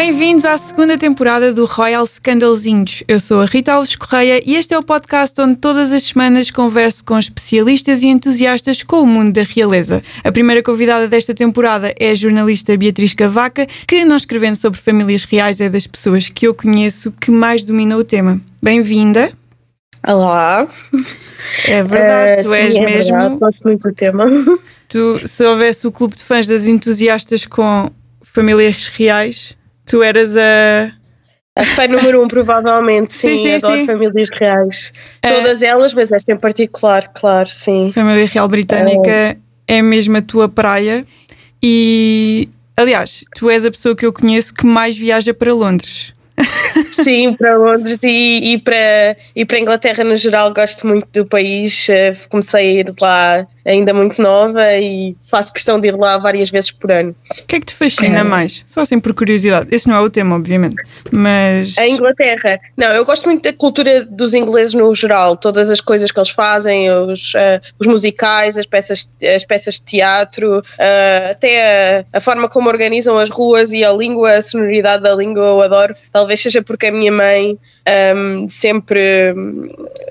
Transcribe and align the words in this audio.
Bem-vindos 0.00 0.44
à 0.44 0.56
segunda 0.56 0.96
temporada 0.96 1.52
do 1.52 1.64
Royal 1.64 2.06
Scandalzinhos. 2.06 3.02
Eu 3.08 3.18
sou 3.18 3.40
a 3.40 3.46
Rita 3.46 3.72
Alves 3.72 3.96
Correia 3.96 4.40
e 4.46 4.54
este 4.54 4.72
é 4.72 4.78
o 4.78 4.82
podcast 4.82 5.40
onde 5.40 5.56
todas 5.56 5.90
as 5.90 6.04
semanas 6.04 6.52
converso 6.52 7.04
com 7.04 7.18
especialistas 7.18 8.04
e 8.04 8.06
entusiastas 8.06 8.84
com 8.84 9.02
o 9.02 9.06
mundo 9.06 9.32
da 9.32 9.42
realeza. 9.42 10.00
A 10.22 10.30
primeira 10.30 10.62
convidada 10.62 11.08
desta 11.08 11.34
temporada 11.34 11.92
é 11.98 12.12
a 12.12 12.14
jornalista 12.14 12.76
Beatriz 12.76 13.12
Cavaca, 13.12 13.66
que, 13.88 14.04
não 14.04 14.16
escrevendo 14.16 14.54
sobre 14.54 14.78
famílias 14.78 15.24
reais, 15.24 15.60
é 15.60 15.68
das 15.68 15.84
pessoas 15.84 16.28
que 16.28 16.46
eu 16.46 16.54
conheço 16.54 17.10
que 17.20 17.32
mais 17.32 17.64
domina 17.64 17.96
o 17.96 18.04
tema. 18.04 18.40
Bem-vinda. 18.62 19.28
Olá. 20.06 20.68
É 21.66 21.82
verdade, 21.82 22.42
uh, 22.42 22.44
tu 22.44 22.50
sim, 22.50 22.56
és 22.56 22.74
é 22.76 22.80
mesmo. 22.84 23.12
Verdade, 23.18 23.36
gosto 23.40 23.64
muito 23.64 23.88
do 23.88 23.94
tema. 23.96 24.26
Tu, 24.88 25.26
se 25.26 25.44
houvesse 25.44 25.88
o 25.88 25.92
clube 25.92 26.14
de 26.14 26.22
fãs 26.22 26.46
das 26.46 26.68
entusiastas 26.68 27.44
com 27.44 27.90
famílias 28.22 28.86
reais, 28.86 29.57
tu 29.88 30.02
eras 30.02 30.36
a. 30.36 30.92
A 31.56 31.66
fã 31.66 31.88
número 31.88 32.22
um, 32.22 32.28
provavelmente, 32.28 33.12
sim. 33.12 33.36
Sim, 33.36 33.44
sim, 33.44 33.54
adoro 33.54 33.80
sim. 33.80 33.86
famílias 33.86 34.28
reais. 34.38 34.92
É. 35.20 35.32
Todas 35.32 35.60
elas, 35.60 35.92
mas 35.92 36.12
esta 36.12 36.32
em 36.32 36.36
particular, 36.36 37.08
claro, 37.08 37.48
sim. 37.48 37.90
Família 37.92 38.26
Real 38.26 38.46
Britânica 38.46 39.36
é 39.66 39.82
mesmo 39.82 40.16
a 40.16 40.22
tua 40.22 40.48
praia. 40.48 41.04
E, 41.60 42.48
aliás, 42.76 43.24
tu 43.34 43.50
és 43.50 43.64
a 43.64 43.72
pessoa 43.72 43.96
que 43.96 44.06
eu 44.06 44.12
conheço 44.12 44.54
que 44.54 44.64
mais 44.64 44.96
viaja 44.96 45.34
para 45.34 45.52
Londres. 45.52 46.14
Sim, 46.92 47.34
para 47.34 47.56
Londres 47.56 47.98
e, 48.04 48.52
e, 48.52 48.58
para, 48.58 49.16
e 49.34 49.44
para 49.44 49.56
a 49.56 49.60
Inglaterra 49.60 50.04
no 50.04 50.16
geral, 50.16 50.54
gosto 50.54 50.86
muito 50.86 51.08
do 51.12 51.26
país. 51.26 51.88
Eh, 51.88 52.14
Comecei 52.28 52.60
a 52.60 52.80
ir 52.80 52.94
lá 53.00 53.46
ainda 53.68 53.92
muito 53.92 54.20
nova 54.20 54.74
e 54.76 55.14
faço 55.30 55.52
questão 55.52 55.78
de 55.78 55.88
ir 55.88 55.96
lá 55.96 56.16
várias 56.16 56.50
vezes 56.50 56.70
por 56.70 56.90
ano. 56.90 57.14
O 57.30 57.46
que 57.46 57.56
é 57.56 57.60
que 57.60 57.66
te 57.66 57.74
fascina 57.74 58.24
mais? 58.24 58.64
Só 58.66 58.80
assim 58.80 58.98
por 58.98 59.12
curiosidade. 59.12 59.68
Esse 59.70 59.86
não 59.88 59.96
é 59.96 60.00
o 60.00 60.10
tema, 60.10 60.36
obviamente. 60.36 60.76
Mas. 61.12 61.76
A 61.76 61.86
Inglaterra. 61.86 62.58
Não, 62.76 62.88
eu 62.88 63.04
gosto 63.04 63.26
muito 63.26 63.42
da 63.42 63.52
cultura 63.52 64.04
dos 64.04 64.32
ingleses 64.32 64.74
no 64.74 64.94
geral, 64.94 65.36
todas 65.36 65.68
as 65.68 65.80
coisas 65.80 66.10
que 66.10 66.18
eles 66.18 66.30
fazem, 66.30 66.90
os, 66.90 67.34
eh, 67.34 67.60
os 67.78 67.86
musicais, 67.86 68.56
as 68.56 68.66
peças, 68.66 69.08
as 69.34 69.44
peças 69.44 69.74
de 69.74 69.82
teatro, 69.82 70.62
eh, 70.78 71.28
até 71.32 72.00
a, 72.12 72.18
a 72.18 72.20
forma 72.20 72.48
como 72.48 72.68
organizam 72.68 73.18
as 73.18 73.28
ruas 73.28 73.72
e 73.72 73.84
a 73.84 73.92
língua, 73.92 74.36
a 74.36 74.42
sonoridade 74.42 75.02
da 75.02 75.14
língua, 75.14 75.44
eu 75.44 75.60
adoro. 75.60 75.94
Talvez 76.10 76.40
seja 76.40 76.62
porque 76.62 76.86
a 76.86 76.92
minha 76.92 77.12
mãe 77.12 77.58
um, 78.14 78.48
sempre 78.48 79.34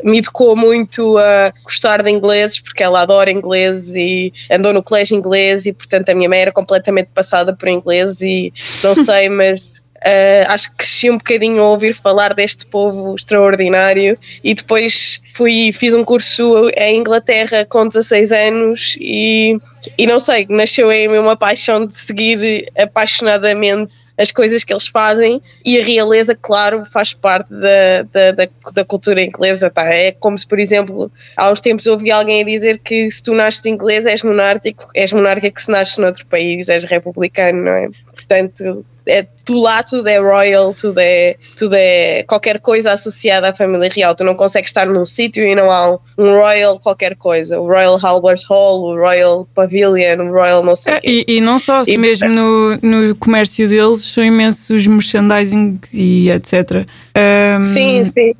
me 0.03 0.19
educou 0.19 0.55
muito 0.55 1.17
a 1.17 1.53
gostar 1.63 2.01
de 2.01 2.09
ingleses, 2.09 2.59
porque 2.59 2.83
ela 2.83 3.01
adora 3.01 3.31
inglês 3.31 3.95
e 3.95 4.33
andou 4.49 4.73
no 4.73 4.83
colégio 4.83 5.17
inglês 5.17 5.65
e, 5.65 5.73
portanto, 5.73 6.09
a 6.09 6.15
minha 6.15 6.29
mãe 6.29 6.39
era 6.39 6.51
completamente 6.51 7.09
passada 7.13 7.55
por 7.55 7.67
inglês 7.67 8.21
e 8.21 8.53
não 8.83 8.95
sei, 9.03 9.29
mas 9.29 9.69
Uh, 9.97 10.45
acho 10.49 10.69
que 10.69 10.77
cresci 10.77 11.09
um 11.09 11.17
bocadinho 11.17 11.59
a 11.59 11.69
ouvir 11.69 11.95
falar 11.95 12.35
deste 12.35 12.67
povo 12.67 13.15
extraordinário 13.15 14.15
e 14.43 14.53
depois 14.53 15.19
fui 15.33 15.71
fiz 15.73 15.91
um 15.91 16.03
curso 16.03 16.69
em 16.77 16.99
Inglaterra 16.99 17.65
com 17.65 17.87
16 17.87 18.31
anos 18.31 18.95
e, 19.01 19.57
e 19.97 20.05
não 20.05 20.19
sei, 20.19 20.45
nasceu 20.49 20.91
em 20.91 21.07
mim 21.07 21.17
uma 21.17 21.35
paixão 21.35 21.83
de 21.83 21.97
seguir 21.97 22.71
apaixonadamente 22.77 23.91
as 24.17 24.31
coisas 24.31 24.63
que 24.63 24.73
eles 24.73 24.87
fazem 24.87 25.41
e 25.63 25.79
a 25.79 25.83
realeza, 25.83 26.35
claro, 26.35 26.83
faz 26.85 27.13
parte 27.13 27.53
da, 27.53 28.01
da, 28.11 28.31
da, 28.31 28.47
da 28.73 28.85
cultura 28.85 29.21
inglesa. 29.21 29.69
Tá? 29.69 29.85
É 29.85 30.11
como 30.11 30.37
se, 30.37 30.47
por 30.47 30.59
exemplo, 30.59 31.11
há 31.35 31.51
uns 31.51 31.61
tempos 31.61 31.85
ouvi 31.87 32.11
alguém 32.11 32.43
dizer 32.43 32.79
que 32.79 33.09
se 33.11 33.21
tu 33.21 33.33
nasces 33.33 33.65
inglês 33.65 34.05
és 34.05 34.23
monárquico, 34.23 34.87
és 34.95 35.13
monarca 35.13 35.49
que 35.49 35.61
se 35.61 35.71
nasces 35.71 35.97
noutro 35.97 36.25
país, 36.25 36.67
és 36.69 36.83
republicano, 36.83 37.63
não 37.63 37.71
é? 37.71 37.89
Portanto, 38.13 38.85
é, 39.07 39.25
tu 39.45 39.61
lá 39.61 39.81
tudo 39.83 40.07
é 40.07 40.19
royal, 40.19 40.73
tudo 40.73 40.99
é, 40.99 41.35
tudo 41.55 41.75
é 41.75 42.23
qualquer 42.23 42.59
coisa 42.59 42.91
associada 42.91 43.49
à 43.49 43.53
família 43.53 43.89
real. 43.89 44.13
Tu 44.15 44.23
não 44.23 44.35
consegues 44.35 44.69
estar 44.69 44.85
num 44.85 45.05
sítio 45.05 45.43
e 45.43 45.55
não 45.55 45.71
há 45.71 45.91
um, 45.91 45.97
um 46.17 46.31
royal 46.33 46.79
qualquer 46.79 47.15
coisa. 47.15 47.59
O 47.59 47.67
Royal 47.67 47.99
Albert 48.01 48.41
Hall, 48.49 48.81
o 48.81 48.95
Royal 48.95 49.47
Pavilion, 49.55 50.27
o 50.27 50.31
Royal 50.31 50.63
não 50.63 50.75
sei 50.75 50.93
É, 50.93 51.01
e, 51.03 51.25
e 51.27 51.41
não 51.41 51.57
só, 51.57 51.83
E- 51.87 51.97
mesmo 51.97 52.27
no, 52.27 52.77
no 52.81 53.15
comércio 53.15 53.67
deles, 53.67 54.01
são 54.03 54.23
imensos 54.23 54.85
merchandising 54.85 55.79
e 55.93 56.29
etc. 56.29 56.85
Um, 57.15 57.61
Sim, 57.61 58.03
sim. 58.03 58.31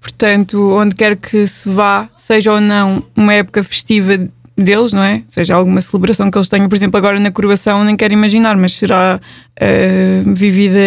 Portanto, 0.00 0.72
onde 0.72 0.94
quer 0.94 1.16
que 1.16 1.48
se 1.48 1.68
vá, 1.68 2.08
seja 2.16 2.52
ou 2.52 2.60
não 2.60 3.02
uma 3.16 3.34
época 3.34 3.64
festiva 3.64 4.28
deles, 4.56 4.92
não 4.92 5.02
é? 5.02 5.22
Seja 5.28 5.54
alguma 5.54 5.80
celebração 5.80 6.30
que 6.30 6.38
eles 6.38 6.48
tenham, 6.48 6.68
por 6.68 6.74
exemplo, 6.74 6.96
agora 6.96 7.20
na 7.20 7.30
coroação, 7.30 7.84
nem 7.84 7.96
quero 7.96 8.14
imaginar, 8.14 8.56
mas 8.56 8.72
será 8.72 9.20
eh, 9.56 10.22
vivida 10.24 10.78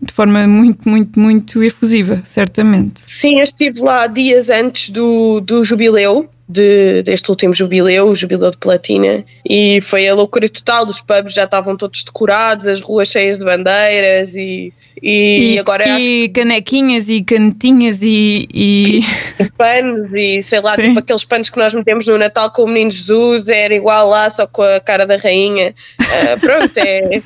de 0.00 0.12
forma 0.12 0.46
muito, 0.46 0.88
muito, 0.88 1.20
muito 1.20 1.62
efusiva, 1.62 2.22
certamente. 2.24 3.02
Sim, 3.04 3.38
eu 3.38 3.42
estive 3.42 3.80
lá 3.80 4.06
dias 4.06 4.48
antes 4.48 4.90
do, 4.90 5.40
do 5.40 5.64
jubileu, 5.64 6.28
de, 6.50 7.02
deste 7.04 7.30
último 7.30 7.54
jubileu, 7.54 8.08
o 8.08 8.16
jubileu 8.16 8.50
de 8.50 8.56
platina, 8.58 9.24
e 9.48 9.80
foi 9.80 10.08
a 10.08 10.14
loucura 10.14 10.48
total. 10.48 10.86
Os 10.86 11.00
pubs 11.00 11.32
já 11.32 11.44
estavam 11.44 11.76
todos 11.76 12.02
decorados, 12.02 12.66
as 12.66 12.80
ruas 12.80 13.08
cheias 13.08 13.38
de 13.38 13.44
bandeiras 13.44 14.34
e, 14.34 14.72
e, 15.00 15.58
agora 15.58 15.84
acho 15.94 16.04
e 16.04 16.28
canequinhas 16.28 17.08
e 17.08 17.22
canetinhas 17.22 17.98
e, 18.02 18.48
e- 18.52 19.02
panos 19.56 20.12
e 20.12 20.42
sei 20.42 20.60
lá, 20.60 20.74
Sim. 20.74 20.88
tipo 20.88 20.98
aqueles 20.98 21.24
panos 21.24 21.48
que 21.48 21.58
nós 21.58 21.72
metemos 21.72 22.06
no 22.06 22.18
Natal 22.18 22.50
com 22.50 22.64
o 22.64 22.66
Menino 22.66 22.90
Jesus, 22.90 23.48
era 23.48 23.74
igual 23.74 24.08
lá, 24.08 24.28
só 24.28 24.46
com 24.46 24.62
a 24.62 24.80
cara 24.80 25.06
da 25.06 25.16
rainha. 25.16 25.74
Ah, 26.00 26.36
pronto, 26.40 26.76
é. 26.78 27.22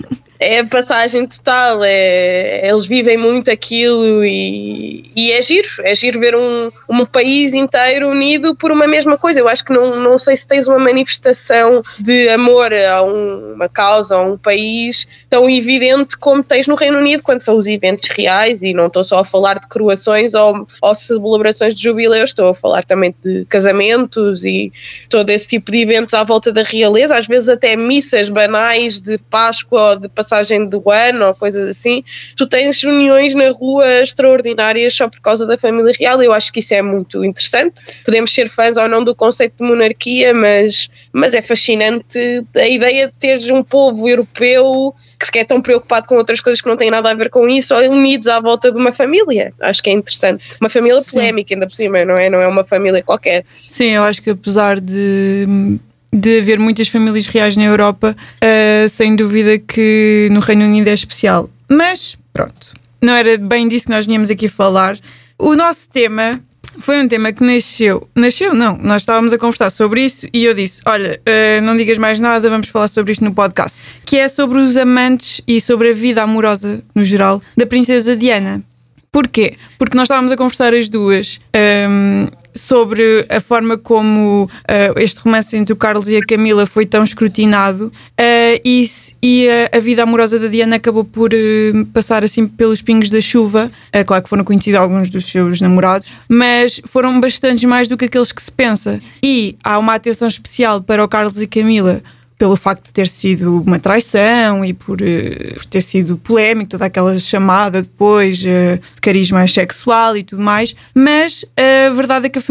É 0.47 0.59
a 0.59 0.67
passagem 0.67 1.27
total, 1.27 1.81
é, 1.83 2.69
eles 2.69 2.85
vivem 2.87 3.17
muito 3.17 3.51
aquilo 3.51 4.23
e, 4.23 5.11
e 5.17 5.33
é 5.33 5.41
giro, 5.41 5.69
é 5.79 5.95
giro 5.95 6.21
ver 6.21 6.37
um, 6.37 6.71
um 6.91 7.07
país 7.07 7.55
inteiro 7.55 8.11
unido 8.11 8.55
por 8.55 8.71
uma 8.71 8.87
mesma 8.87 9.17
coisa. 9.17 9.41
Eu 9.41 9.49
acho 9.49 9.65
que 9.65 9.73
não, 9.73 9.99
não 9.99 10.19
sei 10.19 10.37
se 10.37 10.47
tens 10.47 10.69
uma 10.69 10.79
manifestação 10.79 11.83
de 11.99 12.29
amor 12.29 12.75
a 12.75 13.03
um- 13.03 13.55
uma 13.55 13.71
causa, 13.71 14.17
a 14.17 14.23
um 14.23 14.37
país 14.37 15.09
tão 15.31 15.49
evidente 15.49 16.15
como 16.19 16.43
tens 16.45 16.67
no 16.67 16.75
Reino 16.75 16.99
Unido 16.99 17.23
quando 17.23 17.41
são 17.41 17.57
os 17.57 17.67
eventos 17.67 18.11
reais 18.11 18.63
e 18.63 18.75
não 18.75 18.89
estou 18.89 19.03
só 19.03 19.21
a 19.21 19.25
falar 19.25 19.59
de 19.59 19.67
coroações 19.69 20.35
ou, 20.35 20.67
ou 20.83 20.95
celebrações 20.95 21.75
de 21.75 21.83
jubileus, 21.83 22.31
estou 22.31 22.49
a 22.51 22.55
falar 22.55 22.85
também 22.85 23.15
de 23.25 23.47
casamentos 23.47 24.45
e 24.45 24.71
todo 25.09 25.31
esse 25.31 25.49
tipo 25.49 25.73
de 25.73 25.79
eventos 25.79 26.13
à 26.13 26.23
volta 26.23 26.53
da 26.53 26.63
realeza, 26.63 27.17
às 27.17 27.27
vezes 27.27 27.49
até 27.49 27.75
missas 27.77 28.29
banais 28.29 29.01
de 29.01 29.17
Páscoa 29.31 29.91
ou 29.91 29.97
de 29.97 30.09
passagem 30.09 30.34
do 30.69 30.91
ano 30.91 31.27
ou 31.27 31.35
coisas 31.35 31.69
assim. 31.69 32.03
Tu 32.37 32.47
tens 32.47 32.83
reuniões 32.83 33.35
na 33.35 33.51
rua 33.51 34.03
extraordinárias 34.03 34.95
só 34.95 35.09
por 35.09 35.21
causa 35.21 35.47
da 35.47 35.57
família 35.59 35.93
real. 35.99 36.23
Eu 36.23 36.33
acho 36.33 36.53
que 36.53 36.61
isso 36.61 36.75
é 36.75 36.83
muito 36.83 37.25
interessante. 37.25 37.83
Podemos 38.05 38.33
ser 38.33 38.49
fãs 38.49 38.77
ou 38.77 38.89
não 38.89 39.05
do 39.05 39.15
conceito 39.15 39.55
de 39.59 39.65
monarquia, 39.65 40.35
mas, 40.35 40.89
mas 41.13 41.35
é 41.35 41.43
fascinante 41.43 42.45
a 42.57 42.67
ideia 42.67 43.07
de 43.07 43.13
teres 43.15 43.49
um 43.49 43.63
povo 43.63 44.09
europeu 44.09 44.95
que 45.19 45.27
sequer 45.27 45.41
é 45.41 45.45
tão 45.45 45.61
preocupado 45.61 46.07
com 46.07 46.17
outras 46.17 46.41
coisas 46.41 46.61
que 46.61 46.69
não 46.69 46.77
têm 46.77 46.91
nada 46.91 47.11
a 47.11 47.15
ver 47.15 47.31
com 47.31 47.49
isso, 47.49 47.75
unidos 47.75 48.29
à 48.29 48.41
volta 48.41 48.71
de 48.71 48.79
uma 48.79 48.93
família. 48.93 49.53
Acho 49.61 49.83
que 49.83 49.91
é 49.91 49.93
interessante. 49.93 50.45
Uma 50.61 50.69
família 50.69 51.01
Sim. 51.01 51.11
polémica, 51.11 51.55
ainda 51.55 51.67
por 51.67 51.75
cima, 51.75 52.05
não 52.05 52.17
é? 52.17 52.29
Não 52.29 52.41
é 52.41 52.47
uma 52.47 52.65
família 52.65 53.03
qualquer. 53.03 53.45
Sim, 53.57 53.91
eu 53.91 54.05
acho 54.05 54.23
que 54.23 54.31
apesar 54.31 54.81
de, 54.81 55.79
de 56.15 56.39
haver 56.39 56.59
muitas 56.61 56.87
famílias 56.89 57.27
reais 57.27 57.57
na 57.57 57.65
Europa, 57.65 58.17
ah, 58.41 58.89
sem 58.89 59.17
dúvida 59.17 59.59
que 59.59 60.29
no 60.31 60.41
Reino 60.41 60.65
Unido 60.65 60.89
é 60.89 60.95
especial. 60.95 61.51
Mas, 61.69 62.17
pronto, 62.33 62.69
não 63.03 63.15
era 63.15 63.37
bem 63.37 63.67
disso 63.67 63.87
que 63.87 63.91
nós 63.91 64.07
vinhamos 64.07 64.31
aqui 64.31 64.47
falar. 64.47 64.99
O 65.37 65.57
nosso 65.57 65.89
tema 65.89 66.41
foi 66.79 67.03
um 67.03 67.09
tema 67.09 67.33
que 67.33 67.43
nasceu. 67.43 68.09
Nasceu, 68.15 68.55
não. 68.55 68.79
Nós 68.79 69.03
estávamos 69.03 69.33
a 69.33 69.39
conversar 69.39 69.71
sobre 69.71 70.05
isso 70.05 70.29
e 70.33 70.45
eu 70.45 70.55
disse: 70.55 70.81
Olha, 70.87 71.21
ah, 71.27 71.61
não 71.61 71.77
digas 71.77 71.99
mais 71.99 72.21
nada, 72.21 72.49
vamos 72.49 72.69
falar 72.69 72.89
sobre 72.89 73.13
isto 73.13 73.25
no 73.25 73.35
podcast. 73.35 73.83
Que 74.05 74.19
é 74.19 74.29
sobre 74.29 74.59
os 74.59 74.77
amantes 74.77 75.41
e 75.49 75.61
sobre 75.61 75.91
a 75.91 75.93
vida 75.93 76.23
amorosa, 76.23 76.81
no 76.95 77.05
geral, 77.05 77.43
da 77.57 77.67
Princesa 77.67 78.17
Diana. 78.17 78.63
Porquê? 79.11 79.57
Porque 79.79 79.97
nós 79.97 80.07
estávamos 80.07 80.33
a 80.33 80.37
conversar 80.37 80.75
as 80.75 80.89
duas 80.89 81.41
hum, 81.89 82.27
sobre 82.55 83.27
a 83.29 83.41
forma 83.41 83.77
como 83.77 84.45
uh, 84.45 84.99
este 84.99 85.21
romance 85.21 85.57
entre 85.57 85.73
o 85.73 85.77
Carlos 85.77 86.09
e 86.09 86.17
a 86.17 86.25
Camila 86.25 86.67
foi 86.67 86.87
tão 86.87 87.03
escrutinado 87.03 87.87
uh, 87.87 88.61
e, 88.65 88.89
e 89.23 89.49
a, 89.49 89.77
a 89.77 89.81
vida 89.81 90.03
amorosa 90.03 90.39
da 90.39 90.47
Diana 90.47 90.77
acabou 90.77 91.05
por 91.05 91.31
uh, 91.35 91.87
passar 91.87 92.25
assim 92.25 92.47
pelos 92.47 92.81
pingos 92.81 93.11
da 93.11 93.21
chuva. 93.21 93.71
Claro 94.07 94.23
que 94.23 94.29
foram 94.29 94.45
conhecidos 94.45 94.81
alguns 94.81 95.09
dos 95.11 95.27
seus 95.27 95.61
namorados, 95.61 96.17
mas 96.29 96.81
foram 96.87 97.21
bastantes 97.21 97.65
mais 97.65 97.89
do 97.89 97.97
que 97.97 98.07
aqueles 98.07 98.33
que 98.33 98.43
se 98.43 98.51
pensa. 98.51 99.01
E 99.23 99.57
há 99.63 99.79
uma 99.79 99.95
atenção 99.95 100.29
especial 100.29 100.83
para 100.83 101.05
o 101.05 101.09
Carlos 101.09 101.41
e 101.41 101.47
Camila 101.47 102.03
pelo 102.37 102.57
facto 102.57 102.85
de 102.87 102.93
ter 102.93 103.07
sido 103.07 103.63
uma 103.63 103.79
traição 103.79 104.65
e 104.65 104.73
por, 104.73 105.01
eh, 105.01 105.53
por 105.55 105.65
ter 105.67 105.81
sido 105.81 106.17
polémico, 106.17 106.71
toda 106.71 106.87
aquela 106.87 107.19
chamada 107.19 107.83
depois 107.83 108.45
eh, 108.45 108.81
de 108.95 109.01
carisma 109.01 109.47
sexual 109.47 110.17
e 110.17 110.25
tudo 110.25 110.43
mais, 110.43 110.75
mas 110.95 111.45
a 111.57 111.91
verdade 111.91 112.27
é 112.27 112.29
que 112.29 112.39
a, 112.39 112.43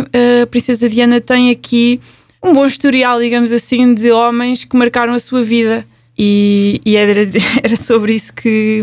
a 0.43 0.47
Princesa 0.47 0.89
Diana 0.89 1.19
tem 1.19 1.51
aqui 1.51 1.99
um 2.41 2.53
bom 2.53 2.65
historial, 2.65 3.19
digamos 3.19 3.51
assim, 3.51 3.93
de 3.93 4.11
homens 4.11 4.65
que 4.65 4.75
marcaram 4.75 5.13
a 5.13 5.19
sua 5.19 5.41
vida 5.41 5.85
E, 6.17 6.79
e 6.85 6.95
era, 6.95 7.21
era 7.63 7.75
sobre 7.75 8.13
isso 8.13 8.33
que, 8.33 8.81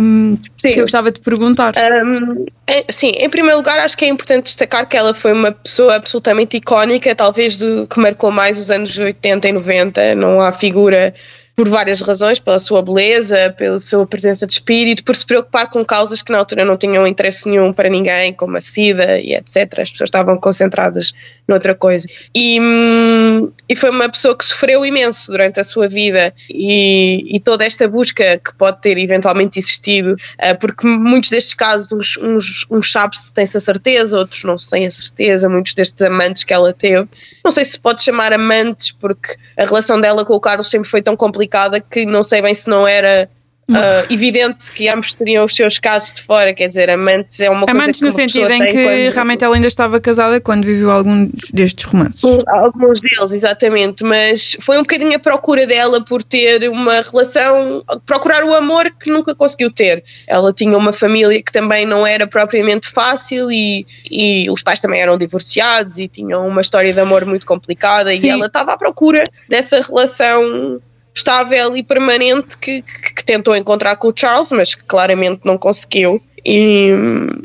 que, 0.60 0.70
eu 0.70 0.82
gostava 0.82 1.10
de 1.12 1.20
perguntar. 1.20 1.74
Um, 1.76 2.44
é, 2.66 2.84
sim, 2.90 3.12
em 3.16 3.30
primeiro 3.30 3.58
lugar, 3.58 3.78
acho 3.78 3.96
que 3.96 4.04
é 4.04 4.08
importante 4.08 4.44
destacar 4.44 4.88
que 4.88 4.96
ela 4.96 5.14
foi 5.14 5.32
uma 5.32 5.52
pessoa 5.52 5.94
absolutamente 5.94 6.56
icónica, 6.56 7.14
talvez 7.14 7.56
do, 7.56 7.86
que 7.86 8.00
marcou 8.00 8.30
mais 8.30 8.58
os 8.58 8.70
anos 8.70 8.96
80 8.98 9.48
e 9.48 9.52
90. 9.52 10.14
Não 10.16 10.40
há 10.40 10.50
figura 10.50 11.14
por 11.60 11.68
várias 11.68 12.00
razões, 12.00 12.38
pela 12.38 12.58
sua 12.58 12.80
beleza, 12.80 13.54
pela 13.58 13.78
sua 13.78 14.06
presença 14.06 14.46
de 14.46 14.54
espírito, 14.54 15.04
por 15.04 15.14
se 15.14 15.26
preocupar 15.26 15.68
com 15.68 15.84
causas 15.84 16.22
que 16.22 16.32
na 16.32 16.38
altura 16.38 16.64
não 16.64 16.74
tinham 16.74 17.06
interesse 17.06 17.46
nenhum 17.46 17.70
para 17.70 17.86
ninguém, 17.90 18.32
como 18.32 18.56
a 18.56 18.62
SIDA 18.62 19.20
e 19.20 19.34
etc. 19.34 19.80
As 19.80 19.90
pessoas 19.90 20.08
estavam 20.08 20.38
concentradas 20.38 21.12
noutra 21.46 21.74
coisa. 21.74 22.08
E, 22.34 22.58
hum, 22.58 23.52
e 23.68 23.76
foi 23.76 23.90
uma 23.90 24.08
pessoa 24.08 24.34
que 24.34 24.42
sofreu 24.42 24.86
imenso 24.86 25.30
durante 25.30 25.60
a 25.60 25.64
sua 25.64 25.86
vida 25.86 26.32
e, 26.48 27.36
e 27.36 27.38
toda 27.40 27.62
esta 27.62 27.86
busca 27.86 28.38
que 28.38 28.54
pode 28.54 28.80
ter 28.80 28.96
eventualmente 28.96 29.58
existido, 29.58 30.14
uh, 30.14 30.58
porque 30.58 30.86
muitos 30.86 31.28
destes 31.28 31.52
casos, 31.52 31.92
uns, 31.92 32.16
uns, 32.16 32.66
uns 32.70 32.90
sabem-se, 32.90 33.34
têm-se 33.34 33.58
a 33.58 33.60
certeza, 33.60 34.16
outros 34.16 34.44
não 34.44 34.56
se 34.56 34.70
têm 34.70 34.86
a 34.86 34.90
certeza, 34.90 35.46
muitos 35.46 35.74
destes 35.74 36.00
amantes 36.00 36.42
que 36.42 36.54
ela 36.54 36.72
teve. 36.72 37.06
Não 37.44 37.50
sei 37.50 37.66
se 37.66 37.78
pode 37.78 38.02
chamar 38.02 38.32
amantes, 38.32 38.92
porque 38.92 39.36
a 39.58 39.64
relação 39.64 40.00
dela 40.00 40.24
com 40.24 40.34
o 40.34 40.40
Carlos 40.40 40.70
sempre 40.70 40.88
foi 40.88 41.02
tão 41.02 41.16
complicada 41.16 41.49
que 41.80 42.06
não 42.06 42.22
sei 42.22 42.42
bem 42.42 42.54
se 42.54 42.68
não 42.68 42.86
era 42.86 43.28
uh, 43.70 44.12
evidente 44.12 44.70
que 44.72 44.88
ambos 44.88 45.14
teriam 45.14 45.44
os 45.44 45.54
seus 45.54 45.78
casos 45.78 46.12
de 46.12 46.22
fora, 46.22 46.52
quer 46.52 46.68
dizer, 46.68 46.90
amantes 46.90 47.40
é 47.40 47.48
uma 47.48 47.64
amantes 47.68 47.72
coisa 47.74 47.80
que 47.80 47.80
Amantes 47.80 48.00
no 48.00 48.12
sentido 48.12 48.52
em 48.52 48.66
que 48.66 48.84
quando... 48.84 49.14
realmente 49.14 49.44
ela 49.44 49.54
ainda 49.54 49.66
estava 49.66 50.00
casada 50.00 50.40
quando 50.40 50.64
viveu 50.64 50.90
algum 50.90 51.30
destes 51.52 51.84
romances. 51.84 52.22
Alguns 52.46 53.00
deles, 53.00 53.32
exatamente, 53.32 54.02
mas 54.02 54.56
foi 54.60 54.76
um 54.76 54.82
bocadinho 54.82 55.14
a 55.14 55.18
procura 55.18 55.66
dela 55.66 56.04
por 56.04 56.22
ter 56.22 56.68
uma 56.68 57.00
relação, 57.00 57.82
procurar 58.04 58.44
o 58.44 58.54
amor 58.54 58.90
que 58.90 59.10
nunca 59.10 59.34
conseguiu 59.34 59.70
ter. 59.70 60.02
Ela 60.26 60.52
tinha 60.52 60.76
uma 60.76 60.92
família 60.92 61.42
que 61.42 61.52
também 61.52 61.86
não 61.86 62.06
era 62.06 62.26
propriamente 62.26 62.88
fácil 62.88 63.50
e, 63.50 63.86
e 64.10 64.50
os 64.50 64.62
pais 64.62 64.80
também 64.80 65.00
eram 65.00 65.16
divorciados 65.16 65.98
e 65.98 66.08
tinham 66.08 66.46
uma 66.46 66.60
história 66.60 66.92
de 66.92 67.00
amor 67.00 67.24
muito 67.24 67.46
complicada 67.46 68.10
Sim. 68.10 68.26
e 68.26 68.30
ela 68.30 68.46
estava 68.46 68.72
à 68.72 68.76
procura 68.76 69.22
dessa 69.48 69.80
relação 69.80 70.80
estável 71.14 71.76
e 71.76 71.82
permanente 71.82 72.56
que, 72.56 72.82
que, 72.82 73.14
que, 73.14 73.24
tentou 73.24 73.56
encontrar 73.56 73.96
com 73.96 74.08
o 74.08 74.12
Charles, 74.14 74.50
mas 74.52 74.74
que 74.74 74.84
claramente 74.84 75.40
não 75.44 75.58
conseguiu. 75.58 76.22
E, 76.44 76.90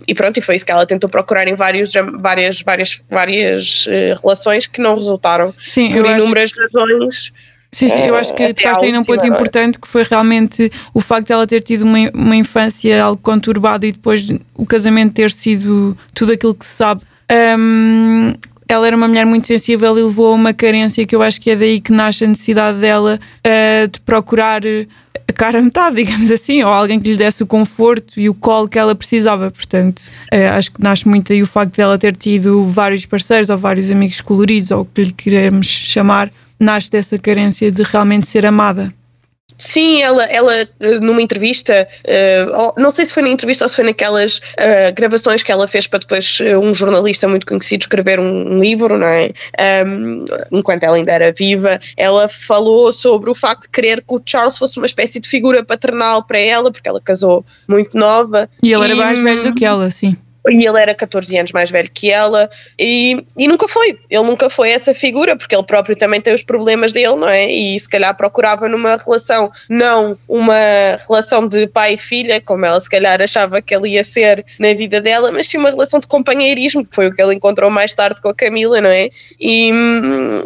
e, 0.07 0.13
pronto, 0.13 0.37
e 0.37 0.41
foi 0.41 0.55
isso 0.55 0.65
que 0.65 0.71
ela 0.71 0.85
tentou 0.85 1.09
procurar 1.09 1.47
em 1.47 1.55
vários, 1.55 1.91
várias, 2.19 2.61
várias, 2.61 3.01
várias 3.09 3.85
uh, 3.87 4.21
relações 4.21 4.67
que 4.67 4.79
não 4.79 4.95
resultaram 4.95 5.53
Sim, 5.59 5.91
por 5.91 6.05
inúmeras 6.05 6.51
acho... 6.51 6.61
razões. 6.61 7.33
Sim, 7.71 7.89
sim, 7.89 8.05
eu 8.05 8.15
acho 8.15 8.33
que 8.33 8.53
tocaste 8.53 8.85
aí 8.85 8.91
num 8.93 9.03
ponto 9.03 9.27
importante 9.27 9.77
que 9.77 9.85
foi 9.85 10.03
realmente 10.03 10.71
o 10.93 11.01
facto 11.01 11.27
de 11.27 11.33
ela 11.33 11.45
ter 11.45 11.61
tido 11.61 11.81
uma, 11.81 12.09
uma 12.13 12.35
infância 12.37 13.03
algo 13.03 13.21
conturbada 13.21 13.85
e 13.85 13.91
depois 13.91 14.29
o 14.53 14.65
casamento 14.65 15.13
ter 15.13 15.29
sido 15.29 15.97
tudo 16.13 16.31
aquilo 16.31 16.55
que 16.55 16.65
se 16.65 16.71
sabe. 16.71 17.01
Um, 17.59 18.33
ela 18.67 18.87
era 18.87 18.95
uma 18.95 19.07
mulher 19.07 19.25
muito 19.25 19.47
sensível 19.47 19.97
e 19.97 20.03
levou 20.03 20.33
a 20.33 20.35
uma 20.35 20.53
carência 20.53 21.05
que 21.05 21.15
eu 21.15 21.21
acho 21.21 21.39
que 21.39 21.51
é 21.51 21.55
daí 21.55 21.79
que 21.79 21.91
nasce 21.91 22.23
a 22.23 22.27
necessidade 22.27 22.79
dela 22.79 23.19
uh, 23.19 23.87
de 23.87 23.99
procurar 24.01 24.61
a 25.27 25.33
cara 25.33 25.61
metade, 25.61 25.97
digamos 26.03 26.31
assim, 26.31 26.63
ou 26.63 26.69
alguém 26.69 26.99
que 26.99 27.11
lhe 27.11 27.17
desse 27.17 27.43
o 27.43 27.47
conforto 27.47 28.19
e 28.19 28.29
o 28.29 28.33
colo 28.33 28.67
que 28.67 28.79
ela 28.79 28.95
precisava. 28.95 29.51
Portanto, 29.51 29.99
uh, 30.33 30.57
acho 30.57 30.71
que 30.71 30.81
nasce 30.81 31.07
muito 31.07 31.31
aí 31.31 31.43
o 31.43 31.47
facto 31.47 31.75
dela 31.75 31.97
ter 31.97 32.15
tido 32.15 32.63
vários 32.63 33.05
parceiros 33.05 33.49
ou 33.49 33.57
vários 33.57 33.91
amigos 33.91 34.21
coloridos, 34.21 34.71
ou 34.71 34.81
o 34.81 34.85
que 34.85 35.03
lhe 35.03 35.13
queremos 35.13 35.67
chamar, 35.67 36.31
nasce 36.59 36.89
dessa 36.89 37.17
carência 37.17 37.71
de 37.71 37.83
realmente 37.83 38.27
ser 38.27 38.45
amada. 38.45 38.93
Sim, 39.57 40.01
ela, 40.01 40.23
ela 40.25 40.53
eh, 40.53 40.99
numa 40.99 41.21
entrevista, 41.21 41.87
uh, 42.05 42.79
não 42.79 42.91
sei 42.91 43.05
se 43.05 43.13
foi 43.13 43.23
na 43.23 43.29
entrevista 43.29 43.65
ou 43.65 43.69
se 43.69 43.75
foi 43.75 43.85
naquelas 43.85 44.37
uh, 44.37 44.93
gravações 44.93 45.43
que 45.43 45.51
ela 45.51 45.67
fez 45.67 45.87
para 45.87 45.99
depois 45.99 46.39
um 46.61 46.73
jornalista 46.73 47.27
muito 47.27 47.45
conhecido 47.45 47.81
escrever 47.81 48.19
um, 48.19 48.59
livro, 48.59 48.97
não 48.97 49.07
é? 49.07 49.31
Enquanto 50.51 50.83
ela 50.83 50.95
ainda 50.95 51.11
era 51.11 51.31
viva, 51.31 51.79
ela 51.97 52.27
falou 52.27 52.91
sobre 52.91 53.29
o 53.29 53.35
facto 53.35 53.63
de 53.63 53.69
querer 53.69 54.01
que 54.01 54.13
o 54.13 54.21
Charles 54.25 54.57
fosse 54.57 54.77
uma 54.77 54.85
espécie 54.85 55.19
de 55.19 55.27
figura 55.27 55.63
paternal 55.63 56.23
para 56.23 56.39
ela, 56.39 56.71
porque 56.71 56.87
ela 56.87 57.01
casou 57.01 57.45
muito 57.67 57.97
nova. 57.97 58.49
E 58.61 58.73
ele 58.73 58.83
era 58.83 58.95
mais 58.95 59.19
velho 59.19 59.43
do 59.43 59.53
que 59.53 59.65
ela, 59.65 59.89
sim 59.91 60.17
e 60.47 60.67
ele 60.67 60.79
era 60.79 60.93
14 60.93 61.37
anos 61.37 61.51
mais 61.51 61.71
velho 61.71 61.89
que 61.91 62.11
ela 62.11 62.49
e, 62.79 63.23
e 63.37 63.47
nunca 63.47 63.67
foi, 63.67 63.99
ele 64.09 64.23
nunca 64.23 64.49
foi 64.49 64.69
essa 64.69 64.93
figura 64.93 65.35
porque 65.35 65.55
ele 65.55 65.63
próprio 65.63 65.95
também 65.95 66.21
tem 66.21 66.33
os 66.33 66.43
problemas 66.43 66.93
dele, 66.93 67.15
não 67.15 67.27
é? 67.27 67.51
E 67.51 67.79
se 67.79 67.89
calhar 67.89 68.15
procurava 68.15 68.67
numa 68.67 68.97
relação, 68.97 69.49
não 69.69 70.17
uma 70.27 70.55
relação 71.07 71.47
de 71.47 71.67
pai 71.67 71.93
e 71.93 71.97
filha, 71.97 72.41
como 72.41 72.65
ela 72.65 72.79
se 72.79 72.89
calhar 72.89 73.21
achava 73.21 73.61
que 73.61 73.75
ele 73.75 73.89
ia 73.89 74.03
ser 74.03 74.45
na 74.59 74.73
vida 74.73 75.01
dela, 75.01 75.31
mas 75.31 75.47
sim 75.47 75.57
uma 75.57 75.69
relação 75.69 75.99
de 75.99 76.07
companheirismo, 76.07 76.85
que 76.85 76.93
foi 76.93 77.07
o 77.07 77.15
que 77.15 77.21
ele 77.21 77.35
encontrou 77.35 77.69
mais 77.69 77.93
tarde 77.95 78.21
com 78.21 78.29
a 78.29 78.35
Camila, 78.35 78.79
não 78.81 78.89
é? 78.89 79.09
E, 79.39 79.71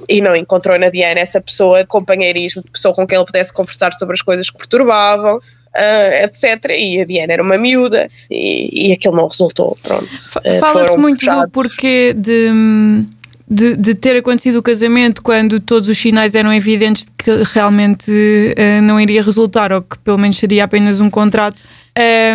e 0.07 0.21
não 0.21 0.35
encontrou 0.35 0.77
na 0.79 0.89
Diana 0.89 1.19
essa 1.19 1.41
pessoa 1.41 1.81
de 1.81 1.87
companheirismo, 1.87 2.63
de 2.63 2.71
pessoa 2.71 2.93
com 2.93 3.05
quem 3.05 3.17
ele 3.17 3.25
pudesse 3.25 3.53
conversar 3.53 3.93
sobre 3.93 4.13
as 4.13 4.21
coisas 4.21 4.49
que 4.49 4.57
perturbavam, 4.57 5.39
uh, 5.75 6.23
etc. 6.23 6.71
E 6.77 7.01
a 7.01 7.05
Diana 7.05 7.33
era 7.33 7.43
uma 7.43 7.57
miúda 7.57 8.09
e, 8.29 8.89
e 8.89 8.93
aquilo 8.93 9.15
não 9.15 9.27
resultou. 9.27 9.77
Pronto. 9.81 10.05
Uh, 10.05 10.59
Fala-se 10.59 10.97
muito 10.97 11.19
puxados. 11.19 11.43
do 11.43 11.49
porquê 11.49 12.13
de. 12.15 13.07
De, 13.51 13.75
de, 13.75 13.95
ter 13.95 14.15
acontecido 14.15 14.57
o 14.57 14.61
casamento 14.61 15.23
quando 15.23 15.59
todos 15.59 15.89
os 15.89 15.97
sinais 15.97 16.35
eram 16.35 16.53
evidentes 16.53 17.03
de 17.05 17.11
que 17.17 17.31
realmente 17.51 18.11
uh, 18.11 18.79
não 18.83 19.01
iria 19.01 19.23
resultar 19.23 19.73
ou 19.73 19.81
que 19.81 19.97
pelo 19.97 20.19
menos 20.19 20.37
seria 20.37 20.65
apenas 20.65 20.99
um 20.99 21.09
contrato. 21.09 21.59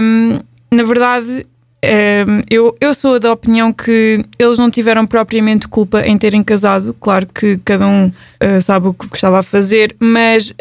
Um, 0.03 0.41
na 0.73 0.83
verdade, 0.83 1.47
eu, 2.51 2.77
eu 2.81 2.95
sou 2.95 3.19
da 3.19 3.33
opinião 3.33 3.73
que 3.73 4.25
eles 4.39 4.59
não 4.59 4.71
tiveram 4.71 5.07
propriamente 5.07 5.69
culpa 5.69 6.03
em 6.07 6.17
terem 6.17 6.43
casado. 6.43 6.95
Claro 6.99 7.27
que 7.27 7.59
cada 7.65 7.87
um 7.87 8.07
uh, 8.07 8.63
sabe 8.63 8.89
o 8.89 8.95
que 8.95 9.15
estava 9.15 9.41
a 9.41 9.43
fazer, 9.43 9.95
mas 9.99 10.53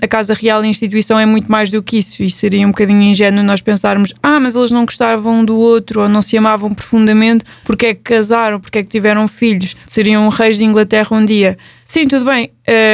a 0.00 0.06
Casa 0.06 0.34
Real 0.34 0.62
e 0.62 0.66
a 0.66 0.70
instituição 0.70 1.18
é 1.18 1.26
muito 1.26 1.50
mais 1.50 1.70
do 1.70 1.82
que 1.82 1.98
isso. 1.98 2.22
E 2.22 2.30
seria 2.30 2.66
um 2.66 2.70
bocadinho 2.70 3.02
ingênuo 3.02 3.42
nós 3.42 3.60
pensarmos: 3.60 4.14
ah, 4.22 4.40
mas 4.40 4.54
eles 4.54 4.70
não 4.70 4.84
gostavam 4.84 5.40
um 5.40 5.44
do 5.44 5.56
outro 5.56 6.02
ou 6.02 6.08
não 6.08 6.22
se 6.22 6.36
amavam 6.36 6.72
profundamente, 6.74 7.44
porque 7.64 7.86
é 7.86 7.94
que 7.94 8.02
casaram, 8.02 8.60
porque 8.60 8.78
é 8.78 8.82
que 8.82 8.88
tiveram 8.88 9.26
filhos, 9.28 9.76
seriam 9.86 10.28
reis 10.28 10.56
de 10.56 10.64
Inglaterra 10.64 11.16
um 11.16 11.24
dia. 11.24 11.56
Sim, 11.84 12.08
tudo 12.08 12.24
bem. 12.24 12.50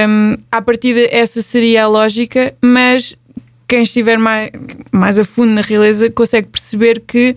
Um, 0.08 0.34
à 0.50 0.60
partida, 0.60 1.06
essa 1.10 1.40
seria 1.40 1.84
a 1.84 1.86
lógica, 1.86 2.54
mas 2.60 3.14
quem 3.68 3.82
estiver 3.82 4.16
mais, 4.16 4.50
mais 4.90 5.18
a 5.18 5.24
fundo 5.24 5.52
na 5.52 5.60
realeza 5.60 6.10
consegue 6.10 6.48
perceber 6.48 7.02
que 7.06 7.36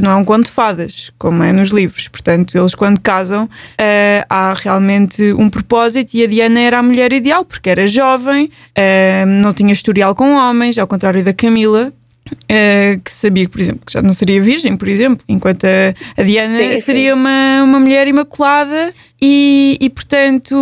não 0.00 0.10
é 0.10 0.14
um 0.16 0.24
conto 0.24 0.44
de 0.44 0.52
fadas, 0.52 1.10
como 1.18 1.42
é 1.42 1.52
nos 1.52 1.70
livros. 1.70 2.06
Portanto, 2.06 2.56
eles 2.56 2.74
quando 2.74 3.00
casam 3.00 3.44
uh, 3.46 4.26
há 4.28 4.52
realmente 4.52 5.32
um 5.32 5.48
propósito 5.48 6.14
e 6.14 6.22
a 6.22 6.26
Diana 6.26 6.60
era 6.60 6.78
a 6.78 6.82
mulher 6.82 7.14
ideal 7.14 7.46
porque 7.46 7.70
era 7.70 7.86
jovem, 7.86 8.50
uh, 8.76 9.26
não 9.26 9.54
tinha 9.54 9.72
historial 9.72 10.14
com 10.14 10.34
homens, 10.34 10.76
ao 10.76 10.86
contrário 10.86 11.24
da 11.24 11.32
Camila, 11.32 11.90
Uh, 12.32 13.00
que 13.04 13.10
sabia 13.10 13.44
que, 13.44 13.50
por 13.50 13.60
exemplo, 13.60 13.82
que 13.86 13.92
já 13.92 14.02
não 14.02 14.12
seria 14.12 14.40
virgem, 14.40 14.76
por 14.76 14.88
exemplo, 14.88 15.24
enquanto 15.28 15.64
a, 15.64 15.94
a 16.20 16.22
Diana 16.24 16.56
sim, 16.56 16.80
seria 16.80 17.14
sim. 17.14 17.20
Uma, 17.20 17.62
uma 17.64 17.80
mulher 17.80 18.08
imaculada 18.08 18.92
e, 19.22 19.76
e, 19.80 19.90
portanto, 19.90 20.56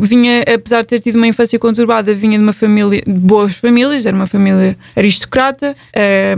vinha, 0.00 0.42
apesar 0.42 0.82
de 0.82 0.88
ter 0.88 1.00
tido 1.00 1.16
uma 1.16 1.26
infância 1.26 1.58
conturbada, 1.58 2.14
vinha 2.14 2.38
de 2.38 2.42
uma 2.42 2.52
família, 2.52 3.02
de 3.06 3.12
boas 3.12 3.54
famílias, 3.56 4.06
era 4.06 4.16
uma 4.16 4.26
família 4.26 4.76
aristocrata, 4.96 5.76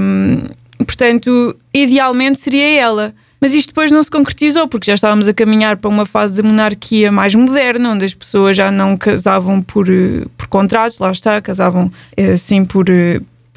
um, 0.01 0.85
portanto, 0.85 1.57
idealmente 1.73 2.39
seria 2.39 2.81
ela. 2.81 3.15
Mas 3.41 3.55
isto 3.55 3.69
depois 3.69 3.93
não 3.93 4.03
se 4.03 4.11
concretizou, 4.11 4.67
porque 4.67 4.87
já 4.87 4.95
estávamos 4.95 5.29
a 5.29 5.33
caminhar 5.33 5.77
para 5.77 5.89
uma 5.89 6.05
fase 6.05 6.35
de 6.35 6.43
monarquia 6.43 7.13
mais 7.13 7.35
moderna, 7.35 7.91
onde 7.91 8.05
as 8.05 8.13
pessoas 8.13 8.57
já 8.57 8.71
não 8.71 8.97
casavam 8.97 9.63
por, 9.63 9.87
por 10.37 10.49
contratos, 10.49 10.99
lá 10.99 11.13
está, 11.13 11.41
casavam 11.41 11.91
assim 12.35 12.65
por 12.65 12.87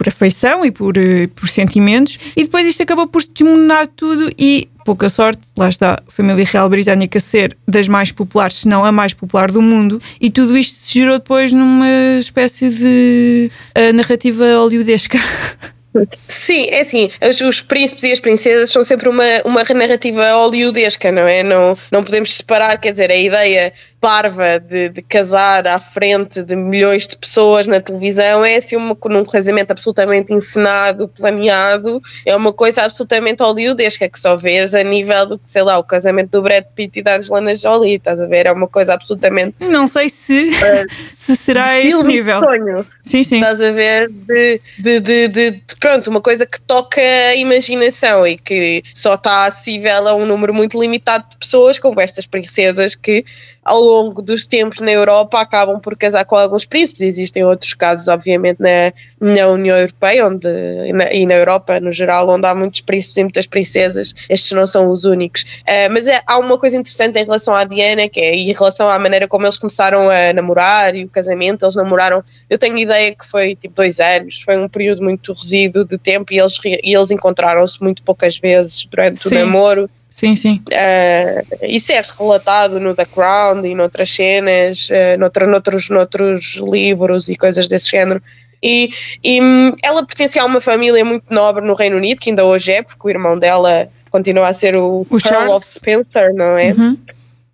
por 0.01 0.08
afeição 0.08 0.65
e 0.65 0.72
por, 0.72 0.98
eh, 0.98 1.27
por 1.27 1.48
sentimentos, 1.48 2.17
e 2.36 2.43
depois 2.43 2.67
isto 2.67 2.81
acabou 2.81 3.05
por 3.05 3.22
desmonar 3.22 3.88
tudo 3.88 4.31
e 4.36 4.67
pouca 4.84 5.10
sorte, 5.10 5.41
lá 5.55 5.70
está 5.70 6.01
a 6.08 6.12
família 6.12 6.43
real 6.43 6.67
britânica 6.67 7.20
ser 7.20 7.55
das 7.67 7.88
mais 7.88 8.12
populares, 8.12 8.62
se 8.62 8.67
não 8.67 8.84
a 8.84 8.91
mais 8.91 9.13
popular 9.13 9.51
do 9.51 9.62
mundo, 9.62 10.01
e 10.20 10.31
tudo 10.31 10.58
isto 10.58 10.75
se 10.84 10.98
gerou 10.98 11.20
depois 11.20 11.53
numa 11.53 12.17
espécie 12.20 12.72
de 12.72 13.51
uh, 13.77 13.93
narrativa 13.93 14.43
hollywoodesca. 14.55 15.20
Sim, 16.27 16.67
é 16.70 16.81
assim, 16.81 17.12
os, 17.29 17.41
os, 17.41 17.62
príncipes 17.62 18.05
e 18.05 18.12
as 18.12 18.20
princesas 18.20 18.72
são 18.72 18.84
sempre 18.84 19.08
uma, 19.08 19.24
uma 19.46 19.63
narrativa 19.63 20.34
hollywoodesca, 20.34 21.12
não 21.12 21.27
é? 21.27 21.43
Não, 21.43 21.77
não 21.91 22.03
podemos 22.03 22.34
separar, 22.34 22.77
quer 22.79 22.93
dizer, 22.93 23.12
a 23.12 23.17
ideia 23.17 23.74
parva 24.01 24.60
de, 24.60 24.89
de, 24.89 25.01
casar 25.03 25.67
à 25.67 25.79
frente 25.79 26.41
de 26.41 26.55
milhões 26.55 27.05
de 27.05 27.15
pessoas 27.15 27.67
na 27.67 27.79
televisão 27.79 28.43
é 28.43 28.55
assim 28.55 28.75
uma, 28.75 28.98
num 29.05 29.24
casamento 29.24 29.70
absolutamente 29.70 30.34
encenado, 30.34 31.08
planeado, 31.08 32.01
é 32.25 32.36
uma 32.36 32.51
coisa 32.51 32.81
absolutamente 32.81 33.43
hollywoodesca 33.43 34.10
que 34.10 34.20
só 34.20 34.36
vês 34.36 34.74
a 34.74 34.81
nível 34.81 35.27
do 35.27 35.38
que, 35.38 35.48
sei 35.48 35.62
lá, 35.62 35.77
o 35.77 35.84
casamento 35.84 36.31
do 36.31 36.41
Brad 36.41 36.65
Pitt 36.75 36.98
e 36.98 37.03
da 37.03 37.17
Angelina 37.17 37.55
Jolie, 37.55 37.96
estás 37.96 38.20
a 38.20 38.25
ver? 38.25 38.48
É 38.48 38.51
uma 38.51 38.67
coisa 38.67 38.96
absolutamente... 38.96 39.55
Não 39.60 39.86
sei 39.86 40.10
se, 40.10 40.50
uh, 40.50 40.88
se 41.15 41.36
será 41.36 41.79
este 41.79 42.03
nível. 42.03 42.39
Sonho. 42.39 42.86
Sim, 43.03 43.24
sim. 43.24 43.36
Estás 43.36 43.62
a 43.62 43.70
ver? 43.70 44.10
De, 44.10 44.60
de, 44.79 45.00
de, 45.00 45.27
de, 45.27 45.63
pronto, 45.79 46.10
uma 46.10 46.22
coisa 46.22 46.48
que 46.48 46.60
toca 46.62 47.00
a 47.00 47.36
imaginação 47.36 48.25
e 48.25 48.36
que 48.36 48.81
só 48.96 49.13
está 49.13 49.46
acessível 49.46 50.08
a 50.08 50.15
um 50.15 50.25
número 50.25 50.53
muito 50.55 50.81
limitado 50.81 51.24
de 51.29 51.38
pessoas, 51.38 51.77
como 51.77 52.01
estas 52.01 52.25
princesas 52.25 52.96
que 52.96 53.24
ao 53.63 53.84
longo 53.91 54.21
dos 54.21 54.48
tempos 54.48 54.79
na 54.79 54.91
Europa 54.91 55.39
acabam 55.39 55.79
por 55.79 55.98
casar 55.98 56.24
com 56.25 56.36
alguns 56.36 56.65
príncipes. 56.65 57.01
Existem 57.01 57.43
outros 57.43 57.74
casos, 57.74 58.07
obviamente, 58.07 58.60
na, 58.60 58.93
na 59.19 59.48
União 59.48 59.77
Europeia 59.77 60.27
onde, 60.27 60.48
e, 60.48 60.93
na, 60.93 61.13
e 61.13 61.25
na 61.25 61.36
Europa 61.36 61.79
no 61.79 61.91
geral, 61.91 62.29
onde 62.29 62.48
há 62.48 62.55
muitos 62.55 62.81
príncipes 62.81 63.17
e 63.17 63.24
muitas 63.24 63.48
princesas. 63.48 64.13
Estes 64.29 64.51
não 64.51 64.65
são 64.65 64.89
os 64.89 65.05
únicos. 65.05 65.43
Uh, 65.62 65.91
mas 65.91 66.07
é, 66.07 66.21
há 66.25 66.38
uma 66.39 66.57
coisa 66.57 66.77
interessante 66.77 67.19
em 67.19 67.25
relação 67.25 67.53
à 67.53 67.63
Diana, 67.63 68.07
que 68.07 68.19
é 68.19 68.33
em 68.33 68.53
relação 68.53 68.89
à 68.89 68.98
maneira 68.98 69.27
como 69.27 69.45
eles 69.45 69.57
começaram 69.57 70.10
a 70.10 70.33
namorar 70.33 70.95
e 70.95 71.05
o 71.05 71.10
casamento. 71.10 71.65
Eles 71.65 71.75
namoraram, 71.75 72.24
eu 72.50 72.57
tenho 72.57 72.77
ideia 72.77 73.13
que 73.13 73.25
foi 73.25 73.55
tipo 73.55 73.75
dois 73.75 74.00
anos, 74.00 74.41
foi 74.41 74.57
um 74.57 74.69
período 74.69 75.03
muito 75.03 75.33
reduzido 75.33 75.83
de 75.86 75.98
tempo 75.98 76.33
e 76.33 76.39
eles, 76.39 76.57
e 76.63 76.95
eles 76.95 77.12
encontraram-se 77.12 77.81
muito 77.81 78.03
poucas 78.03 78.38
vezes 78.38 78.86
durante 78.86 79.27
Sim. 79.27 79.36
o 79.36 79.39
namoro. 79.39 79.89
Sim, 80.12 80.36
sim. 80.36 80.62
Uh, 80.68 81.65
isso 81.65 81.91
é 81.94 82.01
relatado 82.20 82.80
no 82.80 82.94
The 82.94 83.06
Crown 83.06 83.65
e 83.65 83.74
noutras 83.74 84.12
cenas, 84.12 84.89
uh, 84.89 85.18
noutra, 85.18 85.48
noutros, 85.48 85.89
noutros 85.89 86.60
livros 86.62 87.30
e 87.30 87.36
coisas 87.38 87.68
desse 87.70 87.89
género. 87.89 88.22
E, 88.62 88.91
e 89.24 89.41
um, 89.41 89.74
ela 89.82 90.06
pertencia 90.06 90.44
a 90.44 90.46
uma 90.46 90.62
família 90.62 91.03
muito 91.03 91.24
nobre 91.34 91.65
no 91.65 91.74
Reino 91.74 91.96
Unido, 91.96 92.20
que 92.20 92.30
ainda 92.30 92.44
hoje 92.46 92.74
é, 92.74 92.84
porque 92.84 93.08
o 93.08 93.10
irmão 93.10 93.39
dela 93.39 93.89
continua 94.12 94.50
a 94.50 94.53
ser 94.53 94.75
o, 94.75 95.08
o 95.10 95.18
Earl 95.25 95.56
of 95.56 95.65
Spencer, 95.65 96.34
não 96.36 96.58
é? 96.58 96.74
Uhum. 96.74 96.98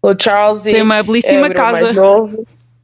O 0.02 0.14
Charles 0.20 0.64
Tem 0.64 0.82
uma 0.82 1.02
belíssima 1.04 1.48
é, 1.48 1.54
casa. 1.54 1.94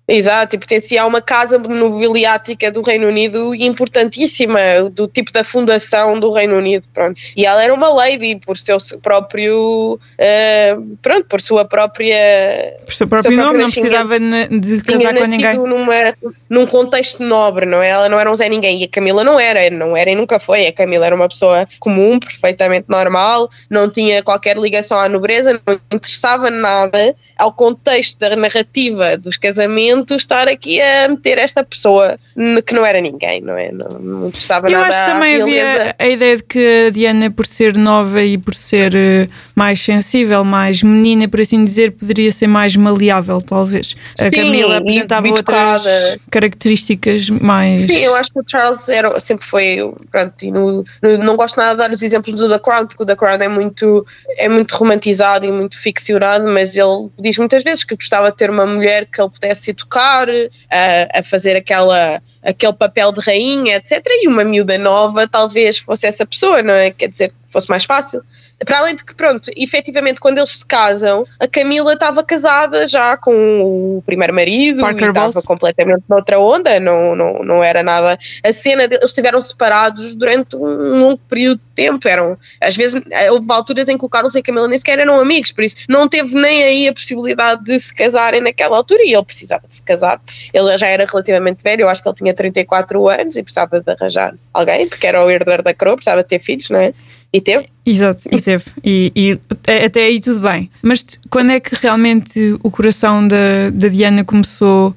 Exato, 0.06 0.56
e 0.56 0.60
pertencia 0.60 1.02
a 1.02 1.06
uma 1.06 1.22
casa 1.22 1.58
nobiliática 1.58 2.70
do 2.70 2.82
Reino 2.82 3.08
Unido 3.08 3.56
importantíssima, 3.56 4.60
do 4.92 5.08
tipo 5.08 5.32
da 5.32 5.46
fundação 5.46 6.20
do 6.20 6.30
Reino 6.30 6.58
Unido, 6.58 6.86
pronto. 6.94 7.20
E 7.38 7.46
ela 7.46 7.64
era 7.64 7.74
uma 7.74 7.88
lady 7.88 8.38
por 8.46 8.58
seu 8.58 8.78
próprio, 9.02 9.98
uh, 9.98 10.98
pronto, 11.02 11.26
por 11.28 11.40
sua 11.40 11.64
própria... 11.64 12.76
Por 12.84 12.94
seu 12.94 13.08
próprio, 13.08 13.34
seu 13.34 13.42
próprio 13.42 13.54
nome, 13.54 13.64
não 13.64 13.72
precisava 13.72 14.20
de 14.20 14.82
casar 14.82 15.16
com 15.16 15.24
ninguém. 15.24 15.58
Numa, 15.58 16.14
num 16.50 16.66
contexto 16.66 17.24
nobre, 17.24 17.66
não 17.66 17.82
é? 17.82 17.88
Ela 17.88 18.10
não 18.10 18.20
era 18.20 18.30
um 18.30 18.36
Zé 18.36 18.50
Ninguém, 18.50 18.82
e 18.82 18.84
a 18.84 18.90
Camila 18.90 19.24
não 19.24 19.40
era, 19.40 19.70
não 19.70 19.96
era 19.96 20.12
e 20.12 20.16
nunca 20.16 20.38
foi. 20.38 20.68
A 20.68 20.74
Camila 20.74 21.06
era 21.06 21.16
uma 21.16 21.30
pessoa 21.30 21.66
comum, 21.80 22.20
perfeitamente 22.20 22.88
normal, 22.90 23.50
não 23.70 23.90
tinha 23.90 24.22
qualquer 24.22 24.58
ligação 24.58 24.98
à 24.98 25.08
nobreza, 25.08 25.62
não 25.66 25.80
interessava 25.94 26.50
nada 26.50 27.16
ao 27.38 27.54
contexto 27.54 28.20
da 28.20 28.36
narrativa 28.36 29.18
dos 29.18 29.38
casamentos 29.38 29.93
estar 30.16 30.48
aqui 30.48 30.82
a 30.82 31.08
meter 31.08 31.38
esta 31.38 31.64
pessoa 31.64 32.18
que 32.66 32.74
não 32.74 32.86
era 32.86 33.00
ninguém, 33.02 33.42
não 33.42 33.58
é? 33.58 33.72
Não, 33.72 34.00
não 34.00 34.28
interessava 34.28 34.68
Eu 34.68 34.80
nada. 34.80 34.88
Eu 34.88 34.94
acho 34.94 35.06
que 35.06 35.12
também 35.12 35.42
havia 35.42 35.96
a 35.98 36.08
ideia 36.08 36.38
de 36.38 36.44
que 36.44 36.86
a 36.88 36.90
Diana, 36.90 37.32
por 37.32 37.46
ser 37.46 37.78
nova 37.78 38.22
e 38.24 38.38
por 38.38 38.56
ser 38.56 38.94
uh, 38.94 39.30
mais 39.56 39.82
sensível, 39.82 40.44
mais 40.44 40.82
menina, 40.82 41.28
por 41.28 41.42
assim 41.42 41.64
dizer, 41.64 41.92
poderia 41.92 42.32
ser 42.32 42.48
mais 42.48 42.76
maleável, 42.76 43.42
talvez. 43.42 43.96
A 44.20 44.26
Sim, 44.26 44.36
Camila 44.36 44.78
apresentava 44.78 45.28
outras 45.28 46.18
características 46.30 47.30
mais. 47.42 47.80
Sim, 47.80 48.00
eu 48.00 48.16
acho 48.16 48.32
que 48.32 48.40
o 48.40 48.44
Charles 48.46 48.88
era, 48.90 49.20
sempre 49.20 49.46
foi. 49.46 49.94
Pronto, 50.12 50.34
e 50.44 50.52
no, 50.52 50.84
no, 51.02 51.18
não 51.18 51.36
gosto 51.36 51.58
nada 51.58 51.72
de 51.72 51.78
dar 51.78 51.92
os 51.92 52.04
exemplos 52.04 52.36
do 52.36 52.50
The 52.50 52.60
Crown, 52.60 52.88
porque 52.88 53.04
o 53.04 53.06
The 53.06 53.16
Crown 53.16 53.38
é 53.40 53.48
muito, 53.48 54.06
é 54.38 54.50
muito 54.50 54.76
romantizado 54.76 55.46
e 55.46 55.52
muito 55.52 55.78
ficcionado, 55.78 56.48
mas 56.48 56.76
ele 56.76 57.10
diz 57.20 57.38
muitas 57.38 57.64
vezes 57.64 57.84
que 57.84 57.96
gostava 57.96 58.32
de 58.32 58.38
ter 58.38 58.50
uma 58.50 58.66
mulher 58.66 59.06
que 59.06 59.22
ele 59.22 59.30
pudesse 59.30 59.74
tocar, 59.84 60.28
a, 60.70 61.20
a 61.20 61.24
fazer 61.24 61.56
aquela 61.56 62.22
aquele 62.44 62.74
papel 62.74 63.12
de 63.12 63.22
rainha, 63.22 63.78
etc. 63.78 64.06
E 64.22 64.28
uma 64.28 64.44
miúda 64.44 64.78
nova 64.78 65.28
talvez 65.28 65.78
fosse 65.78 66.08
essa 66.08 66.26
pessoa, 66.26 66.62
não 66.62 66.74
é? 66.74 66.92
Quer 66.92 67.08
dizer, 67.08 67.34
fosse 67.54 67.70
mais 67.70 67.86
fácil. 67.86 68.24
Para 68.66 68.80
além 68.80 68.96
de 68.96 69.04
que, 69.04 69.14
pronto, 69.14 69.52
efetivamente, 69.56 70.20
quando 70.20 70.38
eles 70.38 70.52
se 70.52 70.66
casam, 70.66 71.26
a 71.40 71.48
Camila 71.48 71.94
estava 71.94 72.24
casada 72.24 72.88
já 72.88 73.18
com 73.18 73.98
o 73.98 74.04
primeiro 74.06 74.34
marido 74.34 74.82
Parker 74.82 75.08
e 75.08 75.10
estava 75.10 75.42
completamente 75.42 76.04
noutra 76.08 76.40
onda, 76.40 76.80
não, 76.80 77.16
não, 77.16 77.44
não 77.44 77.64
era 77.64 77.84
nada. 77.84 78.18
A 78.44 78.54
cena 78.54 78.88
deles 78.88 79.06
estiveram 79.06 79.42
separados 79.42 80.16
durante 80.16 80.56
um 80.56 81.00
longo 81.00 81.20
período 81.30 81.58
de 81.58 81.74
tempo. 81.76 82.08
Eram, 82.08 82.38
às 82.62 82.76
vezes, 82.76 83.02
houve 83.32 83.46
alturas 83.50 83.90
em 83.90 83.98
que 83.98 84.06
o 84.06 84.10
Carlos 84.10 84.36
e 84.36 84.40
a 84.40 84.44
Camila 84.44 84.68
nem 84.68 84.78
sequer 84.78 85.00
eram 85.00 85.20
amigos, 85.20 85.52
por 85.52 85.64
isso 85.64 85.78
não 85.90 86.08
teve 86.08 86.36
nem 86.36 86.64
aí 86.64 86.88
a 86.88 86.94
possibilidade 86.94 87.64
de 87.64 87.78
se 87.80 87.94
casarem 87.94 88.42
naquela 88.42 88.78
altura 88.78 89.04
e 89.04 89.14
ele 89.14 89.26
precisava 89.26 89.64
de 89.68 89.76
se 89.76 89.84
casar. 89.84 90.22
Ele 90.54 90.78
já 90.78 90.88
era 90.88 91.06
relativamente 91.06 91.62
velho, 91.62 91.82
eu 91.82 91.90
acho 91.90 92.02
que 92.02 92.08
ele 92.08 92.16
tinha 92.16 92.33
34 92.34 93.08
anos 93.08 93.36
e 93.36 93.44
precisava 93.44 93.80
de 93.80 93.92
arranjar 93.92 94.36
alguém, 94.54 94.88
porque 94.88 95.08
era 95.08 95.24
o 95.24 95.30
herdeiro 95.30 95.64
da 95.64 95.74
coroa, 95.74 95.96
precisava 95.96 96.24
ter 96.24 96.40
filhos, 96.40 96.70
não 96.70 96.80
é? 96.80 96.94
E 97.32 97.42
teve. 97.42 97.68
Exato, 97.86 98.24
e 98.32 98.42
teve. 98.42 98.66
E, 98.84 99.12
e, 99.16 99.40
até 99.86 100.06
aí 100.06 100.20
tudo 100.20 100.40
bem. 100.40 100.70
Mas 100.82 101.06
quando 101.30 101.52
é 101.52 101.60
que 101.60 101.76
realmente 101.76 102.58
o 102.64 102.70
coração 102.70 103.28
da, 103.28 103.72
da 103.72 103.88
Diana 103.88 104.24
começou 104.24 104.96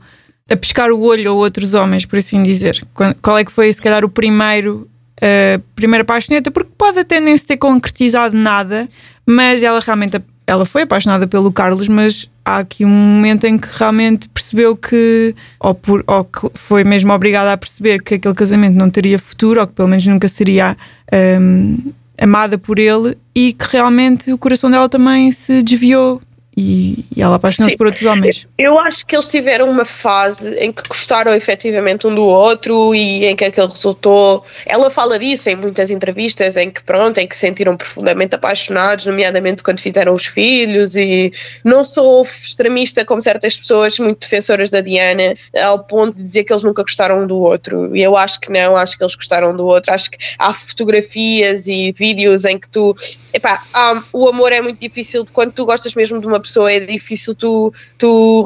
a 0.48 0.56
pescar 0.56 0.90
o 0.90 1.00
olho 1.00 1.30
a 1.30 1.34
outros 1.34 1.74
homens, 1.74 2.04
por 2.04 2.18
assim 2.18 2.42
dizer? 2.42 2.86
Qual 3.22 3.38
é 3.38 3.44
que 3.44 3.50
foi, 3.50 3.72
se 3.72 3.80
calhar, 3.80 4.04
o 4.04 4.08
primeiro, 4.08 4.88
a 5.20 5.60
primeira 5.74 6.04
paixoneta? 6.04 6.50
Porque 6.50 6.70
pode 6.76 6.98
até 6.98 7.20
nem 7.20 7.36
se 7.36 7.46
ter 7.46 7.56
concretizado 7.56 8.36
nada, 8.36 8.88
mas 9.26 9.62
ela 9.62 9.80
realmente 9.80 10.16
ela 10.46 10.64
foi 10.64 10.82
apaixonada 10.82 11.26
pelo 11.26 11.52
Carlos, 11.52 11.88
mas 11.88 12.30
há 12.44 12.58
aqui 12.58 12.84
um 12.84 12.88
momento 12.88 13.44
em 13.44 13.58
que 13.58 13.68
realmente 13.72 14.28
percebeu 14.28 14.76
que, 14.76 15.34
ou, 15.58 15.74
por, 15.74 16.04
ou 16.06 16.24
que 16.24 16.48
foi 16.54 16.84
mesmo 16.84 17.12
obrigada 17.12 17.52
a 17.52 17.56
perceber 17.56 18.02
que 18.02 18.14
aquele 18.14 18.34
casamento 18.34 18.74
não 18.76 18.88
teria 18.88 19.18
futuro, 19.18 19.60
ou 19.60 19.66
que 19.66 19.72
pelo 19.72 19.88
menos 19.88 20.06
nunca 20.06 20.28
seria. 20.28 20.76
Um, 21.12 21.92
amada 22.18 22.56
por 22.56 22.78
ele 22.78 23.16
e 23.34 23.52
que 23.52 23.66
realmente 23.72 24.32
o 24.32 24.38
coração 24.38 24.70
dela 24.70 24.88
também 24.88 25.30
se 25.30 25.62
desviou 25.62 26.20
e, 26.56 27.04
e 27.14 27.22
ela 27.22 27.36
apaixonou-se 27.36 27.76
por 27.76 27.86
outros 27.86 28.06
homens. 28.06 28.48
Eu 28.56 28.78
acho 28.78 29.06
que 29.06 29.14
eles 29.14 29.28
tiveram 29.28 29.68
uma 29.68 29.84
fase 29.84 30.54
em 30.54 30.72
que 30.72 30.82
gostaram 30.88 31.34
efetivamente 31.34 32.06
um 32.06 32.14
do 32.14 32.24
outro 32.24 32.94
e 32.94 33.26
em 33.26 33.36
que 33.36 33.44
aquele 33.44 33.66
resultou. 33.66 34.42
Ela 34.64 34.90
fala 34.90 35.18
disso 35.18 35.50
em 35.50 35.56
muitas 35.56 35.90
entrevistas, 35.90 36.56
em 36.56 36.70
que 36.70 36.82
pronto, 36.82 37.18
em 37.18 37.26
que 37.26 37.34
se 37.34 37.42
sentiram 37.42 37.76
profundamente 37.76 38.34
apaixonados, 38.34 39.04
nomeadamente 39.04 39.62
quando 39.62 39.80
fizeram 39.80 40.14
os 40.14 40.24
filhos. 40.24 40.96
E 40.96 41.30
não 41.62 41.84
sou 41.84 42.22
extremista 42.22 43.04
como 43.04 43.20
certas 43.20 43.58
pessoas, 43.58 43.98
muito 43.98 44.20
defensoras 44.20 44.70
da 44.70 44.80
Diana, 44.80 45.34
ao 45.62 45.84
ponto 45.84 46.16
de 46.16 46.22
dizer 46.22 46.44
que 46.44 46.54
eles 46.54 46.62
nunca 46.62 46.82
gostaram 46.82 47.24
um 47.24 47.26
do 47.26 47.38
outro. 47.38 47.94
E 47.94 48.02
eu 48.02 48.16
acho 48.16 48.40
que 48.40 48.50
não, 48.50 48.78
acho 48.78 48.96
que 48.96 49.04
eles 49.04 49.14
gostaram 49.14 49.54
do 49.54 49.66
outro. 49.66 49.92
Acho 49.92 50.10
que 50.10 50.18
há 50.38 50.54
fotografias 50.54 51.68
e 51.68 51.92
vídeos 51.92 52.46
em 52.46 52.58
que 52.58 52.68
tu. 52.70 52.96
Epá, 53.34 53.62
há, 53.74 54.02
o 54.10 54.26
amor 54.26 54.52
é 54.52 54.62
muito 54.62 54.80
difícil 54.80 55.22
de 55.22 55.32
quando 55.32 55.52
tu 55.52 55.66
gostas 55.66 55.94
mesmo 55.94 56.18
de 56.18 56.26
uma 56.26 56.40
pessoa 56.46 56.72
é 56.72 56.80
difícil 56.80 57.34
tu, 57.34 57.72
tu, 57.98 58.44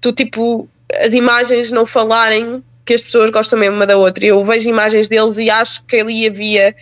tu 0.00 0.12
tipo, 0.12 0.68
as 1.00 1.14
imagens 1.14 1.70
não 1.70 1.86
falarem 1.86 2.62
que 2.84 2.94
as 2.94 3.02
pessoas 3.02 3.30
gostam 3.30 3.58
mesmo 3.58 3.76
uma 3.76 3.86
da 3.86 3.96
outra. 3.96 4.24
Eu 4.24 4.44
vejo 4.44 4.68
imagens 4.68 5.08
deles 5.08 5.38
e 5.38 5.48
acho 5.48 5.84
que 5.84 5.96
ali 5.96 6.26
havia 6.26 6.74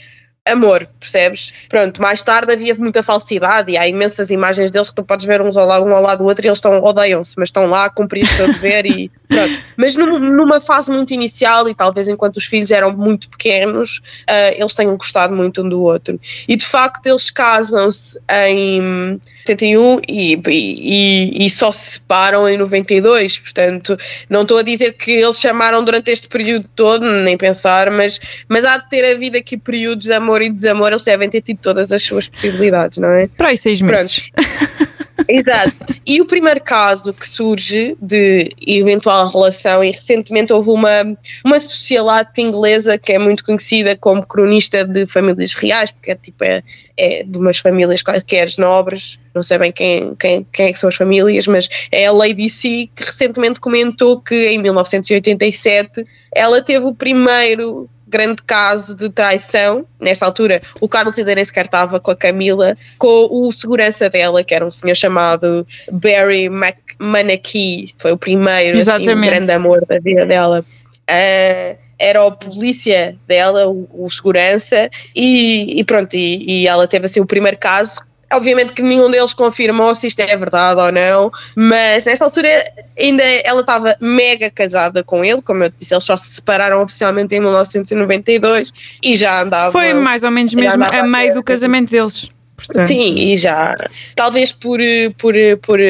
amor, 0.46 0.88
percebes? 0.98 1.52
Pronto, 1.68 2.00
mais 2.00 2.22
tarde 2.22 2.52
havia 2.52 2.74
muita 2.74 3.02
falsidade 3.02 3.70
e 3.70 3.76
há 3.76 3.86
imensas 3.86 4.30
imagens 4.30 4.70
deles 4.70 4.88
que 4.88 4.96
tu 4.96 5.04
podes 5.04 5.26
ver 5.26 5.42
uns 5.42 5.56
ao 5.56 5.66
lado, 5.66 5.84
um 5.84 5.94
ao 5.94 6.02
lado 6.02 6.20
do 6.20 6.24
outro 6.24 6.44
e 6.44 6.48
eles 6.48 6.58
estão, 6.58 6.82
odeiam-se, 6.82 7.34
mas 7.38 7.48
estão 7.48 7.66
lá 7.66 7.84
a 7.84 7.90
cumprir 7.90 8.24
o 8.24 8.28
seu 8.28 8.46
dever 8.46 8.86
e 8.86 9.10
pronto. 9.28 9.60
Mas 9.76 9.96
num, 9.96 10.18
numa 10.18 10.60
fase 10.60 10.90
muito 10.90 11.12
inicial 11.12 11.68
e 11.68 11.74
talvez 11.74 12.08
enquanto 12.08 12.38
os 12.38 12.46
filhos 12.46 12.70
eram 12.70 12.92
muito 12.92 13.28
pequenos, 13.28 13.98
uh, 14.28 14.54
eles 14.56 14.74
tenham 14.74 14.96
gostado 14.96 15.34
muito 15.34 15.62
um 15.62 15.68
do 15.68 15.82
outro. 15.82 16.18
E 16.48 16.56
de 16.56 16.64
facto 16.64 17.06
eles 17.06 17.30
casam-se 17.30 18.18
em 18.30 19.20
71 19.46 20.00
e, 20.08 20.40
e, 20.48 21.46
e, 21.46 21.50
só 21.50 21.70
se 21.72 21.92
separam 21.92 22.48
em 22.48 22.56
92, 22.56 23.38
portanto 23.38 23.96
não 24.28 24.42
estou 24.42 24.58
a 24.58 24.62
dizer 24.62 24.94
que 24.94 25.10
eles 25.10 25.38
chamaram 25.38 25.84
durante 25.84 26.10
este 26.10 26.28
período 26.28 26.68
todo, 26.74 27.04
nem 27.04 27.36
pensar, 27.36 27.90
mas, 27.90 28.20
mas 28.48 28.64
há 28.64 28.78
de 28.78 28.88
ter 28.88 29.14
havido 29.14 29.36
aqui 29.36 29.56
períodos 29.56 30.06
de 30.06 30.12
amor 30.12 30.29
e 30.38 30.50
desamor, 30.50 30.88
eles 30.88 31.04
devem 31.04 31.28
ter 31.28 31.40
tido 31.40 31.58
todas 31.58 31.92
as 31.92 32.02
suas 32.02 32.28
possibilidades, 32.28 32.98
não 32.98 33.10
é? 33.10 33.28
Para 33.28 33.48
aí 33.48 33.56
seis 33.56 33.80
meses. 33.80 34.30
Exato. 35.30 35.74
E 36.04 36.20
o 36.20 36.26
primeiro 36.26 36.60
caso 36.60 37.12
que 37.12 37.28
surge 37.28 37.96
de 38.00 38.50
eventual 38.66 39.28
relação, 39.28 39.82
e 39.84 39.90
recentemente 39.90 40.52
houve 40.52 40.70
uma, 40.70 41.16
uma 41.44 41.60
socialite 41.60 42.40
inglesa 42.40 42.98
que 42.98 43.12
é 43.12 43.18
muito 43.18 43.44
conhecida 43.44 43.96
como 43.96 44.26
cronista 44.26 44.84
de 44.84 45.06
famílias 45.06 45.54
reais, 45.54 45.92
porque 45.92 46.10
é 46.10 46.14
tipo 46.16 46.42
é, 46.42 46.62
é 46.96 47.22
de 47.22 47.38
umas 47.38 47.58
famílias 47.58 48.02
quaisquer 48.02 48.48
nobres, 48.58 49.18
não 49.34 49.42
sei 49.42 49.58
bem 49.58 49.72
quem, 49.72 50.14
quem, 50.16 50.46
quem 50.52 50.66
é 50.66 50.72
que 50.72 50.78
são 50.78 50.88
as 50.88 50.96
famílias, 50.96 51.46
mas 51.46 51.68
é 51.92 52.06
a 52.06 52.12
Lady 52.12 52.50
C 52.50 52.88
que 52.94 53.04
recentemente 53.04 53.60
comentou 53.60 54.20
que 54.20 54.48
em 54.48 54.58
1987 54.58 56.04
ela 56.32 56.60
teve 56.60 56.86
o 56.86 56.94
primeiro 56.94 57.88
grande 58.10 58.42
caso 58.42 58.94
de 58.94 59.08
traição. 59.08 59.86
Nesta 60.00 60.26
altura, 60.26 60.60
o 60.80 60.88
Carlos 60.88 61.18
ainda 61.18 61.34
nem 61.34 61.44
sequer 61.44 61.66
estava 61.66 62.00
com 62.00 62.10
a 62.10 62.16
Camila, 62.16 62.76
com 62.98 63.28
o 63.30 63.52
segurança 63.52 64.10
dela, 64.10 64.42
que 64.42 64.54
era 64.54 64.66
um 64.66 64.70
senhor 64.70 64.94
chamado 64.94 65.66
Barry 65.90 66.46
McManakee, 66.46 67.94
foi 67.98 68.12
o 68.12 68.18
primeiro 68.18 68.78
assim, 68.78 69.04
grande 69.04 69.52
amor 69.52 69.84
da 69.86 69.98
vida 69.98 70.26
dela. 70.26 70.64
Uh, 71.08 71.78
era 71.98 72.26
a 72.26 72.30
polícia 72.30 73.16
dela, 73.28 73.68
o, 73.68 73.86
o 73.92 74.10
segurança, 74.10 74.88
e, 75.14 75.78
e 75.78 75.84
pronto, 75.84 76.14
e, 76.14 76.62
e, 76.62 76.66
ela 76.66 76.88
teve 76.88 77.04
assim 77.04 77.20
o 77.20 77.26
primeiro 77.26 77.58
caso 77.58 78.00
Obviamente 78.32 78.72
que 78.72 78.82
nenhum 78.82 79.10
deles 79.10 79.32
confirmou 79.32 79.94
se 79.94 80.06
isto 80.06 80.20
é 80.20 80.36
verdade 80.36 80.80
ou 80.80 80.92
não, 80.92 81.32
mas 81.56 82.04
nesta 82.04 82.24
altura 82.24 82.48
ainda 82.98 83.22
ela 83.22 83.60
estava 83.60 83.96
mega 84.00 84.50
casada 84.50 85.02
com 85.02 85.24
ele, 85.24 85.42
como 85.42 85.64
eu 85.64 85.72
disse, 85.76 85.94
eles 85.94 86.04
só 86.04 86.16
se 86.16 86.34
separaram 86.34 86.82
oficialmente 86.82 87.34
em 87.34 87.40
1992 87.40 88.72
e 89.02 89.16
já 89.16 89.42
andava. 89.42 89.72
Foi 89.72 89.94
mais 89.94 90.22
ou 90.22 90.30
menos 90.30 90.54
mesmo 90.54 90.84
a 90.84 91.02
meio 91.02 91.34
do 91.34 91.42
casamento 91.42 91.90
deles. 91.90 92.30
Portanto. 92.66 92.86
Sim, 92.86 93.14
e 93.14 93.36
já. 93.36 93.74
Talvez 94.14 94.52
por, 94.52 94.78
por, 95.16 95.34
por, 95.62 95.80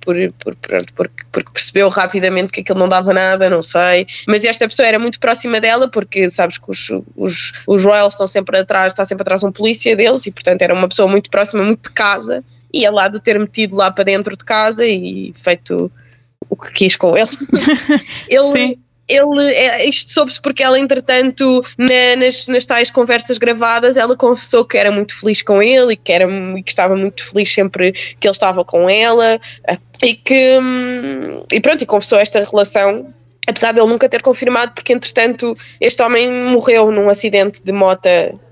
por, 0.00 0.16
por, 0.38 0.56
pronto, 0.56 0.92
porque, 0.94 1.24
porque 1.32 1.52
percebeu 1.52 1.88
rapidamente 1.88 2.52
que 2.52 2.60
aquilo 2.60 2.78
não 2.78 2.88
dava 2.88 3.12
nada, 3.12 3.48
não 3.48 3.62
sei. 3.62 4.06
Mas 4.26 4.44
esta 4.44 4.68
pessoa 4.68 4.86
era 4.86 4.98
muito 4.98 5.18
próxima 5.18 5.60
dela, 5.60 5.88
porque 5.88 6.30
sabes 6.30 6.58
que 6.58 6.70
os, 6.70 6.90
os, 7.16 7.52
os 7.66 7.84
Royals 7.84 8.14
estão 8.14 8.26
sempre 8.26 8.58
atrás, 8.58 8.92
está 8.92 9.04
sempre 9.04 9.22
atrás 9.22 9.42
um 9.42 9.52
polícia 9.52 9.96
deles, 9.96 10.26
e 10.26 10.30
portanto 10.30 10.62
era 10.62 10.74
uma 10.74 10.88
pessoa 10.88 11.08
muito 11.08 11.30
próxima, 11.30 11.64
muito 11.64 11.88
de 11.88 11.94
casa. 11.94 12.44
E 12.72 12.84
é 12.84 12.90
lá 12.90 13.08
do 13.08 13.18
ter 13.18 13.38
metido 13.38 13.74
lá 13.74 13.90
para 13.90 14.04
dentro 14.04 14.36
de 14.36 14.44
casa 14.44 14.84
e 14.84 15.32
feito 15.34 15.90
o 16.50 16.56
que 16.56 16.72
quis 16.72 16.96
com 16.96 17.16
ele. 17.16 17.30
ele 18.28 18.52
Sim 18.52 18.87
ele, 19.08 19.54
é, 19.54 19.88
isto 19.88 20.12
soube-se 20.12 20.40
porque 20.40 20.62
ela, 20.62 20.78
entretanto, 20.78 21.64
na, 21.78 22.16
nas, 22.16 22.46
nas 22.46 22.64
tais 22.66 22.90
conversas 22.90 23.38
gravadas, 23.38 23.96
ela 23.96 24.16
confessou 24.16 24.64
que 24.64 24.76
era 24.76 24.92
muito 24.92 25.18
feliz 25.18 25.40
com 25.40 25.62
ele 25.62 25.94
e 25.94 25.96
que, 25.96 26.12
era, 26.12 26.26
que 26.26 26.70
estava 26.70 26.94
muito 26.94 27.24
feliz 27.30 27.52
sempre 27.52 27.92
que 27.92 28.28
ele 28.28 28.32
estava 28.32 28.64
com 28.64 28.88
ela 28.88 29.40
e 30.02 30.14
que, 30.14 30.58
hum, 30.60 31.42
e 31.50 31.60
pronto, 31.60 31.82
e 31.82 31.86
confessou 31.86 32.18
esta 32.18 32.40
relação 32.40 33.12
apesar 33.46 33.72
de 33.72 33.80
ele 33.80 33.88
nunca 33.88 34.06
ter 34.10 34.20
confirmado, 34.20 34.72
porque 34.74 34.92
entretanto 34.92 35.56
este 35.80 36.02
homem 36.02 36.30
morreu 36.30 36.90
num 36.90 37.08
acidente 37.08 37.62
de 37.64 37.72
moto 37.72 38.02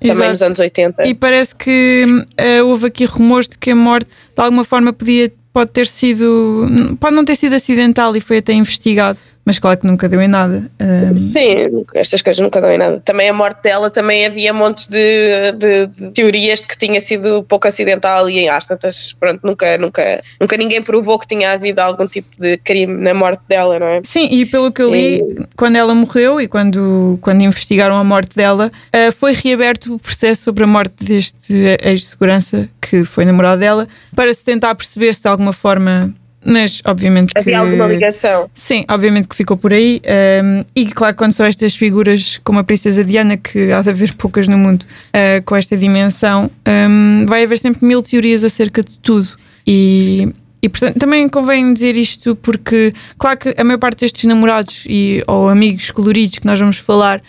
também 0.00 0.30
nos 0.30 0.40
anos 0.40 0.58
80. 0.58 1.06
E 1.06 1.12
parece 1.12 1.54
que 1.54 2.06
uh, 2.06 2.64
houve 2.64 2.86
aqui 2.86 3.04
rumores 3.04 3.46
de 3.46 3.58
que 3.58 3.72
a 3.72 3.76
morte 3.76 4.08
de 4.08 4.42
alguma 4.42 4.64
forma 4.64 4.94
podia 4.94 5.30
pode 5.52 5.70
ter 5.70 5.86
sido 5.86 6.96
pode 6.98 7.14
não 7.14 7.26
ter 7.26 7.36
sido 7.36 7.54
acidental 7.54 8.16
e 8.16 8.20
foi 8.20 8.38
até 8.38 8.54
investigado 8.54 9.18
mas 9.46 9.60
claro 9.60 9.78
que 9.78 9.86
nunca 9.86 10.08
deu 10.08 10.20
em 10.20 10.26
nada. 10.26 10.68
Um... 10.80 11.14
Sim, 11.14 11.84
estas 11.94 12.20
coisas 12.20 12.42
nunca 12.42 12.60
dão 12.60 12.70
em 12.70 12.78
nada. 12.78 13.00
Também 13.04 13.28
a 13.28 13.32
morte 13.32 13.62
dela, 13.62 13.88
também 13.88 14.26
havia 14.26 14.52
montes 14.52 14.88
de, 14.88 15.52
de, 15.52 15.86
de 15.86 16.10
teorias 16.10 16.62
de 16.62 16.66
que 16.66 16.76
tinha 16.76 17.00
sido 17.00 17.44
pouco 17.44 17.68
acidental 17.68 18.28
e 18.28 18.48
às 18.48 18.66
tantas, 18.66 19.12
pronto, 19.12 19.46
nunca, 19.46 19.78
nunca, 19.78 20.22
nunca 20.40 20.56
ninguém 20.56 20.82
provou 20.82 21.16
que 21.16 21.28
tinha 21.28 21.52
havido 21.52 21.80
algum 21.80 22.08
tipo 22.08 22.28
de 22.36 22.56
crime 22.58 22.92
na 23.00 23.14
morte 23.14 23.42
dela, 23.48 23.78
não 23.78 23.86
é? 23.86 24.00
Sim, 24.02 24.26
e 24.28 24.44
pelo 24.44 24.72
que 24.72 24.82
eu 24.82 24.90
li, 24.90 25.20
e... 25.20 25.46
quando 25.56 25.76
ela 25.76 25.94
morreu 25.94 26.40
e 26.40 26.48
quando, 26.48 27.16
quando 27.22 27.42
investigaram 27.42 27.94
a 27.94 28.02
morte 28.02 28.34
dela, 28.34 28.72
uh, 28.88 29.12
foi 29.12 29.32
reaberto 29.32 29.94
o 29.94 29.98
processo 29.98 30.42
sobre 30.42 30.64
a 30.64 30.66
morte 30.66 31.04
deste 31.04 31.54
ex-segurança, 31.80 32.68
que 32.80 33.04
foi 33.04 33.24
namorado 33.24 33.60
dela, 33.60 33.86
para 34.14 34.34
se 34.34 34.44
tentar 34.44 34.74
perceber 34.74 35.14
se 35.14 35.22
de 35.22 35.28
alguma 35.28 35.52
forma 35.52 36.12
mas 36.46 36.80
obviamente 36.86 37.32
Havia 37.34 37.52
que. 37.52 37.54
alguma 37.54 37.86
ligação. 37.86 38.48
Sim, 38.54 38.84
obviamente 38.88 39.28
que 39.28 39.36
ficou 39.36 39.56
por 39.56 39.72
aí. 39.72 40.00
Um, 40.44 40.64
e 40.74 40.86
claro, 40.86 41.16
quando 41.16 41.32
são 41.32 41.44
estas 41.44 41.74
figuras 41.74 42.40
como 42.44 42.58
a 42.58 42.64
Princesa 42.64 43.04
Diana, 43.04 43.36
que 43.36 43.72
há 43.72 43.82
de 43.82 43.90
haver 43.90 44.14
poucas 44.14 44.46
no 44.46 44.56
mundo 44.56 44.82
uh, 44.82 45.42
com 45.44 45.56
esta 45.56 45.76
dimensão, 45.76 46.50
um, 46.66 47.26
vai 47.26 47.42
haver 47.42 47.58
sempre 47.58 47.84
mil 47.86 48.02
teorias 48.02 48.44
acerca 48.44 48.82
de 48.82 48.96
tudo. 48.98 49.28
E. 49.66 50.32
E 50.62 50.68
portanto 50.68 50.98
também 50.98 51.28
convém 51.28 51.72
dizer 51.72 51.96
isto 51.96 52.34
porque, 52.34 52.92
claro 53.18 53.38
que 53.38 53.54
a 53.56 53.62
maior 53.62 53.78
parte 53.78 54.00
destes 54.00 54.24
namorados 54.24 54.84
e, 54.88 55.22
ou 55.26 55.48
amigos 55.48 55.92
coloridos 55.92 56.38
que 56.38 56.46
nós 56.46 56.58
vamos 56.58 56.78
falar, 56.78 57.22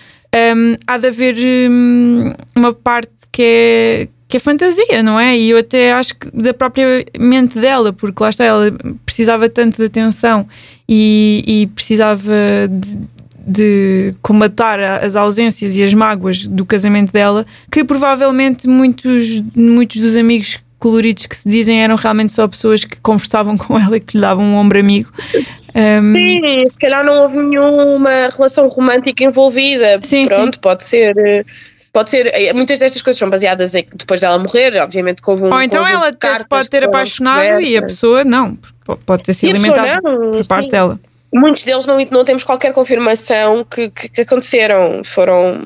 um, 0.55 0.75
há 0.87 0.97
de 0.97 1.07
haver 1.07 1.35
um, 1.69 2.33
uma 2.55 2.73
parte 2.73 3.11
que 3.31 3.43
é, 3.43 4.07
que 4.27 4.37
é 4.37 4.39
fantasia, 4.39 5.01
não 5.01 5.19
é? 5.19 5.37
E 5.37 5.49
eu 5.49 5.57
até 5.57 5.93
acho 5.93 6.15
que 6.15 6.29
da 6.31 6.53
própria 6.53 7.05
mente 7.17 7.57
dela, 7.57 7.93
porque 7.93 8.21
lá 8.21 8.29
está, 8.29 8.43
ela 8.43 8.71
precisava 9.05 9.47
tanto 9.47 9.77
de 9.77 9.85
atenção 9.85 10.47
e, 10.87 11.43
e 11.47 11.67
precisava 11.67 12.33
de, 12.69 12.99
de 13.47 14.15
comatar 14.21 14.79
as 14.79 15.15
ausências 15.15 15.77
e 15.77 15.83
as 15.83 15.93
mágoas 15.93 16.45
do 16.45 16.65
casamento 16.65 17.13
dela, 17.13 17.45
que 17.71 17.83
provavelmente 17.85 18.67
muitos, 18.67 19.41
muitos 19.55 20.01
dos 20.01 20.15
amigos 20.17 20.59
coloridos 20.77 21.25
que 21.25 21.35
se 21.35 21.49
dizem 21.49 21.81
eram 21.81 21.95
realmente 21.95 22.33
só 22.33 22.47
pessoas 22.47 22.83
que 22.83 22.97
conversavam 22.97 23.57
com 23.57 23.77
ela 23.79 23.97
e 23.97 23.99
que 23.99 24.17
lhe 24.17 24.21
davam 24.21 24.43
um 24.43 24.55
ombro 24.55 24.79
amigo. 24.79 25.09
Um, 25.73 26.13
sim, 26.13 26.69
se 26.69 26.77
calhar 26.79 27.03
não 27.03 27.23
houve 27.23 27.37
nenhuma 27.37 28.29
relação 28.35 28.67
romântica 28.67 29.23
envolvida. 29.23 29.99
Sim, 30.03 30.27
Pronto, 30.27 30.55
sim. 30.55 30.61
pode 30.61 30.83
ser 30.83 31.17
eh, 31.17 31.45
pode 31.97 32.11
ser, 32.11 32.27
eh, 32.27 32.53
muitas 32.53 32.77
destas 32.77 33.01
coisas 33.01 33.17
são 33.17 33.27
baseadas 33.27 33.73
em 33.73 33.83
depois 33.95 34.21
dela 34.21 34.37
morrer, 34.37 34.79
obviamente 34.79 35.19
que 35.19 35.27
houve 35.31 35.45
um 35.45 35.51
Ou 35.51 35.61
então 35.63 35.83
ela 35.83 36.11
pode 36.47 36.69
ter 36.69 36.83
apaixonado 36.83 37.59
e 37.59 37.75
a 37.75 37.81
pessoa 37.81 38.23
não, 38.23 38.55
pode 39.03 39.23
ter 39.23 39.33
se 39.33 39.49
alimentado 39.49 40.03
por 40.03 40.47
parte 40.47 40.65
sim. 40.65 40.69
dela. 40.69 40.99
Muitos 41.33 41.63
deles 41.63 41.87
não, 41.87 41.97
não 42.11 42.23
temos 42.23 42.43
qualquer 42.43 42.71
confirmação 42.71 43.65
que, 43.65 43.89
que, 43.89 44.09
que 44.09 44.21
aconteceram. 44.21 45.01
Foram. 45.03 45.59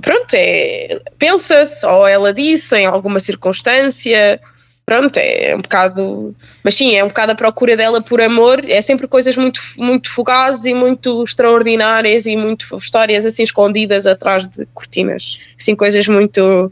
Pronto, 0.00 0.32
é, 0.32 1.00
pensa-se, 1.18 1.84
ou 1.84 2.06
ela 2.06 2.32
disse 2.32 2.76
em 2.76 2.86
alguma 2.86 3.18
circunstância 3.18 4.40
pronto, 4.88 5.18
é 5.18 5.54
um 5.54 5.60
bocado. 5.60 6.34
Mas 6.64 6.74
sim, 6.74 6.94
é 6.94 7.04
um 7.04 7.08
bocado 7.08 7.32
a 7.32 7.34
procura 7.34 7.76
dela 7.76 8.00
por 8.00 8.22
amor. 8.22 8.64
É 8.66 8.80
sempre 8.80 9.06
coisas 9.06 9.36
muito, 9.36 9.60
muito 9.76 10.10
fugazes 10.10 10.64
e 10.64 10.72
muito 10.72 11.22
extraordinárias 11.22 12.24
e 12.24 12.34
muito 12.38 12.74
histórias 12.74 13.26
assim 13.26 13.42
escondidas 13.42 14.06
atrás 14.06 14.48
de 14.48 14.64
cortinas. 14.72 15.40
Assim, 15.60 15.76
coisas 15.76 16.08
muito. 16.08 16.70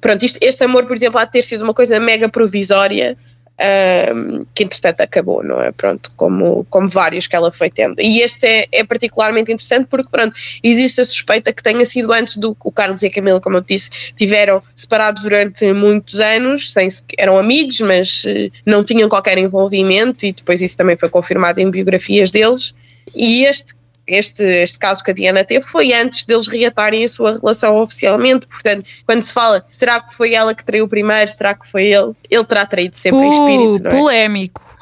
Pronto, 0.00 0.24
isto, 0.24 0.40
este 0.42 0.64
amor, 0.64 0.86
por 0.86 0.96
exemplo, 0.96 1.20
há 1.20 1.24
de 1.24 1.30
ter 1.30 1.44
sido 1.44 1.62
uma 1.62 1.72
coisa 1.72 2.00
mega 2.00 2.28
provisória 2.28 3.16
um, 3.60 4.44
que 4.54 4.64
entretanto 4.64 5.00
acabou, 5.00 5.42
não 5.42 5.60
é? 5.60 5.70
Pronto, 5.72 6.10
como, 6.16 6.64
como 6.70 6.88
vários 6.88 7.26
que 7.26 7.36
ela 7.36 7.52
foi 7.52 7.70
tendo. 7.70 8.00
E 8.00 8.20
este 8.20 8.46
é, 8.46 8.66
é, 8.72 8.84
particularmente 8.84 9.52
interessante 9.52 9.86
porque, 9.88 10.08
pronto, 10.10 10.34
existe 10.62 11.00
a 11.00 11.04
suspeita 11.04 11.52
que 11.52 11.62
tenha 11.62 11.84
sido 11.84 12.12
antes 12.12 12.36
do 12.36 12.56
o 12.64 12.72
Carlos 12.72 13.02
e 13.02 13.06
a 13.06 13.10
Camila, 13.10 13.40
como 13.40 13.56
eu 13.56 13.60
disse, 13.60 13.90
tiveram 14.16 14.62
separados 14.74 15.22
durante 15.22 15.72
muitos 15.72 16.20
anos, 16.20 16.72
sem, 16.72 16.88
eram 17.18 17.38
amigos, 17.38 17.80
mas 17.80 18.24
uh, 18.24 18.50
não 18.66 18.84
tinham 18.84 19.08
qualquer 19.08 19.38
envolvimento, 19.38 20.26
e 20.26 20.32
depois 20.32 20.62
isso 20.62 20.76
também 20.76 20.96
foi 20.96 21.08
confirmado 21.08 21.60
em 21.60 21.70
biografias 21.70 22.30
deles. 22.30 22.74
E 23.14 23.44
este 23.44 23.74
este, 24.06 24.42
este 24.42 24.78
caso 24.78 25.02
que 25.02 25.10
a 25.10 25.14
Diana 25.14 25.44
teve 25.44 25.64
foi 25.64 25.92
antes 25.92 26.24
deles 26.24 26.48
reatarem 26.48 27.04
a 27.04 27.08
sua 27.08 27.38
relação 27.38 27.76
oficialmente. 27.78 28.46
Portanto, 28.46 28.84
quando 29.06 29.22
se 29.22 29.32
fala, 29.32 29.64
será 29.70 30.00
que 30.00 30.14
foi 30.14 30.34
ela 30.34 30.54
que 30.54 30.64
traiu 30.64 30.88
primeiro? 30.88 31.30
Será 31.30 31.54
que 31.54 31.68
foi 31.68 31.84
ele? 31.84 32.12
Ele 32.30 32.44
terá 32.44 32.66
traído 32.66 32.96
sempre 32.96 33.20
uh, 33.20 33.24
em 33.24 33.30
espírito. 33.30 33.84
Não 33.84 33.90
é? 33.90 33.94
Polémico. 33.94 34.76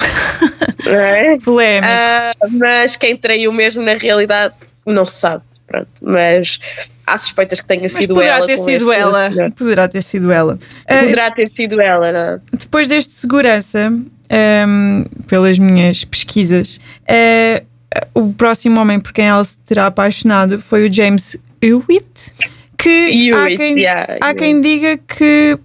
É? 0.87 1.39
Polémico. 1.45 1.93
Uh, 1.93 2.59
mas 2.59 2.97
quem 2.97 3.17
traiu 3.17 3.53
mesmo 3.53 3.83
na 3.83 3.95
realidade 3.95 4.55
não 4.87 5.07
se 5.07 5.17
sabe. 5.17 5.45
Pronto, 5.67 5.89
mas 6.03 6.59
há 7.07 7.17
suspeitas 7.17 7.61
que 7.61 7.67
tenha 7.69 7.83
mas 7.83 7.93
sido 7.93 8.15
poderá 8.15 8.39
ela. 8.39 8.47
Ter 8.47 8.59
sido 8.59 8.93
ela. 8.93 9.31
Poderá 9.57 9.89
ter 9.89 10.03
sido 10.03 10.33
ela. 10.33 10.59
Poderá 10.89 11.29
uh, 11.29 11.35
ter 11.35 11.49
sido 11.49 11.81
ela, 11.81 12.11
não 12.11 12.21
é? 12.21 12.41
Depois 12.53 12.89
deste 12.89 13.15
segurança, 13.15 13.93
um, 14.31 15.05
pelas 15.29 15.59
minhas 15.59 16.05
pesquisas, 16.05 16.81
uh, 17.03 17.70
o 18.15 18.33
próximo 18.33 18.81
homem 18.81 19.01
por 19.01 19.13
quem 19.13 19.27
ela 19.27 19.45
se 19.45 19.59
terá 19.61 19.87
apaixonado 19.87 20.61
foi 20.61 20.89
o 20.89 20.93
James 20.93 21.37
Hewitt, 21.63 22.33
que 22.79 22.89
Hewitt, 22.89 23.33
há, 23.35 23.57
quem, 23.57 23.75
yeah, 23.75 24.19
há 24.21 24.35
quem 24.35 24.61
diga 24.61 24.99
que 24.99 25.59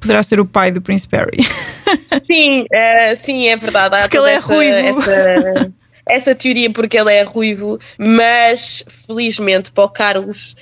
poderá 0.00 0.22
ser 0.22 0.40
o 0.40 0.44
pai 0.44 0.70
do 0.70 0.80
Prince 0.80 1.06
Harry. 1.12 1.38
Sim, 2.24 2.62
uh, 2.62 3.16
sim, 3.16 3.48
é 3.48 3.56
verdade. 3.56 3.96
Há 3.96 4.02
Porque 4.02 4.16
ele 4.16 4.30
é 4.30 4.34
essa, 4.34 4.54
ruivo. 4.54 4.76
Essa, 4.76 5.72
essa 6.10 6.34
teoria 6.34 6.70
porque 6.70 6.98
ele 6.98 7.12
é 7.12 7.22
ruivo, 7.22 7.78
mas 7.98 8.84
felizmente 8.88 9.70
para 9.70 9.84
o 9.84 9.88
Carlos 9.88 10.56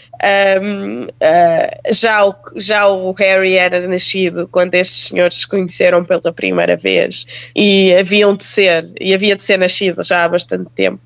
um, 0.62 1.04
uh, 1.04 1.92
já, 1.92 2.26
o, 2.26 2.34
já 2.56 2.88
o 2.88 3.12
Harry 3.12 3.54
era 3.54 3.86
nascido 3.88 4.48
quando 4.48 4.74
estes 4.74 5.08
senhores 5.08 5.38
se 5.38 5.48
conheceram 5.48 6.04
pela 6.04 6.32
primeira 6.32 6.76
vez 6.76 7.26
e 7.56 7.94
haviam 7.94 8.36
de 8.36 8.44
ser, 8.44 8.90
e 9.00 9.14
havia 9.14 9.34
de 9.34 9.42
ser 9.42 9.58
nascido 9.58 10.02
já 10.02 10.24
há 10.24 10.28
bastante 10.28 10.70
tempo. 10.74 11.00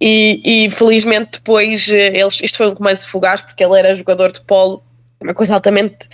E, 0.00 0.40
e 0.44 0.70
felizmente 0.70 1.32
depois 1.34 1.88
eles, 1.88 2.40
isto 2.42 2.56
foi 2.56 2.68
um 2.68 2.74
romance 2.74 3.06
fugaz 3.06 3.40
porque 3.40 3.62
ele 3.62 3.78
era 3.78 3.94
jogador 3.94 4.32
de 4.32 4.40
polo, 4.40 4.82
uma 5.20 5.34
coisa 5.34 5.54
altamente 5.54 6.08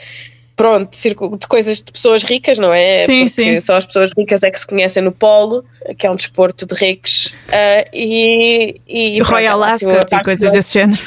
pronto, 0.59 0.91
de 1.39 1.47
coisas 1.47 1.81
de 1.83 1.93
pessoas 1.93 2.25
ricas, 2.25 2.59
não 2.59 2.75
é? 2.75 3.07
Sim, 3.07 3.27
Porque 3.27 3.31
sim. 3.31 3.61
só 3.61 3.77
as 3.77 3.87
pessoas 3.87 4.11
ricas 4.19 4.43
é 4.43 4.51
que 4.51 4.59
se 4.59 4.67
conhecem 4.67 5.03
no 5.03 5.13
polo, 5.13 5.65
que 5.97 6.07
é 6.07 6.11
um 6.11 6.17
desporto 6.17 6.67
de 6.67 6.75
ricos. 6.75 7.27
uh, 7.49 7.89
e, 7.95 8.75
e 8.87 9.21
Royal 9.21 9.61
pronto, 9.61 9.73
assim, 9.73 9.91
Ascot 9.91 10.15
e 10.15 10.23
coisas 10.23 10.53
desse 10.53 10.75
género. 10.75 11.01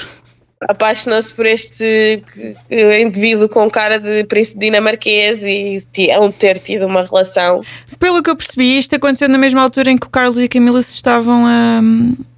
Apaixonou-se 0.70 1.34
por 1.34 1.46
este 1.48 2.24
indivíduo 2.70 3.50
com 3.50 3.70
cara 3.70 4.00
de 4.00 4.24
príncipe 4.26 4.60
dinamarquês 4.60 5.42
e 5.44 5.80
é 6.08 6.20
um 6.20 6.32
ter 6.32 6.60
tido 6.60 6.86
uma 6.86 7.02
relação. 7.02 7.64
Pelo 7.98 8.22
que 8.22 8.30
eu 8.30 8.36
percebi, 8.36 8.78
isto 8.78 8.96
aconteceu 8.96 9.28
na 9.28 9.40
mesma 9.40 9.62
altura 9.62 9.90
em 9.90 9.98
que 9.98 10.06
o 10.06 10.10
Carlos 10.10 10.38
e 10.38 10.44
a 10.44 10.48
Camila 10.48 10.82
se 10.84 10.94
estavam 10.94 11.48
a, 11.48 11.82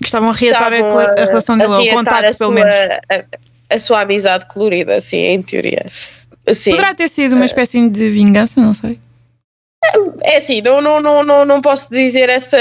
estavam 0.02 0.30
a 0.30 0.34
reatar 0.34 0.72
a, 0.72 0.78
a, 0.78 1.22
a, 1.22 1.26
relação 1.26 1.58
dele, 1.58 1.92
o 1.92 1.96
contacto, 1.96 2.38
pelo 2.38 2.54
menos. 2.54 2.74
A, 2.74 3.26
a, 3.70 3.80
sua 3.80 4.02
amizade 4.02 4.46
colorida, 4.48 4.96
assim, 4.96 5.18
em 5.18 5.42
teoria. 5.42 5.86
Sim. 6.52 6.72
Poderá 6.72 6.94
ter 6.94 7.08
sido 7.08 7.36
uma 7.36 7.46
espécie 7.46 7.90
de 7.90 8.10
vingança, 8.10 8.60
não 8.60 8.74
sei. 8.74 9.00
É 10.22 10.38
assim, 10.38 10.62
não, 10.62 10.82
não, 10.82 11.02
não, 11.02 11.46
não, 11.46 11.62
posso 11.62 11.92
dizer 11.92 12.30
essa. 12.30 12.58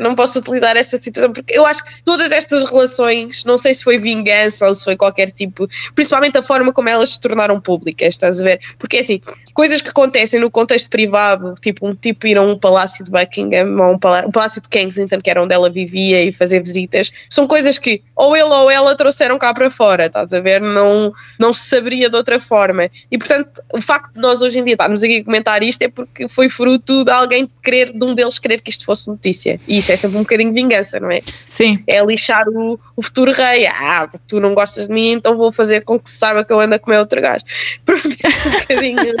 Não 0.00 0.14
posso 0.14 0.38
utilizar 0.38 0.76
essa 0.76 1.00
situação, 1.00 1.32
porque 1.32 1.56
eu 1.56 1.64
acho 1.64 1.84
que 1.84 2.02
todas 2.04 2.30
estas 2.30 2.68
relações, 2.70 3.44
não 3.44 3.56
sei 3.56 3.72
se 3.72 3.82
foi 3.82 3.98
vingança 3.98 4.66
ou 4.66 4.74
se 4.74 4.84
foi 4.84 4.96
qualquer 4.96 5.30
tipo, 5.30 5.66
principalmente 5.94 6.36
a 6.36 6.42
forma 6.42 6.72
como 6.72 6.88
elas 6.88 7.10
se 7.10 7.20
tornaram 7.20 7.60
públicas, 7.60 8.08
estás 8.08 8.40
a 8.40 8.44
ver? 8.44 8.60
Porque 8.78 8.98
assim, 8.98 9.20
coisas 9.54 9.80
que 9.80 9.88
acontecem 9.88 10.38
no 10.38 10.50
contexto 10.50 10.90
privado, 10.90 11.54
tipo 11.60 11.86
um 11.86 11.94
tipo 11.94 12.26
ir 12.26 12.36
a 12.36 12.42
um 12.42 12.58
palácio 12.58 13.04
de 13.04 13.10
Buckingham 13.10 13.76
ou 13.78 13.94
um 13.94 13.98
palácio 13.98 14.60
de 14.60 14.68
Kensington, 14.68 15.18
que 15.18 15.30
era 15.30 15.42
onde 15.42 15.54
ela 15.54 15.70
vivia, 15.70 16.22
e 16.22 16.32
fazer 16.32 16.60
visitas, 16.60 17.10
são 17.30 17.46
coisas 17.46 17.78
que 17.78 18.02
ou 18.14 18.36
ele 18.36 18.44
ou 18.44 18.70
ela 18.70 18.94
trouxeram 18.96 19.38
cá 19.38 19.54
para 19.54 19.70
fora, 19.70 20.06
estás 20.06 20.32
a 20.32 20.40
ver? 20.40 20.60
Não, 20.60 21.12
não 21.38 21.54
se 21.54 21.68
saberia 21.68 22.10
de 22.10 22.16
outra 22.16 22.38
forma. 22.38 22.90
E 23.10 23.16
portanto, 23.16 23.62
o 23.72 23.80
facto 23.80 24.12
de 24.12 24.20
nós 24.20 24.42
hoje 24.42 24.58
em 24.58 24.64
dia 24.64 24.74
estarmos 24.74 25.02
aqui 25.02 25.18
a 25.18 25.24
comentar 25.24 25.62
isto 25.62 25.82
é 25.82 25.88
porque 25.88 26.28
foi 26.34 26.48
fruto 26.48 27.04
de 27.04 27.10
alguém 27.10 27.48
querer, 27.62 27.92
de 27.92 28.04
um 28.04 28.12
deles 28.12 28.40
querer 28.40 28.60
que 28.60 28.68
isto 28.68 28.84
fosse 28.84 29.08
notícia. 29.08 29.60
E 29.68 29.78
isso 29.78 29.92
é 29.92 29.96
sempre 29.96 30.16
um 30.16 30.22
bocadinho 30.22 30.52
de 30.52 30.60
vingança, 30.60 30.98
não 30.98 31.08
é? 31.08 31.20
Sim. 31.46 31.82
É 31.86 32.04
lixar 32.04 32.48
o, 32.48 32.78
o 32.96 33.02
futuro 33.02 33.30
rei. 33.30 33.66
Ah, 33.66 34.08
tu 34.26 34.40
não 34.40 34.52
gostas 34.52 34.88
de 34.88 34.92
mim, 34.92 35.12
então 35.12 35.36
vou 35.36 35.52
fazer 35.52 35.84
com 35.84 35.98
que 35.98 36.10
se 36.10 36.18
saiba 36.18 36.44
que 36.44 36.52
eu 36.52 36.58
ando 36.58 36.74
a 36.74 36.78
comer 36.78 36.98
outro 36.98 37.20
gajo. 37.20 37.44
Pronto, 37.86 38.08
é 38.08 38.28
um 38.28 38.60
bocadinho. 38.60 39.14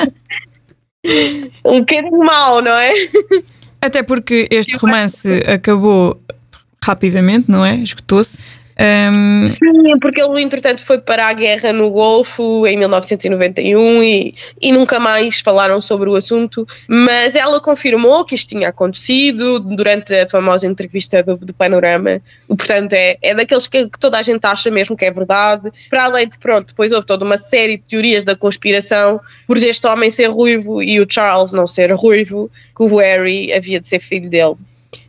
um 1.64 1.78
bocadinho 1.80 2.18
mau, 2.18 2.60
não 2.60 2.72
é? 2.72 2.92
Até 3.80 4.02
porque 4.02 4.48
este 4.50 4.76
romance 4.76 5.28
acabou 5.46 6.20
rapidamente, 6.82 7.48
não 7.48 7.64
é? 7.64 7.76
Esgotou-se. 7.76 8.44
Um... 8.78 9.46
Sim, 9.46 9.98
porque 10.00 10.20
ele, 10.20 10.40
entretanto, 10.40 10.84
foi 10.84 10.98
para 10.98 11.28
a 11.28 11.32
guerra 11.32 11.72
no 11.72 11.90
Golfo 11.90 12.66
em 12.66 12.76
1991 12.76 14.02
e, 14.02 14.34
e 14.60 14.72
nunca 14.72 14.98
mais 14.98 15.40
falaram 15.40 15.80
sobre 15.80 16.08
o 16.10 16.16
assunto. 16.16 16.66
Mas 16.88 17.36
ela 17.36 17.60
confirmou 17.60 18.24
que 18.24 18.34
isto 18.34 18.48
tinha 18.48 18.68
acontecido 18.68 19.60
durante 19.60 20.14
a 20.14 20.28
famosa 20.28 20.66
entrevista 20.66 21.22
do, 21.22 21.36
do 21.36 21.54
Panorama. 21.54 22.20
Portanto, 22.48 22.94
é, 22.94 23.16
é 23.22 23.34
daqueles 23.34 23.68
que, 23.68 23.88
que, 23.88 23.98
toda 23.98 24.18
a 24.18 24.22
gente 24.22 24.44
acha 24.44 24.70
mesmo 24.70 24.96
que 24.96 25.04
é 25.04 25.10
verdade. 25.10 25.70
Para 25.88 26.04
além 26.04 26.28
de, 26.28 26.38
pronto, 26.38 26.68
depois 26.68 26.90
houve 26.90 27.06
toda 27.06 27.24
uma 27.24 27.36
série 27.36 27.76
de 27.76 27.84
teorias 27.84 28.24
da 28.24 28.34
conspiração 28.34 29.20
por 29.46 29.56
este 29.56 29.86
homem 29.86 30.10
ser 30.10 30.26
ruivo 30.26 30.82
e 30.82 31.00
o 31.00 31.06
Charles 31.08 31.52
não 31.52 31.66
ser 31.66 31.92
ruivo, 31.92 32.50
que 32.76 32.82
o 32.82 32.96
Harry 32.96 33.52
havia 33.52 33.78
de 33.78 33.86
ser 33.86 34.00
filho 34.00 34.28
dele. 34.28 34.56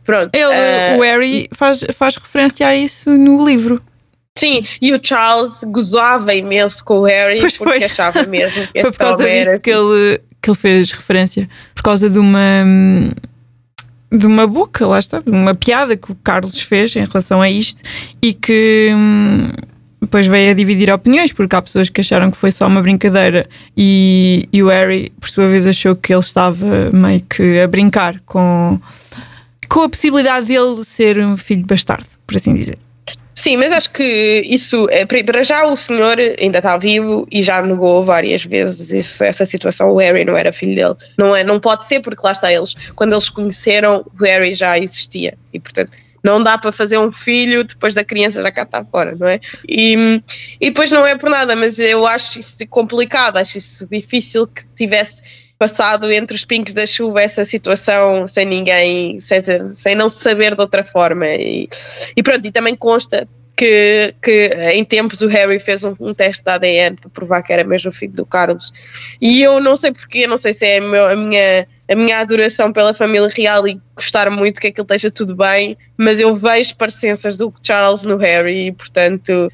Pronto, 0.06 0.30
Ele, 0.32 0.44
uh, 0.44 0.98
o 0.98 1.02
Harry 1.02 1.48
faz, 1.52 1.84
faz 1.94 2.16
referência 2.16 2.66
a 2.66 2.74
isso 2.74 3.10
no 3.10 3.44
livro. 3.44 3.82
Sim, 4.38 4.62
e 4.80 4.92
o 4.92 5.00
Charles 5.02 5.64
gozava 5.64 6.34
imenso 6.34 6.84
com 6.84 7.00
o 7.00 7.02
Harry 7.04 7.40
pois 7.40 7.56
porque 7.56 7.78
foi. 7.78 7.84
achava 7.84 8.22
mesmo 8.24 8.66
que 8.68 8.80
Foi 8.82 8.92
por 8.92 8.98
causa 8.98 9.24
disso 9.24 9.60
que 9.60 9.70
ele, 9.70 10.20
que 10.42 10.50
ele 10.50 10.56
fez 10.56 10.92
referência. 10.92 11.48
Por 11.74 11.82
causa 11.82 12.08
de 12.08 12.18
uma. 12.18 12.64
De 14.12 14.26
uma 14.26 14.46
boca, 14.46 14.86
lá 14.86 15.00
está, 15.00 15.20
de 15.20 15.30
uma 15.30 15.52
piada 15.52 15.96
que 15.96 16.12
o 16.12 16.14
Carlos 16.14 16.60
fez 16.60 16.94
em 16.94 17.04
relação 17.04 17.42
a 17.42 17.50
isto 17.50 17.82
e 18.22 18.32
que 18.32 18.92
hum, 18.94 19.50
depois 20.00 20.28
veio 20.28 20.52
a 20.52 20.54
dividir 20.54 20.90
opiniões, 20.90 21.32
porque 21.32 21.56
há 21.56 21.60
pessoas 21.60 21.88
que 21.88 22.00
acharam 22.00 22.30
que 22.30 22.36
foi 22.36 22.52
só 22.52 22.68
uma 22.68 22.80
brincadeira 22.80 23.48
e, 23.76 24.48
e 24.52 24.62
o 24.62 24.68
Harry, 24.68 25.12
por 25.18 25.28
sua 25.28 25.48
vez, 25.48 25.66
achou 25.66 25.96
que 25.96 26.14
ele 26.14 26.20
estava 26.20 26.90
meio 26.92 27.20
que 27.22 27.58
a 27.58 27.66
brincar 27.66 28.20
com, 28.24 28.80
com 29.68 29.82
a 29.82 29.88
possibilidade 29.88 30.46
dele 30.46 30.84
ser 30.84 31.18
um 31.18 31.36
filho 31.36 31.64
bastardo, 31.66 32.06
por 32.26 32.36
assim 32.36 32.54
dizer. 32.54 32.78
Sim, 33.34 33.58
mas 33.58 33.70
acho 33.70 33.92
que 33.92 34.42
isso, 34.46 34.88
é, 34.90 35.04
para 35.04 35.42
já 35.42 35.66
o 35.66 35.76
senhor 35.76 36.16
ainda 36.40 36.56
está 36.56 36.78
vivo 36.78 37.28
e 37.30 37.42
já 37.42 37.60
negou 37.60 38.02
várias 38.02 38.42
vezes 38.46 38.90
isso, 38.94 39.22
essa 39.22 39.44
situação. 39.44 39.90
O 39.90 39.98
Harry 39.98 40.24
não 40.24 40.34
era 40.34 40.50
filho 40.54 40.74
dele. 40.74 40.94
Não, 41.18 41.36
é, 41.36 41.44
não 41.44 41.60
pode 41.60 41.84
ser, 41.84 42.00
porque 42.00 42.22
lá 42.24 42.32
está 42.32 42.50
eles. 42.50 42.74
Quando 42.94 43.12
eles 43.12 43.28
conheceram, 43.28 44.06
o 44.18 44.24
Harry 44.24 44.54
já 44.54 44.78
existia. 44.78 45.36
E 45.52 45.60
portanto, 45.60 45.90
não 46.24 46.42
dá 46.42 46.56
para 46.56 46.72
fazer 46.72 46.98
um 46.98 47.12
filho 47.12 47.62
depois 47.62 47.94
da 47.94 48.02
criança 48.02 48.40
já 48.40 48.50
cá 48.50 48.62
está 48.62 48.82
fora, 48.82 49.14
não 49.14 49.28
é? 49.28 49.38
E, 49.68 50.20
e 50.58 50.70
depois 50.70 50.90
não 50.90 51.06
é 51.06 51.14
por 51.14 51.28
nada, 51.28 51.54
mas 51.54 51.78
eu 51.78 52.06
acho 52.06 52.38
isso 52.38 52.66
complicado, 52.68 53.36
acho 53.36 53.58
isso 53.58 53.86
difícil 53.88 54.46
que 54.46 54.66
tivesse 54.74 55.22
passado 55.58 56.10
entre 56.10 56.36
os 56.36 56.44
pincos 56.44 56.74
da 56.74 56.86
chuva 56.86 57.22
essa 57.22 57.44
situação 57.44 58.26
sem 58.26 58.44
ninguém, 58.44 59.18
sem, 59.20 59.42
sem 59.74 59.94
não 59.94 60.08
se 60.08 60.22
saber 60.22 60.54
de 60.54 60.60
outra 60.60 60.82
forma. 60.84 61.26
E, 61.26 61.68
e 62.16 62.22
pronto, 62.22 62.46
e 62.46 62.52
também 62.52 62.76
consta 62.76 63.26
que, 63.56 64.14
que 64.22 64.50
em 64.74 64.84
tempos 64.84 65.22
o 65.22 65.28
Harry 65.28 65.58
fez 65.58 65.82
um, 65.82 65.94
um, 65.98 66.12
teste 66.12 66.44
de 66.44 66.50
ADN 66.50 66.96
para 66.96 67.08
provar 67.08 67.42
que 67.42 67.52
era 67.52 67.64
mesmo 67.64 67.90
filho 67.90 68.12
do 68.12 68.26
Carlos. 68.26 68.70
E 69.20 69.42
eu 69.42 69.58
não 69.60 69.74
sei 69.74 69.92
porquê, 69.92 70.26
não 70.26 70.36
sei 70.36 70.52
se 70.52 70.66
é 70.66 70.76
a, 70.76 70.80
meu, 70.82 71.06
a, 71.06 71.16
minha, 71.16 71.66
a 71.90 71.94
minha 71.94 72.18
adoração 72.18 72.70
pela 72.70 72.92
família 72.92 73.30
real 73.34 73.66
e 73.66 73.80
gostar 73.94 74.30
muito 74.30 74.60
que 74.60 74.66
aquilo 74.66 74.84
esteja 74.84 75.10
tudo 75.10 75.34
bem, 75.34 75.76
mas 75.96 76.20
eu 76.20 76.36
vejo 76.36 76.76
parecenças 76.76 77.38
do 77.38 77.52
Charles 77.64 78.04
no 78.04 78.18
Harry 78.18 78.66
e 78.66 78.72
portanto, 78.72 79.50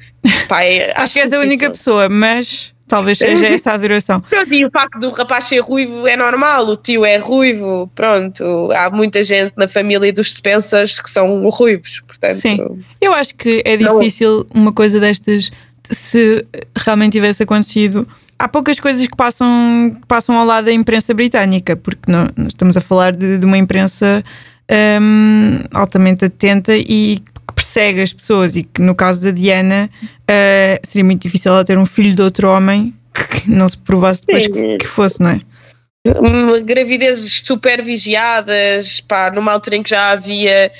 pai, 0.49 0.81
acho, 0.91 1.01
acho 1.01 1.13
que 1.13 1.19
és 1.21 1.31
a 1.31 1.39
única 1.39 1.69
pessoa, 1.69 2.09
mas 2.09 2.72
Talvez 2.87 3.17
seja 3.19 3.47
essa 3.47 3.71
a 3.71 3.73
adoração. 3.75 4.21
Pronto, 4.21 4.53
e 4.53 4.65
o 4.65 4.71
facto 4.71 4.99
do 4.99 5.09
rapaz 5.11 5.45
ser 5.45 5.59
ruivo 5.59 6.07
é 6.07 6.15
normal, 6.17 6.67
o 6.67 6.77
tio 6.77 7.05
é 7.05 7.17
ruivo, 7.17 7.89
pronto. 7.95 8.69
Há 8.75 8.89
muita 8.89 9.23
gente 9.23 9.53
na 9.57 9.67
família 9.67 10.11
dos 10.11 10.33
Spencers 10.33 10.99
que 10.99 11.09
são 11.09 11.43
ruivos, 11.49 12.01
portanto. 12.01 12.37
Sim, 12.37 12.57
eu 13.01 13.13
acho 13.13 13.35
que 13.35 13.61
é 13.65 13.77
difícil 13.77 14.45
uma 14.53 14.71
coisa 14.71 14.99
destas, 14.99 15.51
se 15.89 16.45
realmente 16.75 17.13
tivesse 17.13 17.43
acontecido. 17.43 18.07
Há 18.37 18.47
poucas 18.47 18.79
coisas 18.79 19.05
que 19.07 19.15
passam, 19.15 19.95
que 20.01 20.07
passam 20.07 20.35
ao 20.35 20.45
lado 20.45 20.65
da 20.65 20.71
imprensa 20.71 21.13
britânica, 21.13 21.75
porque 21.75 22.11
não, 22.11 22.27
estamos 22.47 22.75
a 22.75 22.81
falar 22.81 23.15
de, 23.15 23.37
de 23.37 23.45
uma 23.45 23.57
imprensa 23.57 24.23
um, 25.01 25.59
altamente 25.73 26.25
atenta 26.25 26.75
e 26.75 27.21
persegue 27.73 28.01
as 28.01 28.13
pessoas 28.13 28.55
e 28.55 28.63
que 28.63 28.81
no 28.81 28.93
caso 28.93 29.21
da 29.21 29.31
Diana 29.31 29.89
uh, 30.05 30.87
seria 30.87 31.03
muito 31.03 31.23
difícil 31.23 31.51
ela 31.51 31.65
ter 31.65 31.77
um 31.77 31.85
filho 31.85 32.15
de 32.15 32.21
outro 32.21 32.49
homem 32.49 32.93
que 33.13 33.49
não 33.49 33.67
se 33.67 33.77
provasse 33.77 34.19
Sim. 34.19 34.25
depois 34.27 34.47
que, 34.47 34.77
que, 34.77 34.87
fosse, 34.87 35.21
não 35.21 35.29
é? 35.29 35.39
Gravidezes 36.63 37.41
super 37.41 37.81
vigiadas, 37.81 39.01
pá, 39.01 39.31
numa 39.31 39.51
altura 39.51 39.77
em 39.77 39.83
que 39.83 39.89
já 39.89 40.11
havia. 40.11 40.71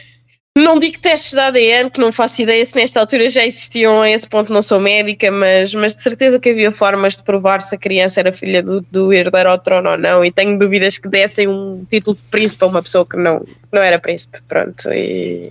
Não 0.55 0.77
digo 0.77 0.99
testes 0.99 1.31
de 1.31 1.39
ADN, 1.39 1.89
que 1.89 1.99
não 1.99 2.11
faço 2.11 2.43
ideia 2.43 2.63
se 2.63 2.75
nesta 2.75 2.99
altura 2.99 3.27
já 3.27 3.43
existiam 3.43 4.01
a 4.01 4.09
esse 4.09 4.27
ponto, 4.27 4.53
não 4.53 4.61
sou 4.61 4.79
médica, 4.79 5.31
mas, 5.31 5.73
mas 5.73 5.95
de 5.95 6.03
certeza 6.03 6.39
que 6.39 6.49
havia 6.49 6.71
formas 6.71 7.17
de 7.17 7.23
provar 7.23 7.59
se 7.59 7.73
a 7.73 7.77
criança 7.77 8.19
era 8.19 8.31
filha 8.31 8.61
do, 8.61 8.81
do 8.81 9.11
herdeiro 9.11 9.49
ao 9.49 9.57
trono 9.57 9.89
ou 9.89 9.97
não, 9.97 10.23
e 10.23 10.31
tenho 10.31 10.59
dúvidas 10.59 10.99
que 10.99 11.09
dessem 11.09 11.47
um 11.47 11.83
título 11.89 12.15
de 12.15 12.21
príncipe 12.23 12.63
a 12.63 12.67
uma 12.67 12.83
pessoa 12.83 13.03
que 13.03 13.17
não, 13.17 13.43
não 13.71 13.81
era 13.81 13.97
príncipe, 13.97 14.39
pronto, 14.47 14.93
e, 14.93 15.41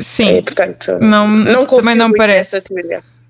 Sim, 0.00 0.38
e 0.38 0.42
portanto 0.42 0.96
não, 1.00 1.28
não 1.28 1.66
também 1.66 1.94
não 1.94 2.12
parece. 2.12 2.62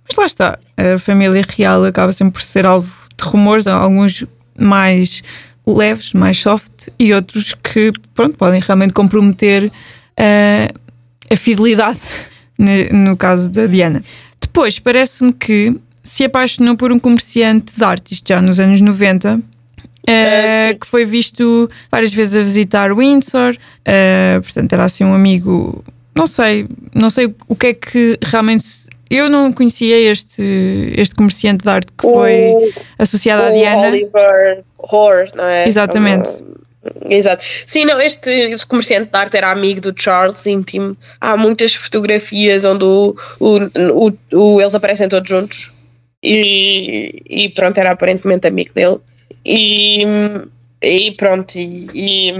Mas 0.09 0.16
lá 0.16 0.27
está, 0.27 0.59
a 0.77 0.98
família 0.98 1.44
real 1.48 1.85
acaba 1.85 2.12
sempre 2.12 2.35
por 2.35 2.42
ser 2.42 2.66
alvo 2.66 2.92
de 3.16 3.25
rumores, 3.25 3.66
alguns 3.66 4.25
mais 4.59 5.22
leves, 5.66 6.12
mais 6.12 6.38
soft, 6.38 6.88
e 6.98 7.12
outros 7.12 7.55
que 7.55 7.92
pronto, 8.14 8.37
podem 8.37 8.61
realmente 8.61 8.92
comprometer 8.92 9.66
uh, 9.66 10.81
a 11.31 11.37
fidelidade, 11.37 12.01
no 12.92 13.16
caso 13.16 13.48
da 13.51 13.66
Diana. 13.66 14.03
Depois, 14.40 14.79
parece-me 14.79 15.33
que 15.33 15.79
se 16.03 16.25
apaixonou 16.25 16.77
por 16.77 16.90
um 16.92 16.98
comerciante 16.98 17.72
de 17.77 17.85
arte, 17.85 18.12
isto 18.12 18.29
já 18.29 18.42
nos 18.42 18.59
anos 18.59 18.81
90. 18.81 19.40
Uh, 20.03 20.79
que 20.81 20.87
foi 20.88 21.05
visto 21.05 21.70
várias 21.88 22.12
vezes 22.12 22.35
a 22.35 22.40
visitar 22.40 22.92
Windsor, 22.92 23.55
uh, 23.55 24.42
portanto, 24.42 24.72
era 24.72 24.85
assim 24.85 25.05
um 25.05 25.14
amigo 25.14 25.85
não 26.14 26.27
sei, 26.27 26.66
não 26.94 27.11
sei 27.11 27.35
o 27.48 27.55
que 27.57 27.66
é 27.68 27.75
que 27.75 28.18
realmente. 28.22 28.64
Eu 29.11 29.29
não 29.29 29.53
conhecia 29.53 30.11
este, 30.11 30.42
este 30.96 31.14
comerciante 31.14 31.64
de 31.64 31.68
arte 31.70 31.92
que 31.92 32.03
foi 32.03 32.33
O- 32.55 32.72
associado 32.98 33.42
à 33.42 33.48
o 33.51 33.53
Diana. 33.53 33.88
Oliver 33.88 34.64
Hoare, 34.79 35.31
não 35.35 35.44
é? 35.44 35.68
Exatamente. 35.68 36.31
Exato. 37.11 37.44
Sim, 37.66 37.85
não, 37.85 38.01
este, 38.01 38.31
este 38.31 38.66
comerciante 38.66 39.11
de 39.12 39.16
arte 39.18 39.37
era 39.37 39.51
amigo 39.53 39.83
do 39.83 39.94
Charles 39.94 40.46
íntimo. 40.46 40.96
Há 41.20 41.37
muitas 41.37 41.75
fotografias 41.75 42.64
onde 42.64 42.85
o, 42.85 43.14
o, 43.38 43.59
o, 44.09 44.12
o- 44.55 44.61
eles 44.61 44.75
aparecem 44.75 45.09
todos 45.11 45.29
juntos 45.29 45.72
e, 46.22 47.22
e 47.29 47.48
pronto, 47.51 47.77
era 47.79 47.90
aparentemente 47.90 48.46
amigo 48.46 48.72
dele. 48.72 48.98
E, 49.44 50.05
e 50.83 51.12
pronto, 51.12 51.57
e, 51.59 51.87
e, 51.94 52.33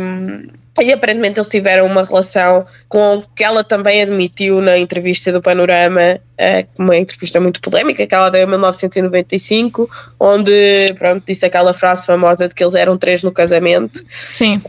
e 0.81 0.93
aparentemente 0.93 1.39
eles 1.39 1.49
tiveram 1.49 1.87
uma 1.87 2.03
relação 2.03 2.67
com 2.89 3.23
que 3.37 3.45
ela 3.45 3.63
também 3.63 4.01
admitiu 4.03 4.61
na 4.61 4.79
entrevista 4.79 5.31
do 5.31 5.43
Panorama, 5.43 6.19
eh, 6.39 6.67
uma 6.79 6.97
entrevista 6.97 7.39
muito 7.41 7.61
polémica 7.61 8.07
que 8.07 8.15
ela 8.15 8.31
deu 8.31 8.45
em 8.45 8.47
1995, 8.47 9.89
onde 10.19 10.95
pronto, 10.99 11.23
disse 11.27 11.45
aquela 11.45 11.75
frase 11.75 12.07
famosa 12.07 12.49
de 12.49 12.55
que 12.55 12.65
eles 12.65 12.75
eram 12.75 12.97
três 12.97 13.23
no 13.23 13.31
casamento. 13.31 14.01
Sim, 14.27 14.63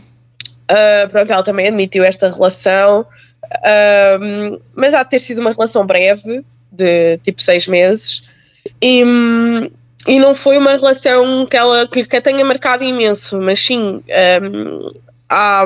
Uh, 0.70 1.08
pronto, 1.10 1.30
ela 1.30 1.42
também 1.42 1.68
admitiu 1.68 2.04
esta 2.04 2.30
relação, 2.30 3.06
um, 4.20 4.58
mas 4.74 4.94
há 4.94 5.02
de 5.02 5.10
ter 5.10 5.18
sido 5.18 5.40
uma 5.40 5.50
relação 5.52 5.86
breve, 5.86 6.42
de 6.72 7.18
tipo 7.18 7.42
seis 7.42 7.66
meses, 7.66 8.24
e, 8.80 9.02
e 10.06 10.18
não 10.18 10.34
foi 10.34 10.56
uma 10.56 10.72
relação 10.72 11.46
que 11.46 11.56
ela 11.56 11.86
que, 11.86 12.04
que 12.04 12.16
a 12.16 12.22
tenha 12.22 12.44
marcado 12.44 12.82
imenso, 12.82 13.38
mas 13.40 13.60
sim, 13.60 14.02
um, 14.42 14.90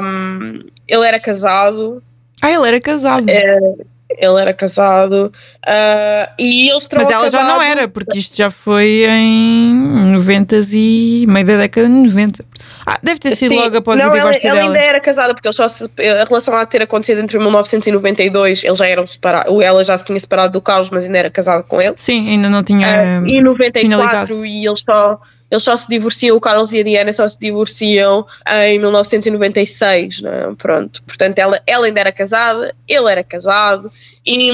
hum, 0.02 0.60
ele 0.86 1.06
era 1.06 1.18
casado, 1.20 2.02
ah, 2.40 2.50
ele 2.50 2.66
era 2.68 2.80
casado. 2.80 3.24
ele 3.28 4.40
era 4.40 4.54
casado, 4.54 5.30
uh, 5.66 6.32
e 6.38 6.70
eles 6.70 6.88
Mas 6.92 7.10
ela 7.10 7.28
já 7.28 7.38
não 7.44 7.50
acabado- 7.56 7.62
era, 7.70 7.88
porque 7.88 8.18
isto 8.18 8.36
já 8.36 8.48
foi 8.50 9.04
em 9.06 9.74
90 10.12 10.56
e 10.72 11.26
meio 11.28 11.46
da 11.46 11.56
década 11.58 11.86
de 11.86 11.92
90. 11.92 12.44
Ah, 12.86 12.98
deve 13.02 13.20
ter 13.20 13.36
sido 13.36 13.50
Sim, 13.50 13.58
logo 13.60 13.76
após 13.76 13.98
não, 13.98 14.06
o 14.06 14.08
ela, 14.08 14.16
divórcio 14.18 14.48
ela 14.48 14.56
dela. 14.60 14.68
ainda 14.72 14.78
era 14.82 14.98
casada, 15.00 15.34
porque 15.34 15.46
eles 15.46 15.56
só 15.56 15.68
se- 15.68 15.84
a 15.98 16.24
relação 16.24 16.58
de 16.58 16.66
ter 16.66 16.80
acontecido 16.82 17.20
entre 17.20 17.38
1992, 17.38 18.64
eles 18.64 18.78
já 18.78 18.86
eram 18.86 19.06
separados, 19.06 19.60
ela 19.62 19.84
já 19.84 19.96
se 19.98 20.06
tinha 20.06 20.18
separado 20.18 20.54
do 20.54 20.62
Carlos, 20.62 20.88
mas 20.88 21.04
ainda 21.04 21.18
era 21.18 21.30
casada 21.30 21.62
com 21.62 21.80
ele. 21.82 21.94
Sim, 21.98 22.30
ainda 22.30 22.48
não 22.48 22.62
tinha. 22.64 22.86
Ah, 22.86 23.28
e 23.28 23.32
em 23.36 23.42
94 23.42 23.80
finalizado. 23.80 24.46
e 24.46 24.66
eles 24.66 24.80
só, 24.80 25.20
eles 25.50 25.62
só 25.62 25.76
se 25.76 25.88
divorciam, 25.88 26.36
o 26.36 26.40
Carlos 26.40 26.72
e 26.72 26.80
a 26.80 26.82
Diana 26.82 27.12
só 27.12 27.26
se 27.28 27.38
divorciam 27.40 28.26
em 28.66 28.78
1996, 28.78 30.22
não 30.22 30.30
é? 30.30 30.54
pronto. 30.56 31.02
Portanto, 31.04 31.38
ela, 31.38 31.60
ela 31.66 31.86
ainda 31.86 32.00
era 32.00 32.12
casada, 32.12 32.74
ele 32.86 33.10
era 33.10 33.24
casado 33.24 33.90
e, 34.26 34.50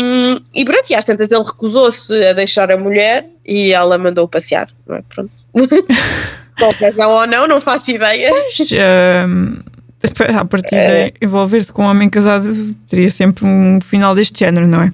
e 0.55 0.65
pronto, 0.65 0.89
e 0.91 0.95
às 0.95 1.05
tantas 1.05 1.31
ele 1.33 1.43
recusou-se 1.43 2.13
a 2.27 2.33
deixar 2.33 2.71
a 2.71 2.77
mulher 2.77 3.27
e 3.45 3.73
ela 3.73 3.99
mandou 3.99 4.29
passear, 4.29 4.69
não 4.87 4.97
é? 4.97 5.03
Pronto. 5.09 5.33
Com 6.57 6.71
razão 6.85 7.11
ou 7.11 7.27
não, 7.27 7.49
não 7.49 7.61
faço 7.61 7.91
ideia. 7.91 8.31
Mas, 8.31 8.69
ahm, 8.73 9.57
a 10.39 10.45
partir 10.45 10.77
É. 10.77 11.11
de 11.11 11.15
envolver-se 11.27 11.73
com 11.73 11.83
um 11.83 11.87
homem 11.87 12.09
casado, 12.09 12.75
teria 12.89 13.11
sempre 13.11 13.45
um 13.45 13.81
final 13.81 14.15
deste 14.15 14.39
género, 14.39 14.67
não 14.69 14.83
é? 14.83 14.93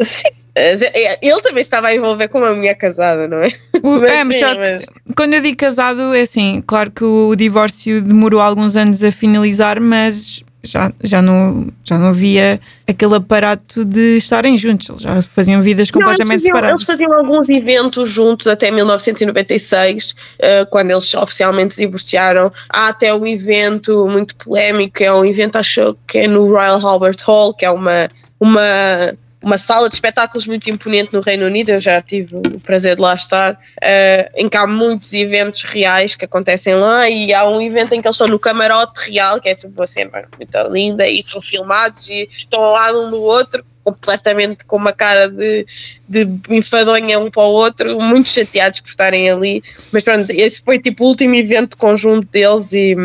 Sim. 0.00 0.28
Mas, 0.56 0.80
é, 0.82 1.18
Ele 1.20 1.40
também 1.42 1.60
estava 1.60 1.88
a 1.88 1.94
envolver 1.94 2.28
com 2.28 2.38
uma 2.38 2.52
mulher 2.54 2.74
casada, 2.74 3.28
não 3.28 3.38
é? 3.38 3.52
O- 3.82 4.00
Mas 4.00 4.10
é, 4.10 4.24
mas 4.24 4.34
sim, 4.36 4.40
só 4.40 4.54
mas- 4.54 4.84
quando 5.14 5.34
eu 5.34 5.42
digo 5.42 5.56
casado, 5.58 6.14
é 6.14 6.22
assim, 6.22 6.62
claro 6.66 6.90
que 6.90 7.04
o 7.04 7.36
divórcio 7.36 8.00
demorou 8.00 8.40
alguns 8.40 8.74
anos 8.74 9.04
a 9.04 9.12
finalizar, 9.12 9.78
mas 9.80 10.42
já, 10.64 10.90
já, 11.04 11.22
não, 11.22 11.68
já 11.84 11.96
não 11.98 12.06
havia 12.08 12.58
aquele 12.88 13.14
aparato 13.14 13.84
de 13.84 14.16
estarem 14.16 14.56
juntos, 14.58 14.88
eles 14.88 15.02
já 15.02 15.22
faziam 15.22 15.62
vidas 15.62 15.90
Não, 15.92 16.00
eles 16.00 16.04
completamente 16.06 16.38
faziam, 16.40 16.54
separadas. 16.56 16.80
eles 16.80 16.86
faziam 16.86 17.12
alguns 17.12 17.48
eventos 17.50 18.08
juntos 18.10 18.46
até 18.48 18.70
1996, 18.70 20.14
eh, 20.38 20.64
quando 20.64 20.90
eles 20.90 21.14
oficialmente 21.14 21.74
se 21.74 21.80
divorciaram. 21.86 22.50
Há 22.68 22.88
até 22.88 23.14
um 23.14 23.26
evento 23.26 24.06
muito 24.08 24.34
polémico, 24.36 24.94
que 24.94 25.04
é 25.04 25.12
um 25.12 25.24
evento, 25.24 25.56
acho 25.56 25.96
que 26.06 26.18
é 26.18 26.26
no 26.26 26.48
Royal 26.50 26.84
Albert 26.84 27.18
Hall, 27.24 27.54
que 27.54 27.64
é 27.64 27.70
uma, 27.70 28.08
uma, 28.40 29.14
uma 29.46 29.58
sala 29.58 29.88
de 29.88 29.94
espetáculos 29.94 30.44
muito 30.44 30.68
imponente 30.68 31.12
no 31.12 31.20
Reino 31.20 31.46
Unido. 31.46 31.68
Eu 31.68 31.78
já 31.78 32.02
tive 32.02 32.34
o 32.34 32.58
prazer 32.58 32.96
de 32.96 33.00
lá 33.00 33.14
estar, 33.14 33.56
eh, 33.80 34.28
em 34.34 34.48
que 34.48 34.56
há 34.56 34.66
muitos 34.66 35.14
eventos 35.14 35.62
reais 35.62 36.16
que 36.16 36.24
acontecem 36.24 36.74
lá. 36.74 37.08
E 37.08 37.32
há 37.32 37.48
um 37.48 37.62
evento 37.62 37.94
em 37.94 38.02
que 38.02 38.08
eles 38.08 38.16
estão 38.16 38.26
no 38.26 38.40
camarote 38.40 39.08
real, 39.08 39.40
que 39.40 39.48
é 39.48 39.54
sempre 39.54 39.78
uma 39.78 39.86
cena 39.86 40.24
muito 40.36 40.58
linda, 40.68 41.08
e 41.08 41.22
são 41.22 41.40
filmados 41.40 42.08
e 42.08 42.28
estão 42.36 42.60
ao 42.60 42.72
lado 42.72 43.06
um 43.06 43.10
do 43.12 43.22
outro 43.22 43.64
completamente 43.84 44.64
com 44.64 44.74
uma 44.74 44.92
cara 44.92 45.28
de, 45.28 45.64
de 46.08 46.28
enfadonha 46.50 47.20
um 47.20 47.30
para 47.30 47.44
o 47.44 47.52
outro, 47.52 48.00
muito 48.00 48.28
chateados 48.28 48.80
por 48.80 48.88
estarem 48.88 49.30
ali. 49.30 49.62
Mas 49.92 50.02
pronto, 50.02 50.28
esse 50.28 50.60
foi 50.60 50.80
tipo 50.80 51.04
o 51.04 51.06
último 51.06 51.36
evento 51.36 51.76
conjunto 51.76 52.26
deles 52.32 52.72
e. 52.72 52.96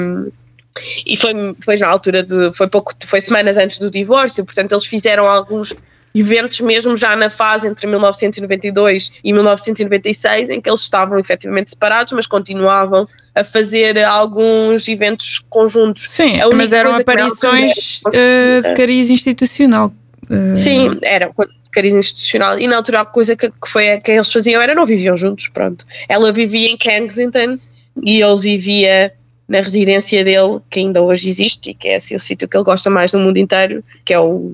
E 1.06 1.18
foi, 1.18 1.34
foi 1.64 1.78
na 1.78 1.88
altura 1.88 2.24
de. 2.24 2.52
Foi 2.54 2.68
pouco, 2.68 2.96
foi 3.06 3.22
semanas 3.22 3.58
antes 3.58 3.78
do 3.78 3.92
divórcio, 3.92 4.44
portanto, 4.44 4.72
eles 4.72 4.86
fizeram 4.88 5.28
alguns 5.28 5.76
eventos 6.14 6.60
mesmo 6.60 6.96
já 6.98 7.16
na 7.16 7.30
fase 7.30 7.68
entre 7.68 7.88
1992 7.88 9.12
e 9.24 9.34
1996, 9.34 10.50
em 10.50 10.62
que 10.62 10.70
eles 10.70 10.82
estavam 10.82 11.18
efetivamente 11.20 11.72
separados, 11.72 12.14
mas 12.14 12.28
continuavam 12.28 13.08
a 13.34 13.44
fazer 13.44 13.98
alguns 14.04 14.88
eventos 14.88 15.42
conjuntos. 15.50 16.08
Sim, 16.10 16.40
mas 16.56 16.74
eram 16.74 16.94
aparições 16.96 18.02
acontece- 18.04 18.34
eh, 18.36 18.62
de 18.62 18.74
cariz 18.74 19.10
institucional. 19.10 19.94
Eh, 20.30 20.56
Sim, 20.56 21.00
era 21.04 21.30
com 21.30 21.44
cariz 21.72 21.94
institucional. 21.94 22.60
E 22.60 22.68
na 22.68 22.76
altura 22.76 23.02
a 23.02 23.06
coisa 23.06 23.36
que, 23.36 23.50
que 23.50 23.68
foi 23.70 23.98
que 24.02 24.12
eles 24.12 24.32
faziam 24.32 24.62
era 24.62 24.76
não 24.76 24.86
viviam 24.86 25.16
juntos, 25.16 25.48
pronto. 25.48 25.86
Ela 26.10 26.32
vivia 26.32 26.70
em 26.70 26.78
Kensington 26.78 27.58
e 28.04 28.22
ele 28.22 28.40
vivia 28.40 29.14
na 29.48 29.60
residência 29.60 30.24
dele, 30.24 30.60
que 30.70 30.80
ainda 30.80 31.02
hoje 31.02 31.30
existe 31.30 31.72
e 31.72 31.74
que 31.74 31.88
é 31.88 31.96
assim, 31.96 32.16
o 32.16 32.20
sítio 32.20 32.48
que 32.48 32.56
ele 32.56 32.64
gosta 32.64 32.90
mais 32.90 33.12
no 33.14 33.20
mundo 33.20 33.38
inteiro, 33.38 33.84
que 34.06 34.14
é 34.14 34.20
o, 34.20 34.54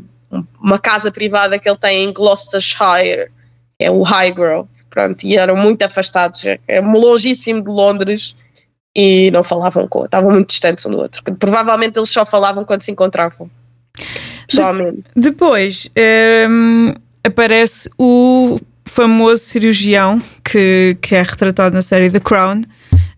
uma 0.62 0.80
casa 0.80 1.12
privada 1.12 1.58
que 1.58 1.70
ele 1.70 1.78
tem 1.78 2.04
em 2.04 2.14
Gloucestershire, 2.14 3.32
que 3.78 3.86
é 3.86 3.92
o 3.92 4.02
Highgrove, 4.02 4.70
pronto, 4.90 5.24
e 5.24 5.38
eram 5.38 5.56
muito 5.56 5.84
afastados, 5.84 6.44
é 6.46 6.82
longíssimo 6.82 7.64
de 7.64 7.70
Londres 7.70 8.36
e 8.96 9.30
não 9.32 9.44
falavam 9.44 9.88
com, 9.88 10.06
estavam 10.06 10.32
muito 10.32 10.50
distantes 10.50 10.86
um 10.86 10.92
do 10.92 10.98
outro. 10.98 11.22
Provavelmente 11.36 12.00
eles 12.00 12.10
só 12.10 12.26
falavam 12.26 12.66
quando 12.66 12.82
se 12.82 12.92
encontravam. 12.92 13.50
Pessoalmente. 14.48 15.04
Depois 15.16 15.90
ehm, 15.96 16.94
aparece 17.24 17.90
o 17.98 18.60
famoso 18.86 19.44
cirurgião 19.44 20.22
que, 20.44 20.98
que 21.02 21.14
é 21.14 21.22
retratado 21.22 21.76
na 21.76 21.82
série 21.82 22.10
The 22.10 22.20
Crown, 22.20 22.64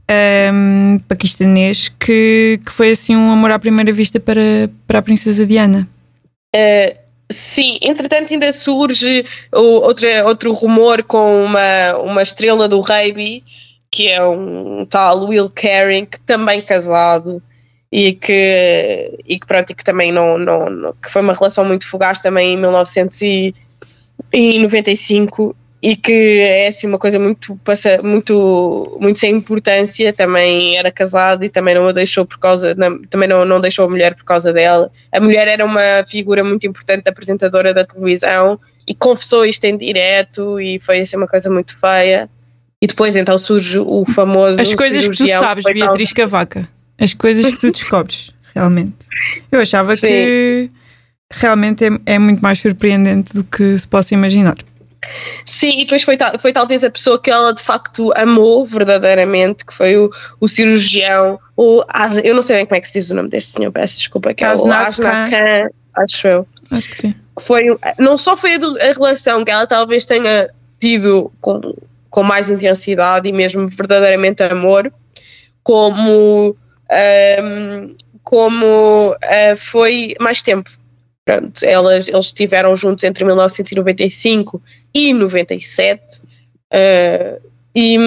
ehm, 0.07 0.97
paquistanês, 1.07 1.87
que, 1.87 2.59
que 2.65 2.71
foi 2.71 2.91
assim 2.91 3.15
um 3.15 3.31
amor 3.31 3.51
à 3.51 3.59
primeira 3.59 3.93
vista 3.93 4.19
para, 4.19 4.69
para 4.85 4.99
a 4.99 5.01
princesa 5.01 5.45
Diana. 5.45 5.87
Uh, 6.55 6.97
sim, 7.31 7.77
entretanto 7.81 8.33
ainda 8.33 8.51
surge 8.51 9.23
outro, 9.51 10.07
outro 10.25 10.51
rumor 10.53 11.03
com 11.03 11.45
uma, 11.45 11.97
uma 11.99 12.23
estrela 12.23 12.67
do 12.67 12.79
rugby, 12.79 13.43
que 13.91 14.07
é 14.07 14.23
um 14.23 14.85
tal 14.85 15.25
Will 15.25 15.49
Carring, 15.49 16.05
que 16.05 16.19
também 16.21 16.61
casado 16.61 17.41
e 17.91 18.13
que, 18.13 19.19
e 19.27 19.39
que 19.39 19.47
pronto, 19.47 19.71
e 19.71 19.75
que 19.75 19.83
também 19.83 20.11
não, 20.11 20.37
não, 20.37 20.69
não- 20.69 20.93
que 20.93 21.09
foi 21.09 21.21
uma 21.21 21.33
relação 21.33 21.65
muito 21.65 21.87
fugaz 21.87 22.19
também 22.21 22.53
em 22.53 22.57
1995 22.57 25.55
e 25.81 25.95
que 25.95 26.39
é 26.41 26.67
assim 26.67 26.87
uma 26.87 26.99
coisa 26.99 27.17
muito, 27.17 27.55
passa, 27.63 28.01
muito, 28.03 28.97
muito 28.99 29.17
sem 29.17 29.33
importância, 29.35 30.11
também 30.11 30.77
era 30.77 30.91
casado 30.91 31.43
e 31.45 31.49
também 31.49 31.73
não 31.73 31.87
a 31.87 31.91
deixou 31.93 32.25
por 32.25 32.37
causa, 32.37 32.75
não- 32.75 33.01
também 33.03 33.29
não, 33.29 33.45
não 33.45 33.61
deixou 33.61 33.85
a 33.85 33.89
mulher 33.89 34.13
por 34.13 34.25
causa 34.25 34.51
dela. 34.51 34.91
A 35.11 35.19
mulher 35.21 35.47
era 35.47 35.63
uma 35.65 36.03
figura 36.05 36.43
muito 36.43 36.67
importante 36.67 37.07
apresentadora 37.07 37.73
da 37.73 37.85
televisão 37.85 38.59
e 38.85 38.93
confessou 38.93 39.45
isto 39.45 39.63
em 39.65 39.77
direto 39.77 40.59
e 40.59 40.79
foi 40.81 40.99
assim 40.99 41.15
uma 41.15 41.27
coisa 41.27 41.49
muito 41.49 41.79
feia. 41.79 42.29
E 42.81 42.87
depois 42.87 43.15
então 43.15 43.37
surge 43.37 43.77
o 43.79 44.03
famoso 44.05 44.59
As 44.59 44.73
coisas 44.73 45.05
que 45.07 45.15
tu 45.17 45.27
sabes, 45.27 45.63
foi 45.63 45.73
Beatriz 45.73 46.11
Cavaca. 46.11 46.67
As 46.97 47.13
coisas 47.13 47.45
que 47.45 47.57
tu 47.57 47.71
descobres, 47.71 48.31
realmente. 48.53 48.95
Eu 49.49 49.61
achava 49.61 49.95
Sim. 49.95 50.07
que 50.07 50.71
realmente 51.31 51.85
é, 51.85 51.89
é 52.05 52.19
muito 52.19 52.41
mais 52.41 52.59
surpreendente 52.59 53.33
do 53.33 53.43
que 53.45 53.77
se 53.77 53.87
possa 53.87 54.13
imaginar. 54.13 54.55
Sim, 55.45 55.79
e 55.79 55.85
depois 55.85 56.03
foi, 56.03 56.17
foi 56.39 56.51
talvez 56.51 56.83
a 56.83 56.89
pessoa 56.89 57.19
que 57.19 57.31
ela 57.31 57.53
de 57.53 57.61
facto 57.61 58.11
amou 58.15 58.65
verdadeiramente, 58.65 59.65
que 59.65 59.73
foi 59.73 59.97
o, 59.97 60.09
o 60.39 60.47
cirurgião, 60.47 61.39
o, 61.55 61.83
eu 62.23 62.35
não 62.35 62.41
sei 62.41 62.57
bem 62.57 62.65
como 62.65 62.77
é 62.77 62.81
que 62.81 62.87
se 62.87 62.99
diz 62.99 63.09
o 63.09 63.15
nome 63.15 63.29
deste 63.29 63.53
senhor, 63.53 63.71
peço 63.71 63.97
desculpa, 63.97 64.33
que 64.33 64.43
é 64.43 64.53
o 64.53 64.67
Khan, 65.29 65.69
acho 65.95 66.27
eu. 66.27 66.47
Acho 66.71 66.89
que 66.89 66.97
sim. 66.97 67.15
que 67.35 67.43
foi 67.43 67.65
não 67.97 68.17
só 68.17 68.35
foi 68.35 68.55
a, 68.55 68.57
a 68.57 68.93
relação 68.93 69.43
que 69.43 69.51
ela 69.51 69.65
talvez 69.65 70.05
tenha 70.05 70.49
tido 70.79 71.31
com, 71.41 71.75
com 72.09 72.23
mais 72.23 72.49
intensidade 72.49 73.27
e 73.27 73.31
mesmo 73.31 73.67
verdadeiramente 73.67 74.43
amor, 74.43 74.91
como 75.63 76.55
ahm, 76.91 77.95
como 78.23 79.15
ah, 79.23 79.55
foi 79.57 80.15
mais 80.19 80.41
tempo. 80.41 80.69
Pronto, 81.25 81.63
elas, 81.63 82.07
eles 82.07 82.25
estiveram 82.25 82.75
juntos 82.75 83.03
entre 83.03 83.23
1995 83.23 84.61
e 84.93 85.13
97. 85.13 86.21
Uh, 86.71 87.41
e, 87.75 87.97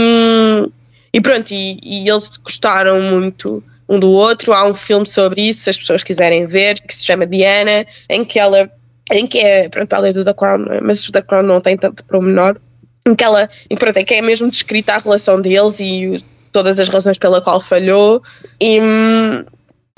e 1.12 1.20
pronto, 1.20 1.50
e, 1.52 1.78
e 1.82 2.08
eles 2.08 2.36
gostaram 2.36 3.00
muito 3.00 3.62
um 3.88 3.98
do 3.98 4.10
outro. 4.10 4.52
Há 4.52 4.66
um 4.66 4.74
filme 4.74 5.06
sobre 5.06 5.48
isso, 5.48 5.62
se 5.62 5.70
as 5.70 5.78
pessoas 5.78 6.02
quiserem 6.02 6.46
ver, 6.46 6.80
que 6.80 6.94
se 6.94 7.04
chama 7.04 7.26
Diana, 7.26 7.86
em 8.08 8.24
que 8.24 8.38
ela, 8.38 8.70
em 9.10 9.26
que 9.26 9.38
é, 9.38 9.68
pronto, 9.68 9.92
além 9.92 10.12
do 10.12 10.24
The 10.24 10.34
Crown, 10.34 10.66
é? 10.72 10.80
mas 10.80 11.08
o 11.08 11.12
The 11.12 11.22
Crown 11.22 11.42
não 11.42 11.60
tem 11.60 11.76
tanto 11.76 12.04
promenor, 12.04 12.58
em 13.06 13.14
que 13.14 13.24
ela, 13.24 13.48
em, 13.68 13.76
pronto, 13.76 13.96
em 13.96 14.04
que 14.04 14.14
é 14.14 14.22
mesmo 14.22 14.50
descrita 14.50 14.94
a 14.94 14.98
relação 14.98 15.40
deles 15.40 15.80
e 15.80 16.24
todas 16.52 16.78
as 16.78 16.88
razões 16.88 17.18
pela 17.18 17.40
qual 17.40 17.60
falhou. 17.60 18.22
E, 18.60 18.78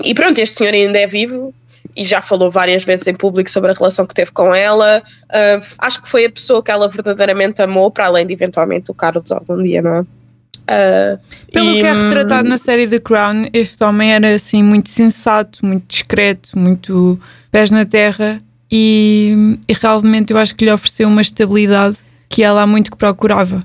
e 0.03 0.13
pronto, 0.13 0.39
este 0.39 0.57
senhor 0.57 0.73
ainda 0.73 0.99
é 0.99 1.07
vivo 1.07 1.53
e 1.95 2.03
já 2.03 2.21
falou 2.21 2.51
várias 2.51 2.83
vezes 2.83 3.07
em 3.07 3.15
público 3.15 3.49
sobre 3.49 3.71
a 3.71 3.73
relação 3.73 4.05
que 4.05 4.13
teve 4.13 4.31
com 4.31 4.53
ela. 4.53 5.01
Uh, 5.25 5.65
acho 5.79 6.01
que 6.01 6.09
foi 6.09 6.25
a 6.25 6.31
pessoa 6.31 6.61
que 6.61 6.69
ela 6.69 6.87
verdadeiramente 6.87 7.61
amou, 7.61 7.89
para 7.89 8.07
além 8.07 8.27
de 8.27 8.33
eventualmente 8.33 8.91
o 8.91 8.93
Carlos 8.93 9.31
algum 9.31 9.61
dia, 9.61 9.81
não 9.81 9.95
é? 9.95 10.01
Uh, 10.01 11.19
Pelo 11.51 11.69
e, 11.69 11.73
que 11.75 11.85
é 11.85 11.93
retratado 11.93 12.49
na 12.49 12.57
série 12.57 12.87
The 12.87 12.99
Crown, 12.99 13.45
este 13.53 13.83
homem 13.83 14.13
era 14.13 14.33
assim 14.33 14.63
muito 14.63 14.89
sensato, 14.89 15.63
muito 15.63 15.85
discreto, 15.87 16.57
muito 16.57 17.19
pés 17.51 17.69
na 17.69 17.85
terra 17.85 18.41
e, 18.71 19.59
e 19.67 19.73
realmente 19.73 20.33
eu 20.33 20.39
acho 20.39 20.55
que 20.55 20.65
lhe 20.65 20.71
ofereceu 20.71 21.07
uma 21.07 21.21
estabilidade 21.21 21.97
que 22.27 22.41
ela 22.41 22.63
há 22.63 22.67
muito 22.67 22.91
que 22.91 22.97
procurava. 22.97 23.63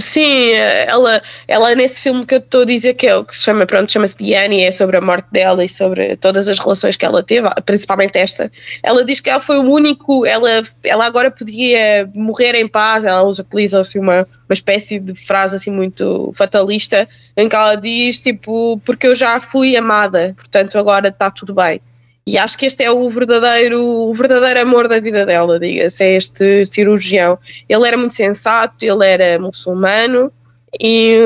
Sim, 0.00 0.50
ela, 0.52 1.22
ela 1.46 1.74
nesse 1.74 2.00
filme 2.00 2.24
que 2.26 2.34
eu 2.34 2.38
estou 2.38 2.62
a 2.62 2.64
dizer 2.64 2.94
que 2.94 3.06
é 3.06 3.14
o 3.14 3.24
que 3.24 3.36
se 3.36 3.44
chama, 3.44 3.66
pronto, 3.66 3.92
chama-se 3.92 4.16
Diane, 4.16 4.62
é 4.62 4.70
sobre 4.70 4.96
a 4.96 5.00
morte 5.00 5.28
dela 5.30 5.64
e 5.64 5.68
sobre 5.68 6.16
todas 6.16 6.48
as 6.48 6.58
relações 6.58 6.96
que 6.96 7.04
ela 7.04 7.22
teve, 7.22 7.48
principalmente 7.64 8.16
esta. 8.18 8.50
Ela 8.82 9.04
diz 9.04 9.20
que 9.20 9.28
ela 9.30 9.40
foi 9.40 9.58
o 9.58 9.70
único, 9.70 10.24
ela, 10.26 10.62
ela 10.82 11.06
agora 11.06 11.30
podia 11.30 12.10
morrer 12.14 12.54
em 12.54 12.66
paz, 12.66 13.04
ela 13.04 13.22
utiliza 13.22 13.80
assim 13.80 13.98
uma, 13.98 14.26
uma 14.48 14.54
espécie 14.54 14.98
de 14.98 15.14
frase 15.14 15.56
assim 15.56 15.70
muito 15.70 16.32
fatalista, 16.34 17.08
em 17.36 17.48
que 17.48 17.54
ela 17.54 17.76
diz 17.76 18.18
tipo, 18.20 18.80
porque 18.84 19.06
eu 19.06 19.14
já 19.14 19.38
fui 19.40 19.76
amada, 19.76 20.34
portanto 20.36 20.78
agora 20.78 21.08
está 21.08 21.30
tudo 21.30 21.54
bem. 21.54 21.80
E 22.26 22.38
acho 22.38 22.56
que 22.56 22.66
este 22.66 22.84
é 22.84 22.90
o 22.90 23.08
verdadeiro, 23.10 23.82
o 23.82 24.14
verdadeiro 24.14 24.60
amor 24.60 24.86
da 24.86 25.00
vida 25.00 25.26
dela, 25.26 25.58
diga-se, 25.58 26.04
é 26.04 26.16
este 26.16 26.64
cirurgião. 26.66 27.36
Ele 27.68 27.86
era 27.86 27.96
muito 27.96 28.14
sensato, 28.14 28.84
ele 28.84 29.04
era 29.04 29.40
muçulmano 29.40 30.32
e, 30.80 31.18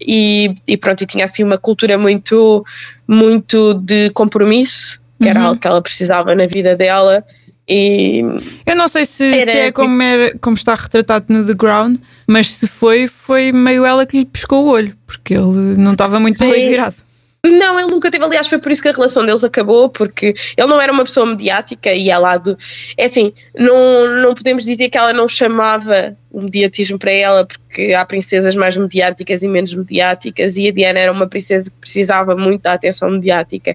e, 0.00 0.56
e 0.68 0.76
pronto, 0.76 1.02
e 1.02 1.06
tinha 1.06 1.24
assim 1.24 1.42
uma 1.42 1.58
cultura 1.58 1.98
muito, 1.98 2.64
muito 3.08 3.74
de 3.74 4.10
compromisso, 4.10 5.00
que 5.20 5.28
era 5.28 5.40
uhum. 5.40 5.46
algo 5.46 5.60
que 5.60 5.66
ela 5.66 5.82
precisava 5.82 6.32
na 6.34 6.46
vida 6.46 6.76
dela. 6.76 7.24
E 7.68 8.22
eu 8.66 8.76
não 8.76 8.86
sei 8.86 9.04
se, 9.04 9.30
se 9.32 9.50
é 9.50 9.72
como, 9.72 10.00
era, 10.00 10.36
como 10.40 10.56
está 10.56 10.74
retratado 10.74 11.26
no 11.28 11.44
The 11.44 11.54
Ground, 11.54 11.98
mas 12.26 12.52
se 12.52 12.68
foi, 12.68 13.08
foi 13.08 13.50
meio 13.50 13.84
ela 13.84 14.06
que 14.06 14.18
lhe 14.18 14.24
pescou 14.24 14.64
o 14.64 14.68
olho, 14.68 14.96
porque 15.06 15.34
ele 15.34 15.76
não 15.76 15.92
estava 15.92 16.20
muito 16.20 16.38
bem 16.38 16.68
virado. 16.68 16.96
Não, 17.44 17.78
ele 17.78 17.88
nunca 17.88 18.10
teve, 18.10 18.22
aliás, 18.22 18.48
foi 18.48 18.58
por 18.58 18.70
isso 18.70 18.82
que 18.82 18.88
a 18.88 18.92
relação 18.92 19.24
deles 19.24 19.42
acabou, 19.42 19.88
porque 19.88 20.34
ele 20.56 20.66
não 20.66 20.80
era 20.80 20.92
uma 20.92 21.04
pessoa 21.04 21.24
mediática 21.24 21.92
e 21.92 22.10
ela 22.10 22.36
do. 22.36 22.56
É 22.98 23.06
assim, 23.06 23.32
não, 23.56 24.22
não 24.22 24.34
podemos 24.34 24.64
dizer 24.64 24.90
que 24.90 24.98
ela 24.98 25.12
não 25.14 25.26
chamava 25.26 26.16
o 26.30 26.42
mediatismo 26.42 26.98
para 26.98 27.12
ela, 27.12 27.46
porque 27.46 27.94
há 27.94 28.04
princesas 28.04 28.54
mais 28.54 28.76
mediáticas 28.76 29.42
e 29.42 29.48
menos 29.48 29.72
mediáticas, 29.72 30.58
e 30.58 30.68
a 30.68 30.72
Diana 30.72 30.98
era 30.98 31.12
uma 31.12 31.26
princesa 31.26 31.70
que 31.70 31.76
precisava 31.78 32.36
muito 32.36 32.62
da 32.62 32.74
atenção 32.74 33.10
mediática. 33.10 33.74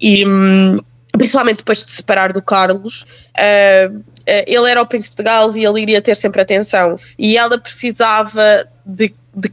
E. 0.00 0.26
Hum, 0.26 0.78
principalmente 1.16 1.58
depois 1.58 1.78
de 1.78 1.84
se 1.84 1.96
separar 1.96 2.32
do 2.32 2.42
Carlos, 2.42 3.02
uh, 3.02 4.04
ele 4.46 4.70
era 4.70 4.82
o 4.82 4.86
príncipe 4.86 5.16
de 5.16 5.22
Gales 5.22 5.56
e 5.56 5.64
ele 5.64 5.80
iria 5.80 6.02
ter 6.02 6.16
sempre 6.16 6.42
atenção. 6.42 6.98
E 7.18 7.36
ela 7.36 7.58
precisava 7.58 8.68
de, 8.84 9.14
de 9.34 9.48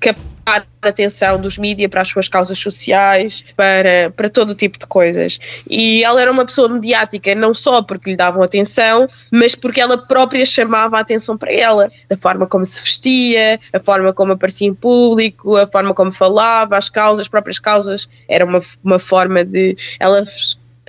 atenção 0.81 1.39
dos 1.39 1.57
mídias 1.57 1.89
para 1.89 2.01
as 2.01 2.09
suas 2.09 2.27
causas 2.27 2.59
sociais, 2.59 3.43
para, 3.55 4.11
para 4.15 4.29
todo 4.29 4.51
o 4.51 4.55
tipo 4.55 4.77
de 4.77 4.85
coisas. 4.85 5.39
E 5.69 6.03
ela 6.03 6.21
era 6.21 6.31
uma 6.31 6.45
pessoa 6.45 6.67
mediática, 6.67 7.33
não 7.33 7.53
só 7.53 7.81
porque 7.81 8.11
lhe 8.11 8.17
davam 8.17 8.43
atenção, 8.43 9.07
mas 9.31 9.55
porque 9.55 9.79
ela 9.79 9.97
própria 9.97 10.45
chamava 10.45 10.97
a 10.97 11.01
atenção 11.01 11.37
para 11.37 11.51
ela, 11.51 11.89
da 12.09 12.17
forma 12.17 12.45
como 12.45 12.65
se 12.65 12.81
vestia, 12.81 13.59
a 13.71 13.79
forma 13.79 14.13
como 14.13 14.33
aparecia 14.33 14.67
em 14.67 14.73
público, 14.73 15.55
a 15.55 15.65
forma 15.67 15.93
como 15.93 16.11
falava, 16.11 16.77
as 16.77 16.89
causas, 16.89 17.21
as 17.21 17.27
próprias 17.27 17.59
causas, 17.59 18.09
era 18.27 18.45
uma, 18.45 18.61
uma 18.83 18.99
forma 18.99 19.43
de. 19.43 19.77
Ela 19.99 20.23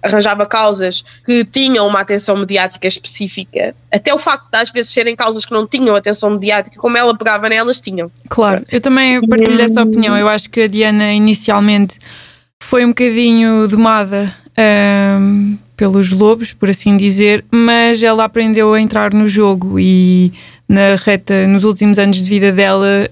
arranjava 0.05 0.47
causas 0.47 1.05
que 1.25 1.45
tinham 1.45 1.87
uma 1.87 2.01
atenção 2.01 2.37
mediática 2.37 2.87
específica, 2.87 3.75
até 3.91 4.15
o 4.15 4.19
facto 4.19 4.51
de 4.53 4.59
às 4.59 4.71
vezes 4.71 4.93
serem 4.93 5.17
causas 5.17 5.45
que 5.45 5.53
não 5.53 5.67
tinham 5.67 5.97
atenção 5.97 6.31
mediática, 6.31 6.79
como 6.79 6.97
ela 6.97 7.17
pegava 7.17 7.49
nelas, 7.49 7.81
tinham. 7.81 8.11
Claro, 8.29 8.65
eu 8.71 8.81
também 8.81 9.21
partilho 9.27 9.57
dessa 9.57 9.83
opinião. 9.83 10.17
Eu 10.17 10.29
acho 10.29 10.51
que 10.51 10.63
a 10.63 10.69
Diana 10.69 11.13
inicialmente 11.13 11.99
foi 12.63 12.85
um 12.85 12.89
bocadinho 12.89 13.67
domada 13.67 14.35
um, 15.21 15.59
pelos 15.77 16.13
lobos, 16.13 16.53
por 16.53 16.69
assim 16.69 16.97
dizer, 16.97 17.45
mas 17.53 18.03
ela 18.03 18.25
aprendeu 18.25 18.75
a 18.75 18.81
entrar 18.81 19.13
no 19.13 19.27
jogo 19.27 19.79
e 19.79 20.33
na 20.69 20.97
reta, 20.97 21.47
nos 21.47 21.65
últimos 21.65 21.99
anos 21.99 22.19
de 22.19 22.25
vida 22.25 22.53
dela, 22.53 23.09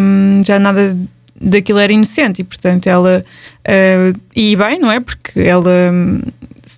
um, 0.00 0.42
já 0.44 0.58
nada 0.58 0.96
daquilo 1.40 1.78
era 1.78 1.92
inocente 1.92 2.40
e 2.40 2.44
portanto 2.44 2.86
ela 2.86 3.24
uh, 3.66 4.20
e 4.34 4.56
bem, 4.56 4.78
não 4.78 4.90
é? 4.90 5.00
Porque 5.00 5.40
ela 5.40 5.92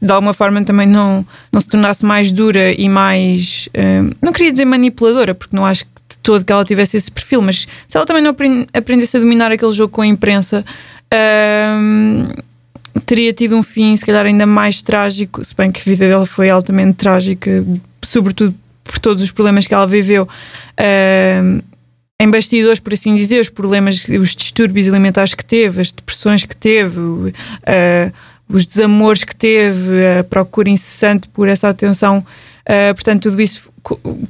de 0.03 0.12
alguma 0.12 0.35
forma 0.35 0.62
também 0.64 0.87
não, 0.87 1.27
não 1.53 1.61
se 1.61 1.68
tornasse 1.68 2.05
mais 2.05 2.31
dura 2.31 2.73
e 2.73 2.88
mais 2.88 3.68
uh, 3.68 4.14
não 4.23 4.33
queria 4.33 4.53
dizer 4.53 4.64
manipuladora, 4.64 5.35
porque 5.35 5.57
não 5.57 5.64
acho 5.64 5.85
que 5.85 5.90
de 6.11 6.18
todo 6.23 6.44
que 6.44 6.53
ela 6.53 6.64
tivesse 6.64 6.97
esse 6.97 7.11
perfil, 7.11 7.42
mas 7.42 7.66
se 7.87 7.97
ela 7.97 8.07
também 8.07 8.23
não 8.23 8.35
aprendesse 8.73 9.16
a 9.16 9.21
dominar 9.21 9.53
aquele 9.53 9.73
jogo 9.73 9.92
com 9.92 10.03
a 10.03 10.07
imprensa 10.07 10.64
uh, 11.12 12.42
teria 13.07 13.33
tido 13.33 13.57
um 13.57 13.62
fim 13.62 13.97
se 13.97 14.05
calhar 14.05 14.27
ainda 14.27 14.47
mais 14.47 14.83
trágico, 14.83 15.42
se 15.44 15.55
bem 15.55 15.71
que 15.71 15.81
a 15.81 15.85
vida 15.85 16.09
dela 16.09 16.27
foi 16.27 16.51
altamente 16.51 16.94
trágica, 16.94 17.64
sobretudo 18.03 18.55
por 18.85 18.99
todos 18.99 19.23
os 19.23 19.31
problemas 19.31 19.66
que 19.66 19.75
ela 19.75 19.87
viveu. 19.87 20.27
Uh, 20.81 21.62
em 22.20 22.28
bastidores, 22.28 22.81
por 22.81 22.92
assim 22.92 23.14
dizer, 23.14 23.40
os 23.40 23.48
problemas, 23.48 24.04
os 24.09 24.35
distúrbios 24.35 24.88
alimentares 24.88 25.35
que 25.35 25.44
teve, 25.44 25.81
as 25.81 25.92
depressões 25.92 26.44
que 26.44 26.57
teve, 26.57 26.98
uh, 26.98 27.33
os 28.48 28.66
desamores 28.66 29.22
que 29.22 29.37
teve, 29.37 30.04
a 30.18 30.24
procura 30.24 30.68
incessante 30.68 31.28
por 31.28 31.48
essa 31.48 31.68
atenção. 31.68 32.18
Uh, 32.18 32.92
portanto, 32.92 33.31
tudo 33.31 33.40
isso 33.40 33.70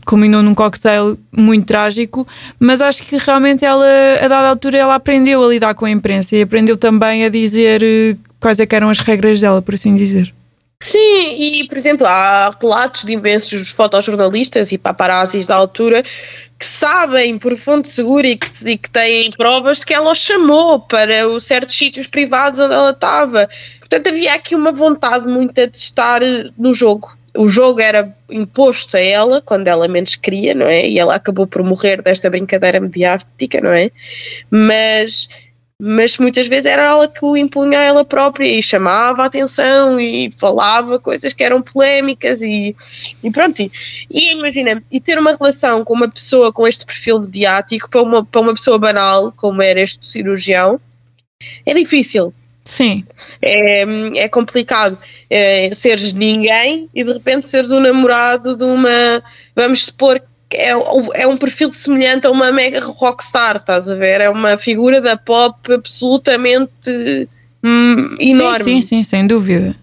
culminou 0.05 0.43
num 0.43 0.55
cocktail 0.55 1.19
muito 1.33 1.65
trágico, 1.65 2.29
mas 2.61 2.83
acho 2.83 3.03
que 3.05 3.17
realmente 3.17 3.65
ela, 3.65 3.87
a 4.23 4.29
dada 4.29 4.49
altura, 4.49 4.77
ela 4.77 4.95
aprendeu 4.95 5.43
a 5.43 5.49
lidar 5.49 5.75
com 5.75 5.87
a 5.87 5.91
imprensa 5.91 6.37
e 6.37 6.43
aprendeu 6.43 6.77
também 6.77 7.25
a 7.25 7.29
dizer 7.31 7.83
eh, 7.83 8.17
quais 8.39 8.61
é 8.61 8.67
eram 8.71 8.91
as 8.91 9.01
regras 9.01 9.41
dela, 9.41 9.61
por 9.61 9.75
assim 9.75 9.97
dizer. 9.97 10.33
Sim, 10.81 11.35
e 11.37 11.67
por 11.67 11.77
exemplo, 11.77 12.07
há 12.07 12.51
relatos 12.61 13.05
de 13.05 13.13
imensos 13.13 13.71
fotojornalistas 13.71 14.71
e 14.71 14.79
paparazzis 14.79 15.45
da 15.45 15.57
altura 15.57 16.05
que 16.57 16.65
sabem 16.65 17.37
por 17.37 17.57
fonte 17.57 17.89
segura 17.89 18.29
e 18.29 18.37
que, 18.37 18.47
e 18.65 18.79
que 18.79 18.89
têm 18.89 19.33
provas 19.33 19.83
que 19.83 19.93
ela 19.93 20.13
os 20.13 20.19
chamou 20.19 20.79
para 20.81 21.27
os 21.27 21.45
certos 21.45 21.77
sítios 21.77 22.07
privados 22.07 22.61
onde 22.61 22.75
ela 22.75 22.91
estava. 22.91 23.49
Portanto, 23.81 24.09
havia 24.09 24.35
aqui 24.35 24.55
uma 24.55 24.71
vontade 24.71 25.27
muito 25.27 25.55
de 25.55 25.77
estar 25.77 26.21
no 26.57 26.73
jogo. 26.73 27.17
O 27.37 27.49
jogo 27.49 27.81
era 27.81 28.17
imposto 28.31 28.97
a 28.97 29.01
ela 29.01 29.43
quando 29.43 29.67
ela 29.67 29.89
menos 29.89 30.15
queria, 30.15 30.55
não 30.55 30.67
é? 30.67 30.89
E 30.89 30.99
ela 30.99 31.17
acabou 31.17 31.47
por 31.47 31.63
morrer 31.63 32.03
desta 32.03 32.31
brincadeira 32.31 32.81
mediática, 32.81 33.61
não 33.61 33.71
é? 33.71 33.91
Mas 34.51 35.29
mas 35.81 36.19
muitas 36.19 36.49
vezes 36.49 36.67
era 36.67 36.83
ela 36.83 37.07
que 37.07 37.25
o 37.25 37.37
impunha 37.37 37.79
a 37.79 37.83
ela 37.83 38.05
própria 38.05 38.47
e 38.49 38.61
chamava 38.61 39.23
a 39.23 39.27
atenção 39.27 40.01
e 40.01 40.29
falava 40.33 40.99
coisas 40.99 41.33
que 41.33 41.45
eram 41.45 41.63
polémicas 41.63 42.43
e, 42.43 42.75
e 43.23 43.31
pronto. 43.31 43.63
E, 43.63 43.71
e 44.11 44.33
imagina, 44.33 44.83
e 44.91 45.01
ter 45.01 45.17
uma 45.19 45.37
relação 45.37 45.85
com 45.85 45.95
uma 45.95 46.11
pessoa 46.11 46.53
com 46.53 46.67
este 46.67 46.85
perfil 46.85 47.21
mediático 47.21 47.89
para 47.89 48.03
uma, 48.03 48.25
para 48.25 48.41
uma 48.41 48.55
pessoa 48.55 48.77
banal, 48.77 49.33
como 49.37 49.63
era 49.63 49.81
este 49.81 50.05
cirurgião, 50.05 50.81
é 51.65 51.73
difícil. 51.73 52.35
Sim. 52.65 53.07
É, 53.41 53.85
é 54.17 54.29
complicado 54.29 54.99
é, 55.31 55.73
seres 55.73 56.13
ninguém 56.13 56.91
e 56.93 57.05
de 57.05 57.13
repente 57.13 57.47
seres 57.47 57.71
o 57.71 57.79
namorado 57.79 58.57
de 58.57 58.65
uma. 58.65 59.23
Vamos 59.55 59.87
supor 59.87 60.21
é, 60.53 60.71
é 61.23 61.27
um 61.27 61.37
perfil 61.37 61.71
semelhante 61.73 62.27
a 62.27 62.31
uma 62.31 62.51
mega 62.51 62.81
rockstar, 62.81 63.57
estás 63.57 63.89
a 63.89 63.95
ver? 63.95 64.21
É 64.21 64.31
uma 64.31 64.57
figura 64.57 65.01
da 65.01 65.17
pop 65.17 65.73
absolutamente 65.73 67.29
hum, 67.63 68.15
enorme. 68.19 68.65
Sim, 68.65 68.81
sim, 68.81 68.83
sim, 68.83 69.03
sem 69.03 69.27
dúvida. 69.27 69.75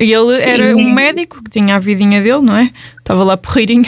E 0.00 0.12
ele 0.12 0.40
era 0.40 0.76
um 0.76 0.92
médico 0.92 1.42
que 1.42 1.50
tinha 1.50 1.74
a 1.74 1.78
vidinha 1.80 2.22
dele, 2.22 2.42
não 2.42 2.56
é? 2.56 2.70
Estava 2.96 3.24
lá 3.24 3.36
porreirinho 3.36 3.84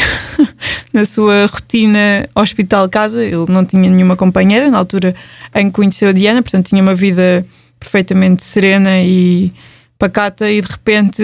na 0.92 1.05
sua 1.05 1.46
rotina 1.46 2.29
hospital-casa. 2.35 3.25
Ele 3.25 3.46
não 3.49 3.64
tinha 3.64 3.88
nenhuma 3.88 4.16
companheira 4.16 4.68
na 4.68 4.79
altura 4.79 5.14
em 5.55 5.66
que 5.66 5.72
conheceu 5.72 6.09
a 6.09 6.12
Diana, 6.12 6.43
portanto 6.43 6.68
tinha 6.68 6.82
uma 6.82 6.95
vida 6.95 7.47
perfeitamente 7.78 8.45
serena 8.45 9.01
e 9.01 9.53
pacata 9.97 10.51
e 10.51 10.61
de 10.61 10.68
repente 10.68 11.22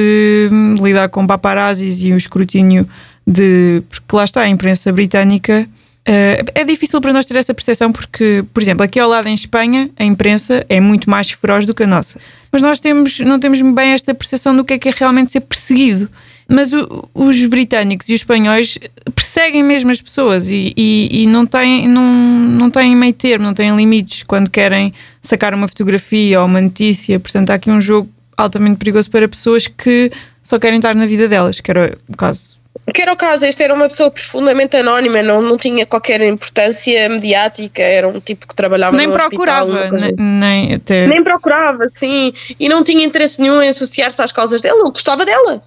hum, 0.50 0.76
lidar 0.80 1.08
com 1.08 1.26
paparazzis 1.26 2.02
e 2.04 2.12
o 2.12 2.16
escrutínio 2.16 2.88
de. 3.26 3.82
Porque 3.88 4.16
lá 4.16 4.24
está, 4.24 4.42
a 4.42 4.48
imprensa 4.48 4.92
britânica. 4.92 5.68
Uh, 6.08 6.42
é 6.56 6.64
difícil 6.64 7.00
para 7.00 7.12
nós 7.12 7.26
ter 7.26 7.36
essa 7.36 7.54
percepção 7.54 7.92
porque, 7.92 8.44
por 8.52 8.60
exemplo, 8.60 8.82
aqui 8.82 8.98
ao 8.98 9.08
lado 9.08 9.28
em 9.28 9.34
Espanha, 9.34 9.88
a 9.96 10.02
imprensa 10.02 10.66
é 10.68 10.80
muito 10.80 11.08
mais 11.08 11.30
feroz 11.30 11.64
do 11.64 11.72
que 11.72 11.84
a 11.84 11.86
nossa. 11.86 12.18
Mas 12.50 12.60
nós 12.60 12.80
temos, 12.80 13.20
não 13.20 13.38
temos 13.38 13.62
bem 13.62 13.92
esta 13.92 14.12
percepção 14.12 14.54
do 14.54 14.64
que 14.64 14.74
é 14.74 14.78
que 14.78 14.88
é 14.88 14.92
realmente 14.94 15.30
ser 15.30 15.40
perseguido. 15.40 16.10
Mas 16.48 16.72
o, 16.72 17.08
os 17.14 17.46
britânicos 17.46 18.08
e 18.08 18.14
os 18.14 18.20
espanhóis 18.20 18.78
perseguem 19.14 19.62
mesmo 19.62 19.90
as 19.90 20.02
pessoas 20.02 20.50
e, 20.50 20.72
e, 20.76 21.22
e, 21.22 21.26
não, 21.26 21.46
têm, 21.46 21.88
não, 21.88 22.02
não 22.02 22.70
têm 22.70 22.96
meio 22.96 23.12
termo, 23.14 23.46
não 23.46 23.54
têm 23.54 23.74
limites 23.74 24.22
quando 24.24 24.50
querem 24.50 24.92
sacar 25.22 25.54
uma 25.54 25.68
fotografia 25.68 26.40
ou 26.40 26.46
uma 26.46 26.60
notícia. 26.60 27.18
Portanto, 27.20 27.50
há 27.50 27.54
aqui 27.54 27.70
um 27.70 27.80
jogo 27.80 28.10
altamente 28.36 28.76
perigoso 28.76 29.08
para 29.08 29.28
pessoas 29.28 29.66
que 29.66 30.10
só 30.42 30.58
querem 30.58 30.78
estar 30.78 30.94
na 30.94 31.06
vida 31.06 31.28
delas, 31.28 31.60
que 31.60 31.70
era 31.70 31.96
o 32.08 32.16
caso 32.16 32.60
porque 32.92 33.00
era 33.00 33.12
o 33.14 33.16
caso, 33.16 33.46
este 33.46 33.62
era 33.62 33.72
uma 33.72 33.88
pessoa 33.88 34.10
profundamente 34.10 34.76
anónima, 34.76 35.22
não, 35.22 35.40
não 35.40 35.56
tinha 35.56 35.86
qualquer 35.86 36.20
importância 36.20 37.08
mediática, 37.08 37.80
era 37.80 38.06
um 38.06 38.20
tipo 38.20 38.46
que 38.46 38.54
trabalhava 38.54 38.94
nem 38.94 39.06
no 39.06 39.14
procurava, 39.14 39.86
hospital, 39.94 40.16
nem, 40.18 40.66
nem, 40.66 40.74
até... 40.74 41.06
nem 41.06 41.24
procurava, 41.24 41.88
sim, 41.88 42.34
e 42.60 42.68
não 42.68 42.84
tinha 42.84 43.02
interesse 43.02 43.40
nenhum 43.40 43.62
em 43.62 43.68
associar-se 43.68 44.20
às 44.20 44.30
causas 44.30 44.60
dela, 44.60 44.78
ele 44.78 44.90
gostava 44.90 45.24
dela. 45.24 45.62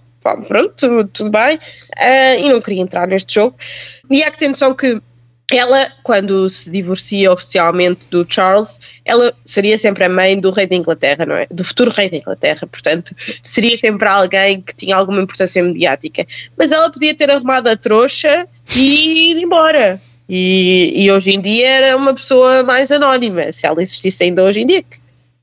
Pronto, 0.47 0.73
tudo, 0.77 1.03
tudo 1.05 1.31
bem, 1.31 1.55
uh, 1.55 2.39
e 2.39 2.49
não 2.49 2.61
queria 2.61 2.81
entrar 2.81 3.07
neste 3.07 3.33
jogo. 3.33 3.55
E 4.09 4.23
há 4.23 4.29
que 4.29 4.37
ter 4.37 4.47
noção 4.47 4.75
que 4.75 5.01
ela, 5.51 5.91
quando 6.01 6.49
se 6.49 6.71
divorcia 6.71 7.31
oficialmente 7.31 8.07
do 8.09 8.25
Charles, 8.27 8.81
ela 9.03 9.33
seria 9.45 9.77
sempre 9.77 10.03
a 10.03 10.09
mãe 10.09 10.39
do 10.39 10.49
rei 10.49 10.65
da 10.65 10.75
Inglaterra, 10.75 11.25
não 11.25 11.35
é? 11.35 11.45
Do 11.51 11.63
futuro 11.63 11.91
rei 11.91 12.09
da 12.09 12.17
Inglaterra, 12.17 12.65
portanto, 12.65 13.15
seria 13.43 13.77
sempre 13.77 14.07
alguém 14.07 14.61
que 14.61 14.75
tinha 14.75 14.95
alguma 14.95 15.21
importância 15.21 15.61
mediática. 15.61 16.25
Mas 16.57 16.71
ela 16.71 16.89
podia 16.89 17.15
ter 17.15 17.29
arrumado 17.29 17.69
a 17.69 17.77
trouxa 17.77 18.47
e 18.75 19.31
ir 19.31 19.43
embora. 19.43 20.01
E, 20.27 20.93
e 20.95 21.11
hoje 21.11 21.31
em 21.31 21.39
dia 21.39 21.67
era 21.67 21.95
uma 21.95 22.15
pessoa 22.15 22.63
mais 22.63 22.91
anónima, 22.91 23.51
se 23.51 23.67
ela 23.67 23.83
existisse 23.83 24.23
ainda 24.23 24.43
hoje 24.43 24.61
em 24.61 24.65
dia. 24.65 24.83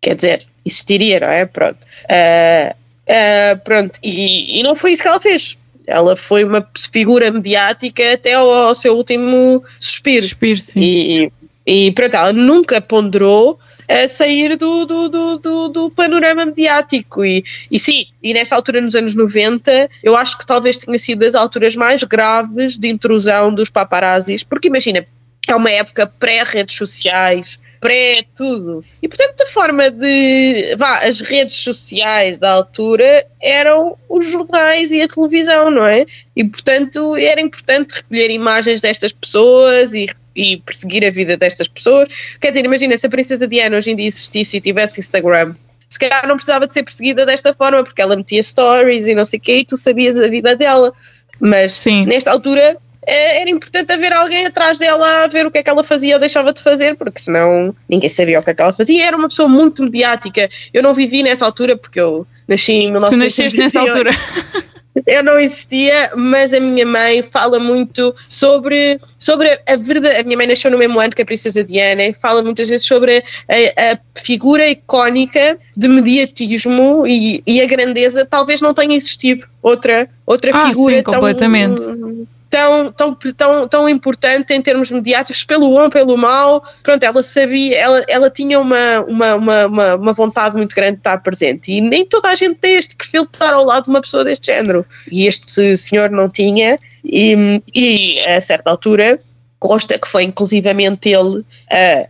Quer 0.01 0.17
dizer, 0.17 0.47
existiria, 0.65 1.21
não 1.21 1.29
é? 1.29 1.47
Pronto. 1.47 1.79
Uh, 2.11 2.75
uh, 2.75 3.61
pronto, 3.63 4.01
e, 4.03 4.59
e 4.59 4.63
não 4.65 4.75
foi 4.75 4.93
isso 4.93 5.03
que 5.03 5.09
ela 5.09 5.21
fez 5.21 5.57
ela 5.93 6.17
foi 6.17 6.45
uma 6.45 6.67
figura 6.91 7.31
mediática 7.31 8.15
até 8.15 8.35
ao, 8.35 8.51
ao 8.51 8.75
seu 8.75 8.97
último 8.97 9.63
suspiro. 9.79 10.23
Suspiro, 10.23 10.61
sim. 10.61 10.81
E, 10.81 11.33
e 11.67 11.93
pronto, 11.93 12.15
ela 12.15 12.33
nunca 12.33 12.81
ponderou 12.81 13.59
a 13.89 14.09
sair 14.09 14.57
do, 14.57 14.87
do, 14.87 15.09
do, 15.09 15.39
do, 15.39 15.69
do 15.69 15.91
panorama 15.91 16.47
mediático. 16.47 17.25
E, 17.25 17.45
e 17.71 17.79
sim, 17.79 18.07
e 18.23 18.33
nesta 18.33 18.57
altura, 18.57 18.81
nos 18.81 18.95
anos 18.95 19.15
90, 19.15 19.89
eu 20.03 20.17
acho 20.17 20.39
que 20.39 20.47
talvez 20.47 20.79
tenha 20.79 20.99
sido 20.99 21.21
das 21.21 21.35
alturas 21.35 21.77
mais 21.77 22.03
graves 22.03 22.79
de 22.79 22.89
intrusão 22.89 23.55
dos 23.55 23.71
paparazzis, 23.71 24.43
porque 24.43 24.69
imagina, 24.69 25.07
é 25.47 25.55
uma 25.55 25.71
época 25.71 26.07
pré-redes 26.07 26.77
sociais, 26.77 27.59
pré-tudo. 27.83 28.85
E 29.03 29.09
portanto, 29.09 29.43
a 29.43 29.47
forma 29.47 29.91
de. 29.91 30.77
Vá, 30.79 31.01
as 31.01 31.21
redes 31.21 31.57
sociais 31.57 32.39
da 32.39 32.53
altura 32.53 33.27
eram 33.43 33.99
os 34.09 34.31
jornais 34.31 34.93
e 34.93 35.03
a 35.03 35.09
televisão, 35.09 35.69
não 35.69 35.85
é? 35.85 36.07
E 36.37 36.45
portanto, 36.45 37.17
era 37.17 37.41
importante 37.41 37.97
recolher 37.97 38.31
imagens 38.31 38.81
destas 38.81 39.13
pessoas 39.13 39.93
e 39.93 40.09
e 40.35 40.57
perseguir 40.59 41.05
a 41.05 41.11
vida 41.11 41.37
destas 41.37 41.69
pessoas. 41.69 42.09
Quer 42.41 42.53
dizer, 42.53 42.65
imagina 42.65 42.97
se 42.97 43.07
a 43.07 43.11
Princesa 43.11 43.47
Diana 43.47 43.77
hoje 43.77 43.91
em 43.91 43.97
dia 43.97 44.07
existisse 44.07 44.57
e 44.57 44.63
tivesse 44.63 44.99
Instagram, 44.99 45.55
se 45.91 45.99
calhar 45.99 46.27
não 46.27 46.37
precisava 46.37 46.67
de 46.67 46.73
ser 46.73 46.85
perseguida 46.85 47.27
desta 47.27 47.53
forma, 47.53 47.85
porque 47.85 48.01
ela 48.01 48.17
metia 48.17 48.43
stories 48.43 49.07
e 49.07 49.15
não 49.15 49.27
sei 49.27 49.39
o 49.39 49.43
quê, 49.43 49.57
e 49.59 49.65
tu 49.67 49.77
sabias 49.77 50.19
a 50.19 50.27
vida 50.27 50.57
dela. 50.57 50.91
Mas 51.39 51.73
Sim. 51.73 52.07
nesta 52.07 52.31
altura 52.31 52.79
era 53.07 53.51
importante 53.51 53.93
haver 53.93 54.13
alguém 54.13 54.47
atrás 54.47 54.79
dela 54.79 55.25
a 55.25 55.27
ver 55.27 55.47
o 55.47 55.51
que 55.51 55.59
é 55.59 55.63
que 55.63 55.71
ela 55.71 55.83
fazia 55.83 56.15
ou 56.15 56.21
deixava 56.21 56.53
de 56.53 56.63
fazer, 56.63 56.97
porque 56.97 57.21
senão 57.21 57.75
ninguém 57.89 58.09
sabia 58.09 58.39
o 58.39 58.43
que 58.43 58.51
é 58.51 58.55
que 58.55 58.63
ela 58.63 58.73
fazia. 58.73 59.07
Era 59.07 59.17
uma 59.17 59.29
pessoa 59.29 59.49
muito 59.49 59.83
mediática. 59.83 60.49
Eu 60.73 60.83
não 60.83 60.95
vivi 60.95 61.23
nessa 61.23 61.45
altura 61.45 61.77
porque 61.77 62.01
eu 62.01 62.27
nasci 62.47 62.73
em 62.73 62.91
1900. 62.93 63.19
Tu 63.19 63.25
nasceste 63.25 63.59
nessa 63.59 63.81
altura. 63.81 64.11
Eu 65.07 65.23
não 65.23 65.39
existia, 65.39 66.13
mas 66.15 66.53
a 66.53 66.61
minha 66.61 66.85
mãe 66.85 67.23
fala 67.23 67.59
muito 67.59 68.15
sobre, 68.29 69.01
sobre 69.19 69.59
a 69.67 69.77
verdade. 69.77 70.17
A 70.17 70.23
minha 70.23 70.37
mãe 70.37 70.47
nasceu 70.47 70.71
no 70.71 70.77
mesmo 70.77 71.01
ano 71.01 71.15
que 71.15 71.23
a 71.23 71.25
Princesa 71.25 71.65
Diana 71.65 72.05
e 72.05 72.15
fala 72.15 72.43
muitas 72.43 72.69
vezes 72.69 72.87
sobre 72.87 73.25
a, 73.49 73.93
a 73.93 73.99
figura 74.21 74.69
icónica 74.69 75.59
de 75.75 75.89
mediatismo 75.89 77.07
e, 77.07 77.43
e, 77.47 77.63
a 77.63 77.67
grandeza. 77.67 78.27
Talvez 78.27 78.61
não 78.61 78.75
tenha 78.75 78.95
existido 78.95 79.47
outra, 79.63 80.09
outra 80.27 80.55
ah, 80.55 80.69
figura 80.69 80.97
sim, 80.97 81.03
completamente. 81.03 81.81
tão 81.81 82.27
tão, 82.53 82.93
tão, 82.93 83.15
tão, 83.15 83.67
tão 83.67 83.89
importante 83.89 84.53
em 84.53 84.61
termos 84.61 84.91
mediáticos, 84.91 85.43
pelo 85.43 85.71
bom, 85.71 85.89
pelo 85.89 86.19
mal. 86.19 86.63
Pronto, 86.83 87.03
ela 87.03 87.23
sabia, 87.23 87.79
ela, 87.79 88.05
ela 88.07 88.31
tinha 88.31 88.61
uma, 88.61 89.01
uma, 89.09 89.35
uma, 89.37 89.95
uma, 89.97 90.13
vontade 90.13 90.55
muito 90.55 90.77
grande 90.77 90.97
de 90.97 90.99
estar 90.99 91.17
presente. 91.23 91.73
E 91.73 91.81
nem 91.81 92.05
toda 92.05 92.29
a 92.29 92.35
gente 92.35 92.57
tem 92.57 92.75
este 92.75 92.95
perfil 92.95 93.23
de 93.23 93.31
estar 93.33 93.55
ao 93.55 93.65
lado 93.65 93.85
de 93.85 93.89
uma 93.89 94.03
pessoa 94.03 94.23
deste 94.23 94.53
género. 94.53 94.85
E 95.11 95.27
este 95.27 95.75
senhor 95.79 96.11
não 96.11 96.29
tinha, 96.29 96.79
e, 97.03 97.63
e 97.75 98.21
a 98.21 98.41
certa 98.43 98.71
altura. 98.71 99.19
Consta 99.59 99.97
que 99.97 100.09
foi 100.09 100.25
inclusivamente 100.25 101.09
ele 101.09 101.45
a, 101.71 102.09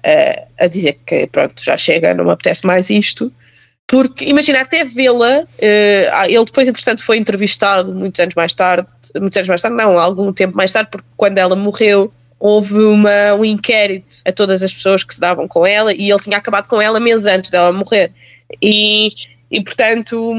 a, 0.61 0.65
a 0.65 0.67
dizer 0.69 0.99
que 1.07 1.27
pronto, 1.27 1.63
já 1.63 1.77
chega, 1.77 2.15
não 2.15 2.25
me 2.25 2.31
apetece 2.31 2.67
mais 2.67 2.89
isto, 2.89 3.31
porque 3.87 4.25
imagina, 4.25 4.61
até 4.61 4.85
vê-la, 4.85 5.43
uh, 5.43 6.27
ele 6.27 6.45
depois, 6.45 6.67
entretanto, 6.67 7.05
foi 7.05 7.19
entrevistado 7.19 7.95
muitos 7.95 8.21
anos 8.21 8.35
mais 8.35 8.55
tarde, 8.55 8.89
muitos 9.21 9.37
anos 9.37 9.49
mais 9.49 9.63
tarde, 9.63 9.77
não, 9.77 9.99
algum 9.99 10.33
tempo 10.33 10.57
mais 10.57 10.73
tarde, 10.73 10.91
porque 10.91 11.09
quando 11.17 11.39
ela 11.39 11.55
morreu 11.55 12.13
houve 12.39 12.75
uma, 12.75 13.35
um 13.35 13.45
inquérito 13.45 14.19
a 14.25 14.33
todas 14.33 14.65
as 14.65 14.75
pessoas 14.75 15.05
que 15.05 15.15
se 15.15 15.21
davam 15.21 15.47
com 15.47 15.65
ela 15.65 15.95
e 15.95 16.11
ele 16.11 16.19
tinha 16.19 16.39
acabado 16.39 16.67
com 16.67 16.83
ela 16.83 16.99
meses 16.99 17.25
antes 17.25 17.53
dela 17.53 17.73
morrer. 17.73 18.11
E, 18.61 19.11
e 19.51 19.63
portanto, 19.63 20.35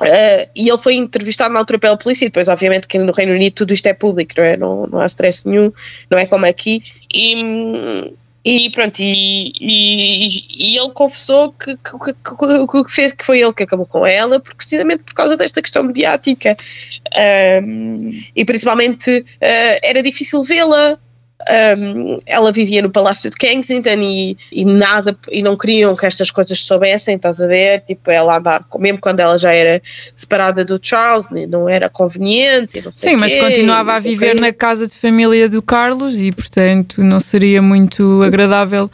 Uh, 0.00 0.48
e 0.56 0.68
ele 0.68 0.78
foi 0.78 0.94
entrevistado 0.94 1.54
na 1.54 1.60
altura 1.60 1.78
pela 1.78 1.96
polícia, 1.96 2.24
e 2.24 2.28
depois, 2.28 2.48
obviamente, 2.48 2.88
que 2.88 2.98
no 2.98 3.12
Reino 3.12 3.34
Unido 3.34 3.54
tudo 3.54 3.72
isto 3.72 3.86
é 3.86 3.92
público, 3.92 4.32
não 4.36 4.44
é? 4.44 4.56
Não, 4.56 4.86
não 4.88 4.98
há 4.98 5.06
stress 5.06 5.46
nenhum, 5.46 5.70
não 6.10 6.18
é 6.18 6.26
como 6.26 6.44
aqui. 6.44 6.82
E, 7.14 8.12
e 8.44 8.70
pronto, 8.70 8.98
e, 9.00 9.52
e, 9.60 10.72
e 10.74 10.76
ele 10.76 10.90
confessou 10.90 11.52
que, 11.52 11.76
que, 11.76 11.98
que, 11.98 12.84
que, 12.84 12.92
fez, 12.92 13.12
que 13.12 13.24
foi 13.24 13.40
ele 13.40 13.52
que 13.52 13.62
acabou 13.62 13.86
com 13.86 14.04
ela, 14.04 14.40
precisamente 14.40 15.04
por 15.04 15.14
causa 15.14 15.36
desta 15.36 15.62
questão 15.62 15.84
mediática. 15.84 16.56
Um, 17.64 18.10
e 18.34 18.44
principalmente 18.44 19.20
uh, 19.20 19.78
era 19.82 20.02
difícil 20.02 20.42
vê-la 20.42 20.98
um, 21.78 22.18
ela 22.26 22.52
vivia 22.52 22.82
no 22.82 22.90
Palácio 22.90 23.30
de 23.30 23.36
Kensington 23.36 24.00
e, 24.00 24.36
e, 24.50 24.64
nada, 24.64 25.16
e 25.30 25.42
não 25.42 25.56
queriam 25.56 25.94
que 25.96 26.06
estas 26.06 26.30
coisas 26.30 26.58
soubessem, 26.60 27.16
estás 27.16 27.40
a 27.40 27.46
ver? 27.46 27.80
Tipo, 27.80 28.10
ela 28.10 28.36
andar, 28.38 28.64
mesmo 28.78 28.98
quando 29.00 29.20
ela 29.20 29.36
já 29.38 29.52
era 29.52 29.82
separada 30.14 30.64
do 30.64 30.78
Charles, 30.80 31.28
não 31.48 31.68
era 31.68 31.88
conveniente. 31.88 32.82
Sim, 32.90 33.16
mas 33.16 33.34
continuava 33.34 33.94
a 33.94 33.98
viver 33.98 34.38
na 34.40 34.52
casa 34.52 34.86
de 34.86 34.96
família 34.96 35.48
do 35.48 35.62
Carlos 35.62 36.18
e, 36.18 36.30
portanto, 36.32 37.02
não 37.02 37.20
seria 37.20 37.60
muito 37.60 38.22
agradável 38.22 38.90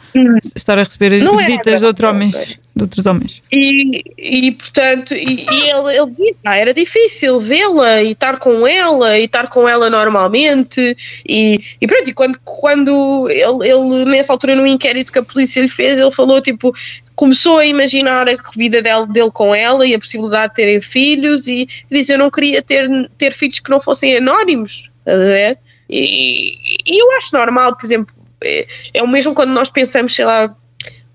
estar 0.55 0.79
a 0.79 0.83
receber 0.83 1.21
não 1.21 1.37
visitas 1.37 1.81
de, 1.81 1.85
outro 1.85 2.09
homens, 2.09 2.57
de 2.79 2.83
outros 2.83 3.05
homens. 3.05 3.41
E, 3.51 4.03
e 4.17 4.51
portanto, 4.53 5.13
e, 5.13 5.45
e 5.45 5.69
ele, 5.69 5.95
ele 5.95 6.07
dizia 6.07 6.35
ah, 6.45 6.55
era 6.55 6.73
difícil 6.73 7.39
vê-la 7.39 8.01
e 8.01 8.11
estar 8.11 8.37
com 8.39 8.65
ela 8.65 9.17
e 9.17 9.25
estar 9.25 9.47
com 9.47 9.67
ela 9.67 9.89
normalmente. 9.89 10.95
E, 11.27 11.59
e 11.79 11.87
pronto, 11.87 12.09
e 12.09 12.13
quando 12.13 12.39
quando 12.43 13.27
ele, 13.29 13.69
ele, 13.69 14.05
nessa 14.05 14.33
altura, 14.33 14.55
no 14.55 14.65
inquérito 14.65 15.11
que 15.11 15.19
a 15.19 15.23
polícia 15.23 15.61
lhe 15.61 15.69
fez, 15.69 15.99
ele 15.99 16.11
falou 16.11 16.41
tipo. 16.41 16.73
Começou 17.15 17.57
a 17.57 17.65
imaginar 17.65 18.29
a 18.29 18.37
vida 18.55 18.81
dele, 18.81 19.05
dele 19.07 19.29
com 19.31 19.53
ela 19.53 19.85
e 19.85 19.93
a 19.93 19.99
possibilidade 19.99 20.51
de 20.51 20.55
terem 20.55 20.79
filhos, 20.79 21.49
e, 21.49 21.67
disse: 21.91 22.13
Eu 22.13 22.17
não 22.17 22.31
queria 22.31 22.61
ter, 22.61 22.87
ter 23.17 23.33
filhos 23.33 23.59
que 23.59 23.69
não 23.69 23.81
fossem 23.81 24.15
anónimos. 24.15 24.89
Estás 24.99 25.19
a 25.19 25.25
ver? 25.25 25.57
E, 25.89 26.55
e 26.87 27.01
eu 27.01 27.11
acho 27.17 27.35
normal, 27.35 27.75
por 27.75 27.85
exemplo, 27.85 28.15
é, 28.41 28.65
é 28.93 29.03
o 29.03 29.07
mesmo 29.07 29.33
quando 29.33 29.51
nós 29.51 29.69
pensamos, 29.69 30.15
sei 30.15 30.23
lá, 30.23 30.55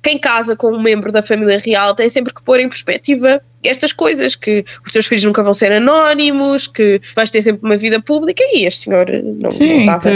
quem 0.05 0.19
casa 0.19 0.55
com 0.55 0.71
um 0.71 0.81
membro 0.81 1.11
da 1.11 1.23
família 1.23 1.59
real 1.59 1.95
tem 1.95 2.11
sempre 2.11 2.33
que 2.33 2.43
pôr 2.43 2.61
em 2.61 2.69
perspectiva 2.69 3.41
estas 3.65 3.91
coisas, 3.91 4.37
que 4.37 4.63
os 4.85 4.93
teus 4.93 5.07
filhos 5.07 5.25
nunca 5.25 5.43
vão 5.43 5.55
ser 5.55 5.73
anónimos, 5.73 6.67
que 6.67 7.01
vais 7.17 7.31
ter 7.31 7.41
sempre 7.41 7.65
uma 7.65 7.79
vida 7.79 7.99
pública 7.99 8.43
e 8.53 8.67
este 8.67 8.85
senhor 8.85 9.07
não, 9.41 9.51
Sim, 9.51 9.87
não 9.87 9.95
estava, 9.95 10.11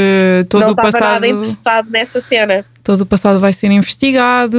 todo 0.46 0.60
não 0.60 0.70
estava 0.70 0.92
passado, 0.92 1.12
nada 1.12 1.26
interessado 1.28 1.90
nessa 1.90 2.20
cena. 2.20 2.64
Todo 2.84 3.00
o 3.00 3.06
passado 3.06 3.40
vai 3.40 3.54
ser 3.54 3.70
investigado, 3.70 4.58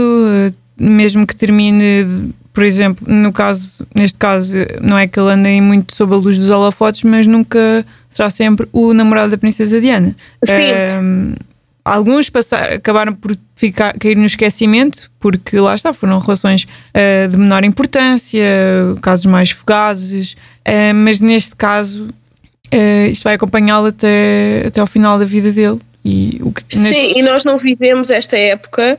mesmo 0.75 1.27
que 1.27 1.35
termine, 1.35 2.33
por 2.51 2.63
exemplo, 2.63 3.05
no 3.07 3.31
caso, 3.31 3.85
neste 3.93 4.17
caso, 4.17 4.57
não 4.81 4.97
é 4.97 5.07
que 5.07 5.19
ele 5.19 5.31
ande 5.31 5.61
muito 5.61 5.95
sob 5.95 6.11
a 6.15 6.17
luz 6.17 6.39
dos 6.39 6.49
holofotes, 6.49 7.03
mas 7.03 7.27
nunca 7.27 7.85
será 8.09 8.31
sempre 8.31 8.67
o 8.73 8.95
namorado 8.95 9.29
da 9.29 9.37
princesa 9.37 9.79
Diana. 9.79 10.15
Sim. 10.43 11.35
Alguns 11.89 12.29
passar, 12.29 12.73
acabaram 12.73 13.13
por 13.13 13.35
ficar, 13.55 13.97
cair 13.97 14.15
no 14.15 14.25
esquecimento, 14.25 15.09
porque 15.19 15.59
lá 15.59 15.73
está, 15.73 15.91
foram 15.91 16.19
relações 16.19 16.63
uh, 16.63 17.27
de 17.27 17.37
menor 17.37 17.63
importância, 17.63 18.45
casos 19.01 19.25
mais 19.25 19.51
fugazes, 19.51 20.33
uh, 20.33 20.93
mas 20.93 21.19
neste 21.19 21.55
caso 21.55 22.05
uh, 22.05 23.09
isto 23.09 23.23
vai 23.23 23.33
acompanhá-lo 23.33 23.87
até, 23.87 24.65
até 24.67 24.79
ao 24.79 24.87
final 24.87 25.17
da 25.17 25.25
vida 25.25 25.51
dele. 25.51 25.79
E 26.05 26.39
o 26.43 26.51
que, 26.51 26.63
Sim, 26.69 26.83
neste... 26.83 27.19
e 27.19 27.21
nós 27.21 27.43
não 27.43 27.57
vivemos 27.57 28.09
esta 28.11 28.37
época, 28.37 28.97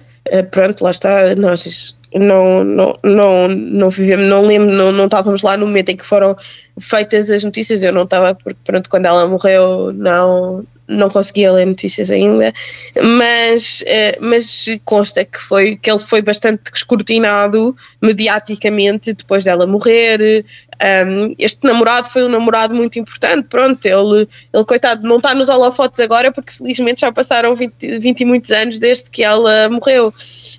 pronto, 0.50 0.84
lá 0.84 0.90
está, 0.90 1.34
nós 1.34 1.96
não, 2.14 2.64
não, 2.64 2.96
não, 3.02 3.48
não 3.48 3.88
vivemos, 3.88 4.26
não 4.26 4.42
lembro, 4.42 4.70
não, 4.70 4.92
não 4.92 5.04
estávamos 5.06 5.42
lá 5.42 5.56
no 5.56 5.66
momento 5.66 5.90
em 5.90 5.96
que 5.96 6.04
foram 6.04 6.36
feitas 6.78 7.30
as 7.30 7.42
notícias, 7.42 7.82
eu 7.82 7.92
não 7.92 8.02
estava, 8.02 8.34
porque 8.34 8.58
pronto, 8.64 8.90
quando 8.90 9.06
ela 9.06 9.26
morreu 9.26 9.92
não, 9.92 10.64
não 10.90 11.08
conseguia 11.08 11.52
ler 11.52 11.66
notícias 11.66 12.10
ainda, 12.10 12.52
mas, 13.00 13.82
eh, 13.86 14.18
mas 14.20 14.66
consta 14.84 15.24
que, 15.24 15.38
foi, 15.38 15.76
que 15.76 15.90
ele 15.90 16.00
foi 16.00 16.20
bastante 16.20 16.62
escrutinado 16.74 17.76
mediaticamente 18.02 19.12
depois 19.12 19.44
dela 19.44 19.66
morrer. 19.66 20.44
Um, 20.82 21.34
este 21.38 21.66
namorado 21.66 22.08
foi 22.08 22.24
um 22.24 22.28
namorado 22.28 22.74
muito 22.74 22.98
importante, 22.98 23.46
pronto, 23.48 23.84
ele, 23.84 24.26
ele 24.52 24.64
coitado, 24.64 25.06
não 25.06 25.18
está 25.18 25.34
nos 25.34 25.50
holofotes 25.50 26.00
agora 26.00 26.32
porque 26.32 26.52
felizmente 26.52 27.02
já 27.02 27.12
passaram 27.12 27.54
20, 27.54 27.98
20 27.98 28.20
e 28.20 28.24
muitos 28.24 28.50
anos 28.50 28.78
desde 28.78 29.10
que 29.10 29.22
ela 29.22 29.68
morreu, 29.68 30.12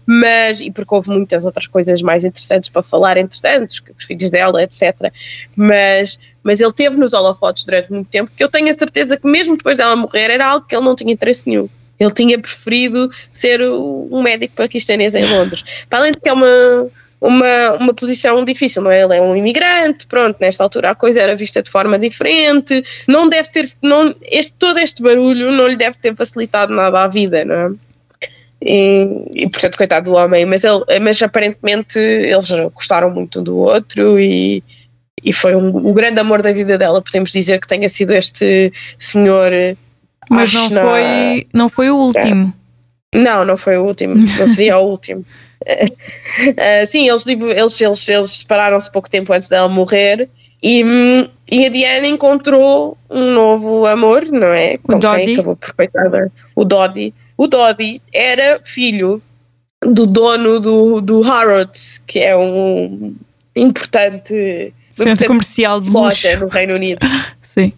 mas, 0.06 0.62
e 0.62 0.70
porque 0.70 0.94
houve 0.94 1.10
muitas 1.10 1.44
outras 1.44 1.66
coisas 1.66 2.04
mais 2.04 2.24
interessantes 2.24 2.70
para 2.70 2.84
falar 2.84 3.18
entretanto, 3.18 3.72
os, 3.72 3.82
os 3.98 4.06
filhos 4.06 4.30
dela, 4.30 4.62
etc, 4.62 5.12
mas 5.56 6.20
mas 6.44 6.60
ele 6.60 6.74
teve 6.74 6.98
nos 6.98 7.14
holofotes 7.14 7.64
durante 7.64 7.92
muito 7.92 8.08
tempo, 8.08 8.32
que 8.36 8.44
eu 8.44 8.50
tenho 8.50 8.70
a 8.70 8.78
certeza 8.78 9.18
que 9.18 9.28
mesmo 9.28 9.58
depois 9.58 9.78
dela 9.78 9.96
morrer 9.96 10.32
era 10.32 10.48
algo 10.48 10.66
que 10.66 10.76
ele 10.76 10.84
não 10.84 10.96
tinha 10.96 11.14
interesse 11.14 11.48
nenhum. 11.48 11.70
Ele 12.00 12.12
tinha 12.12 12.40
preferido 12.40 13.12
ser 13.32 13.62
um 13.62 14.24
médico 14.24 14.56
paquistanês 14.56 15.14
em 15.14 15.24
Londres. 15.24 15.64
Para 15.88 16.00
além 16.00 16.12
de 16.12 16.20
que 16.20 16.28
é 16.28 16.34
uma, 16.34 16.90
uma, 17.22 17.78
uma 17.80 17.94
posição 17.94 18.44
difícil, 18.44 18.82
não 18.82 18.90
é? 18.90 19.04
Ele 19.04 19.16
é 19.16 19.22
um 19.22 19.36
imigrante, 19.36 20.08
pronto, 20.08 20.38
nesta 20.42 20.64
altura 20.64 20.90
a 20.90 20.96
coisa 20.96 21.22
era 21.22 21.36
vista 21.36 21.62
de 21.62 21.70
forma 21.70 22.00
diferente, 22.00 22.84
não 23.08 23.30
deve 23.30 23.50
ter, 23.50 23.72
não, 23.82 24.16
este, 24.24 24.54
todo 24.58 24.80
este 24.80 25.04
barulho 25.04 25.52
não 25.52 25.68
lhe 25.68 25.78
deve 25.78 25.98
ter 26.00 26.16
facilitado 26.16 26.74
nada 26.74 27.04
à 27.04 27.08
vida, 27.08 27.46
não 27.46 27.56
é? 27.56 27.72
E, 28.64 29.08
e, 29.34 29.50
portanto, 29.50 29.78
coitado 29.78 30.12
do 30.12 30.16
homem, 30.16 30.46
mas, 30.46 30.64
ele, 30.64 30.84
mas 31.00 31.22
aparentemente 31.22 31.98
eles 31.98 32.50
gostaram 32.74 33.12
muito 33.12 33.40
um 33.40 33.44
do 33.44 33.58
outro 33.58 34.20
e, 34.20 34.64
e 35.24 35.34
foi 35.34 35.56
um, 35.56 35.76
o 35.76 35.94
grande 35.94 36.20
amor 36.20 36.42
da 36.42 36.52
vida 36.52 36.78
dela, 36.78 37.02
podemos 37.02 37.32
dizer 37.32 37.60
que 37.60 37.68
tenha 37.68 37.90
sido 37.90 38.12
este 38.12 38.72
senhor. 39.00 39.52
Mas 40.30 40.54
não 40.54 40.70
foi, 40.70 41.48
não 41.54 41.70
foi 41.70 41.90
o 41.90 41.96
último. 41.96 42.54
É. 42.58 42.61
Não, 43.14 43.44
não 43.44 43.58
foi 43.58 43.78
o 43.78 43.86
último, 43.86 44.16
não 44.16 44.48
seria 44.48 44.78
o 44.78 44.90
último. 44.90 45.26
Uh, 45.62 46.88
sim, 46.88 47.10
eles, 47.10 47.26
eles, 47.28 47.82
eles, 47.82 48.10
eles 48.10 48.32
separaram-se 48.32 48.92
pouco 48.92 49.10
tempo 49.10 49.34
antes 49.34 49.50
dela 49.50 49.68
morrer 49.68 50.30
e, 50.64 50.84
e 51.52 51.66
a 51.66 51.70
Diana 51.70 52.08
encontrou 52.08 52.98
um 53.10 53.32
novo 53.32 53.86
amor, 53.86 54.26
não 54.32 54.48
é? 54.48 54.78
O 54.84 55.00
Dodi. 55.00 55.34
Acabou 55.34 55.56
por 55.56 55.74
coitada. 55.74 56.32
O 56.56 56.64
Dodi. 56.64 57.14
O 57.36 57.48
Dodi 57.48 58.02
era 58.14 58.62
filho 58.64 59.22
do 59.82 60.06
dono 60.06 60.60
do, 60.60 61.02
do 61.02 61.22
Harrods, 61.22 61.98
que 62.06 62.20
é 62.20 62.38
um 62.38 63.16
importante 63.56 64.72
Centro 64.92 65.26
comercial 65.26 65.82
de 65.82 65.90
loja 65.90 66.30
luxo. 66.32 66.46
no 66.46 66.48
Reino 66.48 66.76
Unido. 66.76 67.00
Sim. 67.42 67.74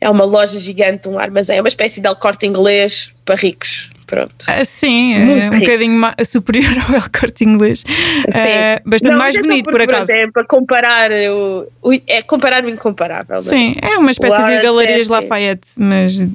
É 0.00 0.08
uma 0.08 0.24
loja 0.24 0.58
gigante, 0.58 1.08
um 1.08 1.18
armazém, 1.18 1.58
é 1.58 1.60
uma 1.60 1.68
espécie 1.68 2.00
de 2.00 2.06
El 2.06 2.16
Corte 2.16 2.46
Inglês 2.46 3.12
para 3.24 3.34
ricos. 3.34 3.90
Pronto. 4.14 4.46
Ah, 4.46 4.64
sim, 4.64 5.14
é 5.14 5.18
Muito 5.18 5.52
é 5.52 5.56
um 5.56 5.60
bocadinho 5.60 6.00
superior 6.24 6.72
ao 6.88 6.94
El 6.94 7.02
Corte 7.18 7.42
Inglês. 7.42 7.82
Uh, 7.82 8.88
bastante 8.88 9.10
Não, 9.10 9.18
mais 9.18 9.36
bonito, 9.36 9.68
por, 9.68 9.80
acaso. 9.80 10.12
É 10.12 10.30
para 10.30 10.44
comparar 10.44 11.10
o, 11.10 11.66
o, 11.82 11.92
é 12.06 12.22
comparar 12.22 12.64
o 12.64 12.68
incomparável. 12.68 13.38
É? 13.38 13.42
Sim, 13.42 13.74
é 13.82 13.98
uma 13.98 14.12
espécie 14.12 14.36
de 14.36 14.62
galerias 14.62 15.08
Lafayette, 15.08 15.68
mas 15.76 16.12
de, 16.12 16.26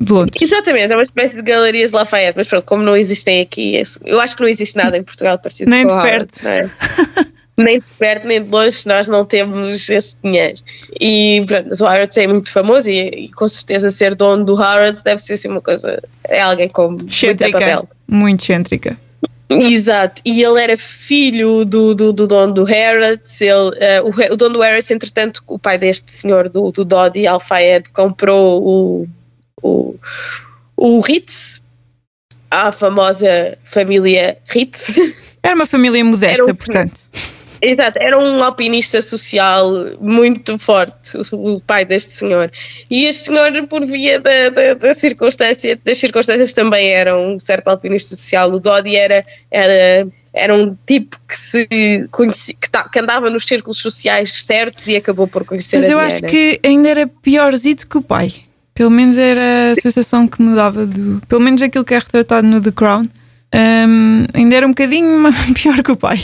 de 0.00 0.12
Londres. 0.12 0.42
Exatamente, 0.42 0.92
é 0.92 0.96
uma 0.96 1.04
espécie 1.04 1.36
de 1.36 1.42
galerias 1.42 1.92
Lafayette, 1.92 2.36
mas 2.36 2.48
pronto, 2.48 2.64
como 2.64 2.82
não 2.82 2.96
existem 2.96 3.40
aqui, 3.40 3.80
eu 4.04 4.20
acho 4.20 4.34
que 4.34 4.42
não 4.42 4.48
existe 4.48 4.76
nada 4.76 4.98
em 4.98 5.04
Portugal 5.04 5.38
parecido 5.38 5.70
Nem 5.70 5.86
com 5.86 5.96
de 5.96 6.02
perto. 6.02 6.44
Howard, 6.44 6.72
é? 7.20 7.26
nem 7.56 7.78
de 7.78 7.90
perto 7.92 8.26
nem 8.26 8.42
de 8.42 8.50
longe 8.50 8.86
nós 8.86 9.08
não 9.08 9.24
temos 9.24 9.88
esse 9.88 10.16
dinheiro. 10.22 10.58
E 11.00 11.44
pronto, 11.46 11.84
o 11.84 11.86
Harrods 11.86 12.16
é 12.16 12.26
muito 12.26 12.52
famoso 12.52 12.90
e, 12.90 13.08
e, 13.08 13.32
com 13.32 13.48
certeza 13.48 13.90
ser 13.90 14.14
dono 14.14 14.44
do 14.44 14.54
Harrods 14.54 15.02
deve 15.02 15.20
ser 15.20 15.34
assim 15.34 15.48
uma 15.48 15.60
coisa, 15.60 16.02
é 16.24 16.40
alguém 16.40 16.68
com 16.68 16.96
excêntrica, 17.06 17.58
muita 17.58 17.58
papel. 17.58 17.88
Muito 18.08 18.42
excêntrica. 18.42 18.98
Exato, 19.48 20.22
e 20.24 20.42
ele 20.42 20.60
era 20.60 20.76
filho 20.76 21.64
do, 21.64 21.94
do, 21.94 22.12
do 22.12 22.26
dono 22.26 22.52
do 22.52 22.64
Harrods, 22.64 23.40
ele, 23.40 23.52
uh, 23.52 24.04
o, 24.04 24.32
o, 24.32 24.36
dono 24.36 24.54
do 24.54 24.60
Harrods, 24.60 24.90
entretanto, 24.90 25.44
o 25.46 25.58
pai 25.58 25.78
deste 25.78 26.10
senhor, 26.10 26.48
do, 26.48 26.72
do 26.72 26.84
Dodi 26.84 27.26
Al-Fayed, 27.26 27.90
comprou 27.90 28.62
o, 28.64 29.08
o, 29.62 29.94
o 30.76 31.00
Ritz, 31.00 31.62
a 32.50 32.72
famosa 32.72 33.56
família 33.64 34.38
Ritz. 34.48 34.94
Era 35.42 35.54
uma 35.54 35.66
família 35.66 36.02
modesta, 36.04 36.42
um 36.42 36.46
portanto. 36.46 37.00
Exato, 37.64 37.98
era 37.98 38.18
um 38.18 38.42
alpinista 38.42 39.00
social 39.00 39.70
muito 40.00 40.58
forte, 40.58 41.16
o, 41.32 41.54
o, 41.54 41.60
pai 41.60 41.84
deste 41.84 42.12
senhor. 42.12 42.50
E 42.90 43.06
este 43.06 43.24
senhor, 43.24 43.66
por 43.66 43.84
via 43.86 44.20
da, 44.20 44.50
da, 44.50 44.74
da, 44.74 44.94
circunstância, 44.94 45.78
das 45.82 45.98
circunstâncias, 45.98 46.52
também 46.52 46.90
era 46.90 47.16
um 47.16 47.38
certo 47.38 47.68
alpinista 47.68 48.16
social. 48.16 48.50
O 48.50 48.60
Dodi 48.60 48.96
era, 48.96 49.24
era, 49.50 50.06
era 50.34 50.54
um 50.54 50.76
tipo 50.86 51.16
que 51.26 51.38
se 51.38 52.08
conhecia, 52.10 52.54
que, 52.60 52.90
que, 52.90 52.98
andava 52.98 53.30
nos 53.30 53.44
círculos 53.44 53.78
sociais 53.78 54.32
certos 54.32 54.86
e 54.86 54.96
acabou 54.96 55.26
por 55.26 55.44
conhecer 55.44 55.78
Mas 55.78 55.88
eu 55.88 55.98
acho 55.98 56.20
que 56.22 56.60
ainda 56.62 56.88
era 56.90 57.06
piorzinho 57.06 57.76
que 57.88 57.96
o 57.96 58.02
pai. 58.02 58.30
Pelo 58.74 58.90
menos 58.90 59.16
era 59.16 59.70
a 59.70 59.74
sensação 59.76 60.26
que 60.28 60.42
me 60.42 60.54
dava 60.54 60.84
do. 60.84 61.22
Pelo 61.28 61.40
menos 61.40 61.62
aquilo 61.62 61.84
que 61.84 61.94
é 61.94 61.98
retratado 61.98 62.46
no 62.46 62.60
The 62.60 62.72
Crown. 62.72 63.04
Um, 63.54 64.24
ainda 64.34 64.56
era 64.56 64.66
um 64.66 64.70
bocadinho 64.70 65.22
pior 65.54 65.80
que 65.80 65.92
o 65.92 65.96
pai. 65.96 66.20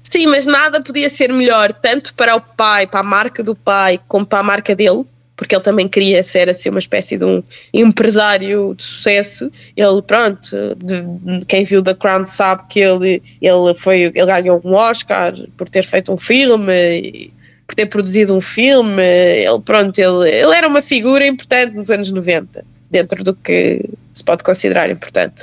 Sim, 0.00 0.26
mas 0.26 0.46
nada 0.46 0.80
podia 0.80 1.08
ser 1.08 1.32
melhor, 1.32 1.72
tanto 1.72 2.14
para 2.14 2.36
o 2.36 2.40
pai, 2.40 2.86
para 2.86 3.00
a 3.00 3.04
marca 3.04 3.42
do 3.42 3.54
pai, 3.54 4.00
como 4.08 4.24
para 4.24 4.40
a 4.40 4.42
marca 4.42 4.74
dele, 4.74 5.04
porque 5.36 5.54
ele 5.54 5.62
também 5.62 5.88
queria 5.88 6.22
ser 6.22 6.48
assim 6.48 6.70
uma 6.70 6.78
espécie 6.78 7.18
de 7.18 7.24
um 7.24 7.42
empresário 7.72 8.74
de 8.74 8.82
sucesso. 8.82 9.50
Ele, 9.76 10.02
pronto, 10.02 10.76
de, 10.76 11.44
quem 11.46 11.64
viu 11.64 11.82
The 11.82 11.94
Crown 11.94 12.24
sabe 12.24 12.64
que 12.68 12.80
ele, 12.80 13.22
ele, 13.40 13.74
foi, 13.74 14.02
ele 14.02 14.26
ganhou 14.26 14.60
um 14.64 14.74
Oscar 14.74 15.34
por 15.56 15.68
ter 15.68 15.84
feito 15.84 16.12
um 16.12 16.16
filme, 16.16 17.32
por 17.66 17.74
ter 17.74 17.86
produzido 17.86 18.34
um 18.34 18.40
filme. 18.40 19.02
Ele, 19.02 19.60
pronto, 19.64 19.98
ele, 19.98 20.30
ele 20.30 20.54
era 20.54 20.68
uma 20.68 20.82
figura 20.82 21.26
importante 21.26 21.74
nos 21.74 21.90
anos 21.90 22.10
90 22.10 22.71
dentro 22.92 23.24
do 23.24 23.34
que 23.34 23.82
se 24.14 24.22
pode 24.22 24.44
considerar 24.44 24.90
importante. 24.90 25.34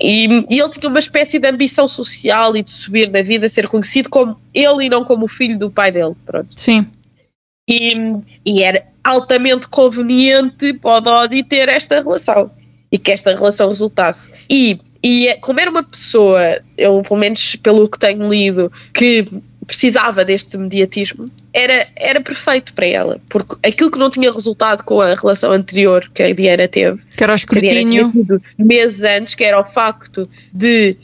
E, 0.00 0.24
e, 0.48 0.58
ele 0.58 0.70
tinha 0.70 0.88
uma 0.88 0.98
espécie 0.98 1.38
de 1.38 1.46
ambição 1.46 1.86
social 1.86 2.56
e 2.56 2.62
de 2.62 2.70
subir 2.70 3.10
na 3.10 3.22
vida, 3.22 3.48
ser 3.48 3.68
conhecido 3.68 4.08
como 4.08 4.40
ele 4.54 4.86
e 4.86 4.88
não 4.88 5.04
como 5.04 5.26
o 5.26 5.28
filho 5.28 5.58
do 5.58 5.70
pai 5.70 5.92
dele. 5.92 6.14
Pronto. 6.24 6.58
Sim. 6.58 6.86
E, 7.68 7.94
e 8.44 8.62
era 8.62 8.82
altamente 9.04 9.68
conveniente 9.68 10.72
para 10.74 10.96
o 10.96 11.00
Dodi 11.00 11.44
ter 11.44 11.68
esta 11.68 12.00
relação 12.00 12.50
e 12.90 12.98
que 12.98 13.12
esta 13.12 13.34
relação 13.34 13.68
resultasse. 13.68 14.30
E, 14.48 14.80
e 15.02 15.36
como 15.42 15.60
era 15.60 15.70
uma 15.70 15.82
pessoa, 15.82 16.60
eu 16.78 17.02
pelo 17.02 17.20
menos 17.20 17.56
pelo 17.56 17.88
que 17.88 17.98
tenho 17.98 18.28
lido, 18.28 18.72
que 18.94 19.28
precisava 19.66 20.24
deste 20.24 20.56
mediatismo, 20.56 21.26
era, 21.52 21.88
era 21.96 22.20
perfeito 22.20 22.72
para 22.72 22.86
ela, 22.86 23.20
porque 23.28 23.56
aquilo 23.66 23.90
que 23.90 23.98
não 23.98 24.10
tinha 24.10 24.30
resultado 24.30 24.84
com 24.84 25.00
a 25.00 25.14
relação 25.14 25.50
anterior 25.50 26.08
que 26.14 26.22
a 26.22 26.32
Diana 26.32 26.68
teve, 26.68 27.02
que 27.16 27.22
era 27.22 27.32
o 27.32 27.36
escrutínio, 27.36 28.12
meses 28.58 29.02
antes, 29.02 29.34
que 29.34 29.44
era 29.44 29.60
o 29.60 29.64
facto 29.64 30.28
de 30.52 30.96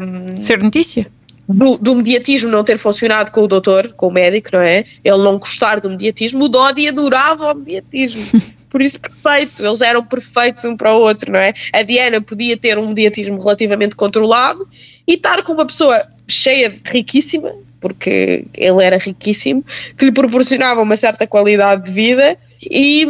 um, 0.00 0.36
ser 0.38 0.62
notícia. 0.62 1.06
Do, 1.48 1.76
do, 1.76 1.96
mediatismo 1.96 2.48
não 2.48 2.62
ter 2.62 2.78
funcionado 2.78 3.32
com 3.32 3.42
o 3.42 3.48
doutor, 3.48 3.88
com 3.94 4.06
o 4.06 4.12
médico, 4.12 4.50
não 4.52 4.60
é? 4.60 4.84
Ele 5.02 5.18
não 5.18 5.36
gostar 5.36 5.80
do 5.80 5.90
mediatismo, 5.90 6.44
o 6.44 6.48
Dodi 6.48 6.86
adorava 6.86 7.52
o 7.52 7.54
mediatismo. 7.56 8.24
Por 8.70 8.80
isso, 8.80 9.00
perfeito, 9.00 9.66
eles 9.66 9.80
eram 9.80 10.04
perfeitos 10.04 10.64
um 10.64 10.76
para 10.76 10.94
o 10.94 11.00
outro, 11.00 11.32
não 11.32 11.40
é? 11.40 11.52
A 11.72 11.82
Diana 11.82 12.20
podia 12.20 12.56
ter 12.56 12.78
um 12.78 12.86
mediatismo 12.86 13.36
relativamente 13.36 13.96
controlado 13.96 14.66
e 15.08 15.14
estar 15.14 15.42
com 15.42 15.54
uma 15.54 15.66
pessoa 15.66 16.06
cheia, 16.28 16.70
de, 16.70 16.80
riquíssima, 16.84 17.52
porque 17.80 18.44
ele 18.54 18.84
era 18.84 18.98
riquíssimo, 18.98 19.64
que 19.96 20.04
lhe 20.04 20.12
proporcionava 20.12 20.82
uma 20.82 20.96
certa 20.96 21.26
qualidade 21.26 21.84
de 21.84 21.90
vida 21.90 22.36
e, 22.62 23.06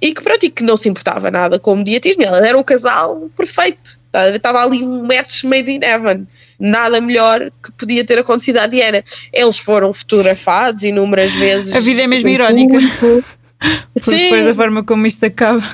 e 0.00 0.14
que, 0.14 0.22
pronto, 0.22 0.44
e 0.44 0.50
que 0.50 0.62
não 0.62 0.76
se 0.76 0.88
importava 0.88 1.30
nada 1.30 1.58
com 1.58 1.72
o 1.72 1.76
mediatismo. 1.76 2.22
Ela 2.22 2.46
era 2.46 2.58
um 2.58 2.62
casal 2.62 3.28
perfeito, 3.36 3.98
estava 4.34 4.62
ali 4.62 4.82
um 4.82 5.04
match 5.04 5.44
made 5.44 5.70
in 5.70 5.80
heaven. 5.82 6.26
Nada 6.60 7.00
melhor 7.00 7.50
que 7.62 7.72
podia 7.72 8.04
ter 8.04 8.18
acontecido 8.18 8.58
à 8.58 8.66
Diana. 8.66 9.02
Eles 9.32 9.58
foram 9.58 9.92
fotografados 9.92 10.84
inúmeras 10.84 11.32
vezes. 11.32 11.74
A 11.74 11.80
vida 11.80 12.02
é 12.02 12.06
mesmo 12.06 12.28
irónica. 12.28 12.78
Sim. 13.96 14.16
depois 14.16 14.46
a 14.46 14.54
forma 14.54 14.84
como 14.84 15.06
isto 15.06 15.24
acaba. 15.24 15.64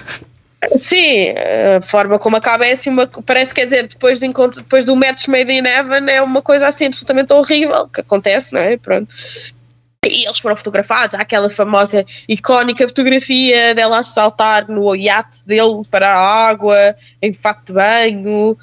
Sim, 0.76 1.30
a 1.76 1.80
forma 1.80 2.18
como 2.18 2.36
acaba 2.36 2.66
é 2.66 2.72
assim, 2.72 2.90
uma, 2.90 3.06
parece 3.06 3.54
quer 3.54 3.64
dizer, 3.64 3.86
depois, 3.86 4.20
de 4.20 4.26
encontro, 4.26 4.60
depois 4.60 4.84
do 4.84 4.94
match 4.94 5.26
made 5.26 5.50
in 5.50 5.64
heaven 5.64 6.10
é 6.10 6.20
uma 6.20 6.42
coisa 6.42 6.68
assim 6.68 6.86
absolutamente 6.86 7.32
horrível 7.32 7.88
que 7.88 8.02
acontece, 8.02 8.52
não 8.52 8.60
é? 8.60 8.76
Pronto. 8.76 9.14
E 10.04 10.26
eles 10.26 10.38
foram 10.38 10.56
fotografados, 10.56 11.14
há 11.14 11.20
aquela 11.20 11.50
famosa, 11.50 12.04
icónica 12.28 12.88
fotografia 12.88 13.74
dela 13.74 13.98
a 13.98 14.04
saltar 14.04 14.66
no 14.68 14.94
iate 14.94 15.42
dele 15.46 15.82
para 15.90 16.14
a 16.14 16.48
água, 16.48 16.96
em 17.22 17.32
fato 17.32 17.66
de 17.66 17.72
banho, 17.74 18.56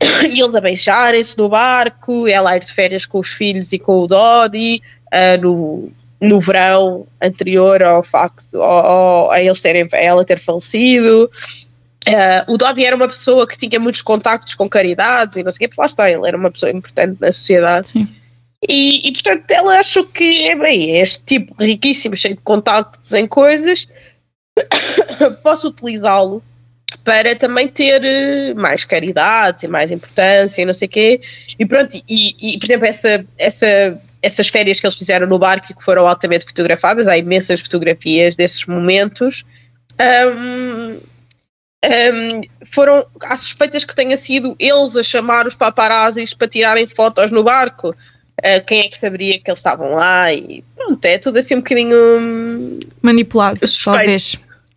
e 0.30 0.40
eles 0.40 0.54
a 0.54 0.60
beijarem-se 0.60 1.36
no 1.36 1.48
barco, 1.48 2.26
ela 2.26 2.50
a 2.50 2.56
ir 2.56 2.60
de 2.60 2.72
férias 2.72 3.04
com 3.04 3.18
os 3.18 3.28
filhos 3.28 3.72
e 3.72 3.78
com 3.78 4.00
o 4.00 4.06
Dodi, 4.06 4.82
uh, 5.06 5.40
no, 5.40 5.92
no 6.20 6.40
verão 6.40 7.06
anterior 7.22 7.82
ao 7.82 8.02
facto, 8.02 8.60
ao, 8.60 9.30
a, 9.30 9.40
eles 9.40 9.60
terem, 9.60 9.86
a 9.92 9.96
ela 9.96 10.24
ter 10.24 10.38
falecido. 10.38 11.30
Uh, 12.08 12.52
o 12.52 12.56
Dodi 12.56 12.84
era 12.84 12.96
uma 12.96 13.08
pessoa 13.08 13.46
que 13.46 13.56
tinha 13.56 13.78
muitos 13.78 14.02
contactos 14.02 14.54
com 14.54 14.68
caridades 14.68 15.36
e 15.36 15.42
não 15.42 15.52
sei 15.52 15.56
o 15.56 15.60
quê, 15.60 15.68
porque 15.68 15.80
lá 15.80 15.86
está, 15.86 16.10
ele 16.10 16.26
era 16.26 16.36
uma 16.36 16.50
pessoa 16.50 16.70
importante 16.70 17.18
na 17.20 17.32
sociedade. 17.32 17.88
Sim. 17.88 18.08
E, 18.68 19.08
e, 19.08 19.12
portanto 19.12 19.48
ela 19.50 19.78
achou 19.78 20.04
que 20.04 20.48
é 20.48 20.56
bem, 20.56 20.96
é 20.96 21.02
este 21.02 21.24
tipo 21.24 21.54
riquíssimo, 21.62 22.16
cheio 22.16 22.34
de 22.34 22.40
contactos 22.40 23.12
em 23.12 23.26
coisas, 23.26 23.86
posso 25.44 25.68
utilizá-lo 25.68 26.42
para 27.04 27.36
também 27.36 27.68
ter 27.68 28.02
eh, 28.02 28.54
mais 28.54 28.84
caridades 28.84 29.62
e 29.62 29.68
mais 29.68 29.90
importância 29.90 30.62
e 30.62 30.64
não 30.64 30.74
sei 30.74 30.86
o 30.86 30.90
quê. 30.90 31.20
E 31.58 31.66
pronto, 31.66 31.96
e, 32.08 32.34
e 32.40 32.58
por 32.58 32.66
exemplo, 32.66 32.86
essa, 32.86 33.26
essa, 33.36 34.00
essas 34.22 34.48
férias 34.48 34.80
que 34.80 34.86
eles 34.86 34.96
fizeram 34.96 35.26
no 35.26 35.38
barco 35.38 35.68
e 35.70 35.74
que 35.74 35.82
foram 35.82 36.06
altamente 36.06 36.44
fotografadas, 36.44 37.06
há 37.06 37.16
imensas 37.16 37.60
fotografias 37.60 38.36
desses 38.36 38.66
momentos. 38.66 39.44
Um, 40.00 41.00
um, 41.84 42.40
foram 42.66 43.06
há 43.22 43.36
suspeitas 43.36 43.84
que 43.84 43.94
tenha 43.94 44.16
sido 44.16 44.56
eles 44.58 44.96
a 44.96 45.02
chamar 45.02 45.46
os 45.46 45.54
paparazzis 45.54 46.34
para 46.34 46.48
tirarem 46.48 46.88
fotos 46.88 47.30
no 47.30 47.44
barco 47.44 47.90
uh, 47.90 48.66
quem 48.66 48.80
é 48.80 48.88
que 48.88 48.98
saberia 48.98 49.38
que 49.38 49.48
eles 49.48 49.60
estavam 49.60 49.92
lá 49.92 50.32
e 50.32 50.64
pronto, 50.74 51.04
é 51.04 51.18
tudo 51.18 51.38
assim 51.38 51.54
um 51.54 51.58
bocadinho 51.58 51.96
hum, 51.96 52.80
manipulado, 53.02 53.60
suspeito. 53.60 53.98
talvez. 53.98 54.36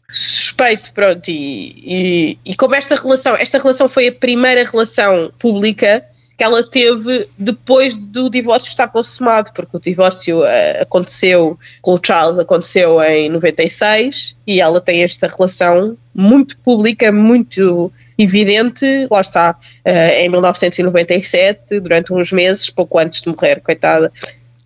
Suspeito, 0.09 0.91
pronto, 0.91 1.29
e, 1.29 1.73
e, 1.77 2.37
e 2.43 2.55
como 2.55 2.75
esta 2.75 2.95
relação, 2.95 3.35
esta 3.37 3.57
relação 3.57 3.87
foi 3.87 4.09
a 4.09 4.11
primeira 4.11 4.63
relação 4.69 5.31
pública 5.39 6.05
que 6.41 6.45
ela 6.45 6.63
teve 6.63 7.29
depois 7.37 7.95
do 7.95 8.27
divórcio 8.27 8.69
estar 8.69 8.87
consumado, 8.87 9.51
porque 9.53 9.77
o 9.77 9.79
divórcio 9.79 10.39
uh, 10.39 10.81
aconteceu 10.81 11.55
com 11.83 11.93
o 11.93 11.99
Charles, 12.03 12.39
aconteceu 12.39 12.99
em 13.03 13.29
96 13.29 14.35
e 14.47 14.59
ela 14.59 14.81
tem 14.81 15.03
esta 15.03 15.27
relação 15.27 15.95
muito 16.15 16.57
pública, 16.57 17.11
muito 17.11 17.93
evidente, 18.17 19.05
lá 19.11 19.21
está, 19.21 19.55
uh, 19.85 19.89
em 20.17 20.29
1997, 20.29 21.79
durante 21.79 22.11
uns 22.11 22.31
meses, 22.31 22.71
pouco 22.71 22.97
antes 22.97 23.21
de 23.21 23.29
morrer, 23.29 23.61
coitada. 23.61 24.11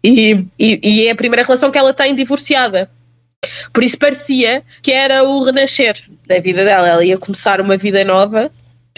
E, 0.02 0.46
e, 0.58 0.80
e, 0.82 1.08
é 1.10 1.12
a 1.12 1.16
primeira 1.16 1.44
relação 1.44 1.72
que 1.72 1.78
ela 1.78 1.94
tem 1.94 2.16
divorciada. 2.16 2.90
Por 3.74 3.84
isso 3.84 4.00
parecia 4.00 4.64
que 4.82 4.94
era 4.94 5.26
o 5.26 5.44
renascer 5.44 6.02
da 6.26 6.40
vida 6.40 6.64
dela. 6.64 6.88
Ela 6.88 7.04
ia 7.04 7.18
começar 7.18 7.60
uma 7.60 7.76
vida 7.76 8.06
nova 8.06 8.50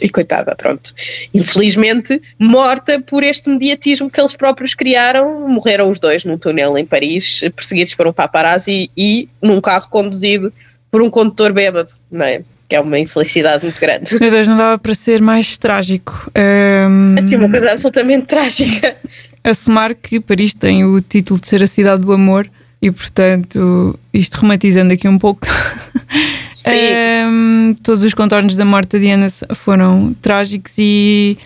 e 0.02 0.10
coitada, 0.10 0.56
pronto. 0.56 0.93
Infelizmente, 1.34 2.22
morta 2.39 3.02
por 3.02 3.24
este 3.24 3.50
mediatismo 3.50 4.10
que 4.10 4.20
eles 4.20 4.36
próprios 4.36 4.74
criaram, 4.74 5.48
morreram 5.48 5.89
os 5.89 6.00
dois 6.00 6.24
num 6.24 6.38
túnel 6.38 6.78
em 6.78 6.86
Paris, 6.86 7.41
perseguidos 7.56 7.95
por 7.95 8.08
um 8.08 8.14
paparazzi 8.14 8.91
e 8.95 9.28
num 9.41 9.60
carro 9.60 9.89
conduzido 9.89 10.54
por 10.91 11.02
um 11.02 11.10
condutor 11.10 11.52
bêbado, 11.52 11.91
não 12.12 12.26
é? 12.26 12.43
que 12.70 12.76
é 12.76 12.82
uma 12.82 13.00
infelicidade 13.00 13.64
muito 13.64 13.80
grande. 13.80 14.20
Meu 14.20 14.30
Deus, 14.30 14.48
não 14.48 14.58
dava 14.58 14.78
para 14.78 14.93
ser 14.93 15.22
mais 15.22 15.58
trágico. 15.58 16.30
Um, 16.38 17.16
assim, 17.18 17.38
uma 17.38 17.50
coisa 17.50 17.72
absolutamente 17.72 18.26
trágica. 18.28 18.98
Assumar 19.41 19.95
que 19.95 20.20
Paris 20.20 20.54
tem 20.54 20.84
o 20.84 21.00
título 21.00 21.39
de 21.39 21.48
ser 21.48 21.64
a 21.64 21.68
cidade 21.68 22.02
do 22.02 22.12
amor 22.12 22.50
e, 22.82 22.92
portanto, 22.92 23.98
isto 24.14 24.36
romantizando 24.36 24.94
aqui 24.94 25.08
um 25.08 25.18
pouco. 25.18 25.48
Um, 26.68 27.76
todos 27.84 28.04
os 28.04 28.14
contornos 28.14 28.56
da 28.56 28.66
morte 28.66 28.94
da 28.94 29.00
Diana 29.00 29.28
foram 29.56 30.16
trágicos 30.22 30.74
e. 30.78 31.38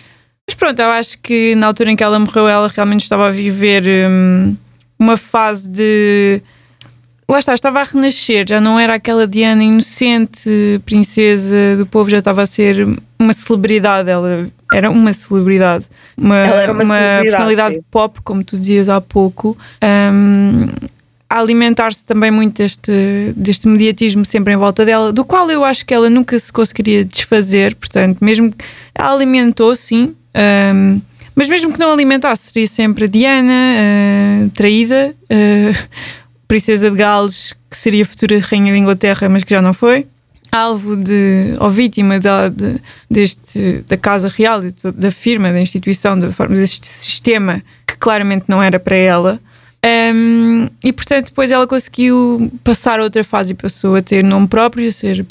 Mas 0.48 0.54
pronto, 0.54 0.80
eu 0.80 0.90
acho 0.90 1.18
que 1.18 1.54
na 1.54 1.66
altura 1.66 1.90
em 1.90 1.96
que 1.96 2.02
ela 2.02 2.18
morreu, 2.18 2.48
ela 2.48 2.68
realmente 2.68 3.02
estava 3.02 3.28
a 3.28 3.30
viver 3.30 3.84
um, 4.08 4.56
uma 4.98 5.16
fase 5.16 5.68
de 5.68 6.42
lá 7.32 7.38
está, 7.38 7.54
estava 7.54 7.80
a 7.80 7.84
renascer, 7.84 8.44
já 8.46 8.60
não 8.60 8.78
era 8.78 8.94
aquela 8.94 9.26
Diana 9.26 9.64
inocente, 9.64 10.80
princesa 10.84 11.76
do 11.78 11.86
povo, 11.86 12.10
já 12.10 12.18
estava 12.18 12.42
a 12.42 12.46
ser 12.46 12.86
uma 13.18 13.32
celebridade, 13.32 14.10
ela 14.10 14.46
era 14.72 14.90
uma 14.90 15.12
celebridade, 15.12 15.86
uma, 16.16 16.34
uma, 16.34 16.44
uma 16.44 16.84
celebridade, 16.84 17.22
personalidade 17.22 17.74
sim. 17.76 17.84
pop, 17.90 18.20
como 18.22 18.44
tu 18.44 18.58
dizias 18.58 18.88
há 18.88 19.00
pouco. 19.00 19.56
Um, 19.82 20.66
a 21.32 21.40
alimentar-se 21.40 22.04
também 22.04 22.30
muito 22.30 22.58
deste, 22.58 22.92
deste 23.34 23.66
mediatismo 23.66 24.22
sempre 24.22 24.52
em 24.52 24.56
volta 24.58 24.84
dela, 24.84 25.10
do 25.10 25.24
qual 25.24 25.50
eu 25.50 25.64
acho 25.64 25.86
que 25.86 25.94
ela 25.94 26.10
nunca 26.10 26.38
se 26.38 26.52
conseguiria 26.52 27.06
desfazer, 27.06 27.74
portanto, 27.74 28.18
mesmo 28.20 28.52
ela 28.94 29.14
alimentou, 29.14 29.74
sim, 29.74 30.14
um, 30.74 31.00
mas 31.34 31.48
mesmo 31.48 31.72
que 31.72 31.78
não 31.78 31.90
alimentasse, 31.90 32.52
seria 32.52 32.66
sempre 32.66 33.08
Diana, 33.08 33.50
uh, 33.50 34.50
traída, 34.50 35.14
uh, 35.24 35.88
princesa 36.46 36.90
de 36.90 36.98
Gales, 36.98 37.54
que 37.70 37.78
seria 37.78 38.04
futura 38.04 38.38
rainha 38.38 38.70
de 38.70 38.78
Inglaterra, 38.78 39.26
mas 39.30 39.42
que 39.42 39.54
já 39.54 39.62
não 39.62 39.72
foi, 39.72 40.06
alvo 40.52 40.94
de, 40.96 41.54
ou 41.58 41.70
vítima 41.70 42.20
da, 42.20 42.50
de, 42.50 42.76
deste, 43.10 43.82
da 43.88 43.96
Casa 43.96 44.28
Real, 44.28 44.60
da 44.94 45.10
firma, 45.10 45.50
da 45.50 45.62
instituição, 45.62 46.18
da 46.18 46.28
deste 46.48 46.86
sistema 46.86 47.62
que 47.86 47.96
claramente 47.96 48.44
não 48.48 48.62
era 48.62 48.78
para 48.78 48.96
ela. 48.96 49.40
Um, 49.84 50.68
e 50.84 50.92
portanto, 50.92 51.26
depois 51.26 51.50
ela 51.50 51.66
conseguiu 51.66 52.52
passar 52.62 53.00
a 53.00 53.02
outra 53.02 53.24
fase 53.24 53.52
e 53.52 53.54
passou 53.54 53.96
a 53.96 54.02
ter 54.02 54.22
nome 54.22 54.46
próprio, 54.46 54.92
ser, 54.92 55.26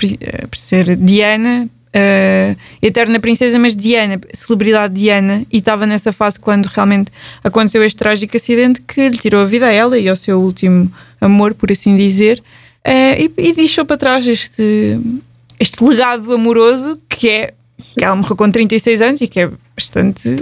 ser 0.52 0.98
Diana, 0.98 1.70
uh, 1.96 2.58
Eterna 2.82 3.18
Princesa, 3.20 3.58
mas 3.58 3.78
Diana, 3.78 4.20
celebridade 4.34 4.94
Diana, 4.94 5.46
e 5.50 5.58
estava 5.58 5.86
nessa 5.86 6.12
fase 6.12 6.38
quando 6.38 6.66
realmente 6.66 7.12
aconteceu 7.42 7.82
este 7.84 7.98
trágico 7.98 8.36
acidente 8.36 8.82
que 8.82 9.08
lhe 9.08 9.18
tirou 9.18 9.42
a 9.42 9.46
vida 9.46 9.68
a 9.68 9.72
ela 9.72 9.98
e 9.98 10.10
ao 10.10 10.18
seu 10.18 10.42
último 10.42 10.92
amor, 11.22 11.54
por 11.54 11.72
assim 11.72 11.96
dizer, 11.96 12.44
uh, 12.86 13.22
e, 13.22 13.32
e 13.38 13.54
deixou 13.54 13.86
para 13.86 13.98
trás 13.98 14.28
este, 14.28 15.00
este 15.58 15.82
legado 15.82 16.34
amoroso 16.34 17.00
que 17.08 17.30
é 17.30 17.54
que 17.98 18.04
ela 18.04 18.16
morreu 18.16 18.36
com 18.36 18.52
36 18.52 19.02
anos 19.02 19.22
e 19.22 19.28
que 19.28 19.40
é 19.40 19.50
bastante 19.76 20.36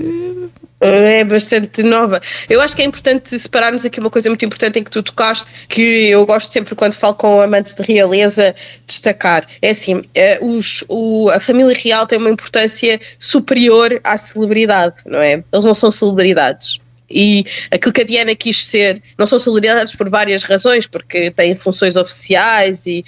é 0.82 1.24
bastante 1.26 1.84
nova. 1.84 2.22
Eu 2.50 2.62
acho 2.62 2.76
que 2.76 2.82
é 2.82 2.86
importante 2.86 3.38
separarmos 3.38 3.84
aqui 3.84 4.00
uma 4.00 4.10
coisa 4.10 4.30
muito 4.30 4.46
importante 4.46 4.80
em 4.80 4.84
que 4.84 4.92
tu 4.92 5.04
tocaste, 5.04 5.52
que 5.68 6.10
eu 6.10 6.26
gosto 6.26 6.52
sempre 6.52 6.74
quando 6.74 6.94
falo 6.94 7.16
com 7.16 7.42
amantes 7.42 7.74
de 7.74 7.84
realeza 7.84 8.56
destacar. 8.88 9.46
É 9.62 9.72
assim, 9.72 10.04
é, 10.16 10.40
os, 10.42 10.84
o, 10.88 11.30
a 11.32 11.40
família 11.40 11.76
real 11.78 12.08
tem 12.08 12.18
uma 12.18 12.30
importância 12.30 13.00
superior 13.20 14.00
à 14.04 14.16
celebridade, 14.16 14.96
não 15.06 15.20
é? 15.20 15.44
Eles 15.52 15.66
não 15.66 15.74
são 15.74 15.92
celebridades. 15.92 16.80
E 17.12 17.44
aquilo 17.72 17.92
que 17.92 18.02
a 18.02 18.06
Diana 18.06 18.36
quis 18.36 18.66
ser, 18.66 19.02
não 19.18 19.26
são 19.26 19.40
celebridades 19.40 19.96
por 19.96 20.10
várias 20.10 20.44
razões, 20.44 20.86
porque 20.86 21.32
têm 21.32 21.56
funções 21.56 21.96
oficiais 21.96 22.86
e 22.86 23.04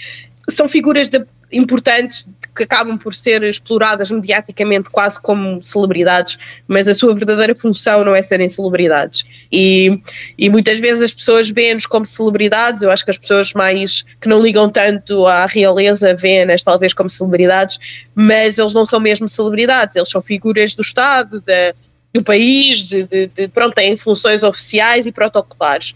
são 0.50 0.68
figuras 0.68 1.08
de, 1.08 1.24
importantes 1.52 2.34
que 2.56 2.64
acabam 2.64 2.98
por 2.98 3.14
ser 3.14 3.42
exploradas 3.44 4.12
mediaticamente 4.12 4.90
quase 4.90 5.22
como 5.22 5.62
celebridades, 5.64 6.38
mas 6.68 6.88
a 6.88 6.94
sua 6.94 7.16
verdadeira 7.16 7.56
função 7.56 8.04
não 8.04 8.14
é 8.14 8.22
serem 8.22 8.50
celebridades. 8.50 9.24
E, 9.52 10.02
e 10.38 10.50
muitas 10.50 10.80
vezes 10.80 11.04
as 11.04 11.14
pessoas 11.14 11.50
veem-nos 11.50 11.86
como 11.86 12.06
celebridades, 12.06 12.82
eu 12.82 12.92
acho 12.92 13.06
que 13.06 13.12
as 13.12 13.18
pessoas 13.18 13.54
mais 13.54 14.04
que 14.20 14.28
não 14.28 14.42
ligam 14.42 14.70
tanto 14.70 15.26
à 15.26 15.46
realeza 15.46 16.14
veem-nas 16.14 16.64
talvez 16.64 16.94
como 16.94 17.10
celebridades, 17.10 17.80
mas 18.14 18.58
eles 18.58 18.74
não 18.74 18.86
são 18.86 19.00
mesmo 19.00 19.28
celebridades, 19.28 19.96
eles 19.96 20.10
são 20.10 20.22
figuras 20.22 20.76
do 20.76 20.82
Estado, 20.82 21.42
da, 21.42 21.74
do 22.14 22.24
país, 22.24 22.80
de, 22.80 23.04
de, 23.04 23.28
de, 23.28 23.48
pronto, 23.48 23.76
têm 23.76 23.96
funções 23.96 24.44
oficiais 24.44 25.06
e 25.06 25.12
protocolares. 25.12 25.96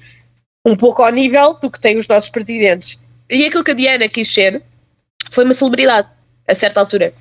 Um 0.66 0.76
pouco 0.76 1.04
ao 1.04 1.12
nível 1.12 1.58
do 1.62 1.70
que 1.70 1.80
têm 1.80 1.98
os 1.98 2.08
nossos 2.08 2.30
presidentes. 2.30 2.98
E 3.30 3.46
aquilo 3.46 3.64
que 3.64 3.72
a 3.72 3.76
Diana 3.76 4.08
quis 4.08 4.34
ser 4.34 4.64
foi 5.32 5.44
uma 5.44 5.54
celebridade 5.54 6.08
a 6.48 6.56
certa 6.56 6.80
altura. 6.80 7.14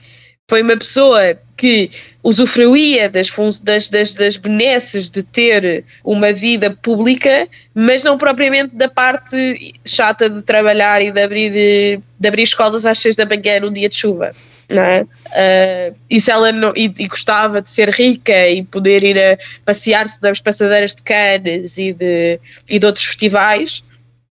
Foi 0.49 0.61
uma 0.63 0.77
pessoa 0.77 1.39
que 1.57 1.91
usufruía 2.23 3.09
das, 3.09 3.31
das, 3.63 3.89
das, 3.89 4.15
das 4.15 4.37
benesses 4.37 5.09
de 5.09 5.23
ter 5.23 5.85
uma 6.05 6.33
vida 6.33 6.71
pública, 6.71 7.49
mas 7.75 8.03
não 8.03 8.19
propriamente 8.19 8.75
da 8.75 8.89
parte 8.89 9.73
chata 9.87 10.29
de 10.29 10.43
trabalhar 10.43 11.01
e 11.03 11.11
de 11.11 11.23
abrir, 11.23 12.01
de 12.19 12.29
abrir 12.29 12.43
escolas 12.43 12.85
às 12.85 12.99
seis 12.99 13.17
da 13.17 13.25
manhã 13.25 13.61
num 13.61 13.73
dia 13.73 13.89
de 13.89 13.97
chuva. 13.97 14.33
Não 14.69 14.83
é? 14.83 15.03
Uh, 15.03 15.97
e 16.09 16.19
se 16.19 16.31
ela 16.31 16.51
não, 16.51 16.73
e, 16.75 16.93
e, 16.99 17.07
gostava 17.07 17.61
de 17.61 17.69
ser 17.69 17.91
rica 17.91 18.49
e 18.49 18.65
poder 18.65 19.05
ir 19.05 19.19
a 19.19 19.39
passear-se 19.65 20.19
nas 20.23 20.41
passadeiras 20.41 20.95
de 20.95 21.03
Cannes 21.03 21.77
e 21.77 21.93
de, 21.93 22.41
e 22.69 22.79
de 22.79 22.87
outros 22.87 23.05
festivais, 23.05 23.85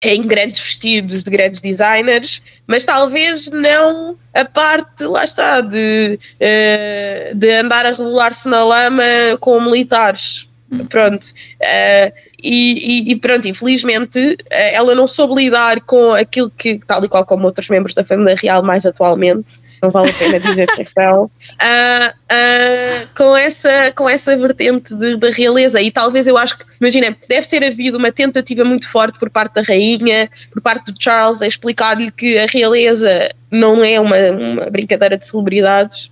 em 0.01 0.21
grandes 0.27 0.59
vestidos 0.59 1.23
de 1.23 1.31
grandes 1.31 1.59
designers, 1.59 2.41
mas 2.67 2.85
talvez 2.85 3.47
não 3.49 4.15
a 4.33 4.45
parte, 4.45 5.03
lá 5.03 5.23
está, 5.23 5.61
de, 5.61 6.19
uh, 6.35 7.35
de 7.35 7.49
andar 7.51 7.85
a 7.85 7.89
regular-se 7.89 8.47
na 8.47 8.63
lama 8.63 9.03
com 9.39 9.59
militares. 9.59 10.46
Pronto. 10.89 11.23
Uh, 11.61 12.11
e, 12.43 13.11
e, 13.11 13.15
pronto, 13.15 13.47
infelizmente 13.47 14.37
eh, 14.51 14.75
ela 14.75 14.93
não 14.93 15.07
soube 15.07 15.41
lidar 15.43 15.81
com 15.81 16.13
aquilo 16.13 16.51
que, 16.51 16.77
tal 16.85 17.03
e 17.03 17.07
qual 17.07 17.25
como 17.25 17.45
outros 17.45 17.67
membros 17.67 17.95
da 17.95 18.03
família 18.03 18.35
real 18.35 18.61
mais 18.61 18.85
atualmente, 18.85 19.55
não 19.81 19.89
vale 19.89 20.11
a 20.11 20.13
pena 20.13 20.39
dizer 20.39 20.67
quem 20.67 20.83
são, 20.85 21.23
uh, 21.23 21.29
uh, 22.29 23.07
com, 23.15 23.35
essa, 23.35 23.91
com 23.95 24.07
essa 24.07 24.37
vertente 24.37 24.93
da 25.17 25.29
realeza. 25.31 25.81
E 25.81 25.89
talvez 25.89 26.27
eu 26.27 26.37
acho 26.37 26.57
que, 26.57 26.65
imagina, 26.79 27.15
deve 27.27 27.47
ter 27.47 27.63
havido 27.63 27.97
uma 27.97 28.11
tentativa 28.11 28.63
muito 28.63 28.87
forte 28.87 29.17
por 29.17 29.29
parte 29.29 29.55
da 29.55 29.61
rainha, 29.61 30.29
por 30.51 30.61
parte 30.61 30.91
do 30.91 31.01
Charles, 31.01 31.41
a 31.41 31.47
explicar-lhe 31.47 32.11
que 32.11 32.37
a 32.37 32.45
realeza 32.45 33.29
não 33.49 33.83
é 33.83 33.99
uma, 33.99 34.17
uma 34.31 34.69
brincadeira 34.69 35.17
de 35.17 35.25
celebridades, 35.25 36.11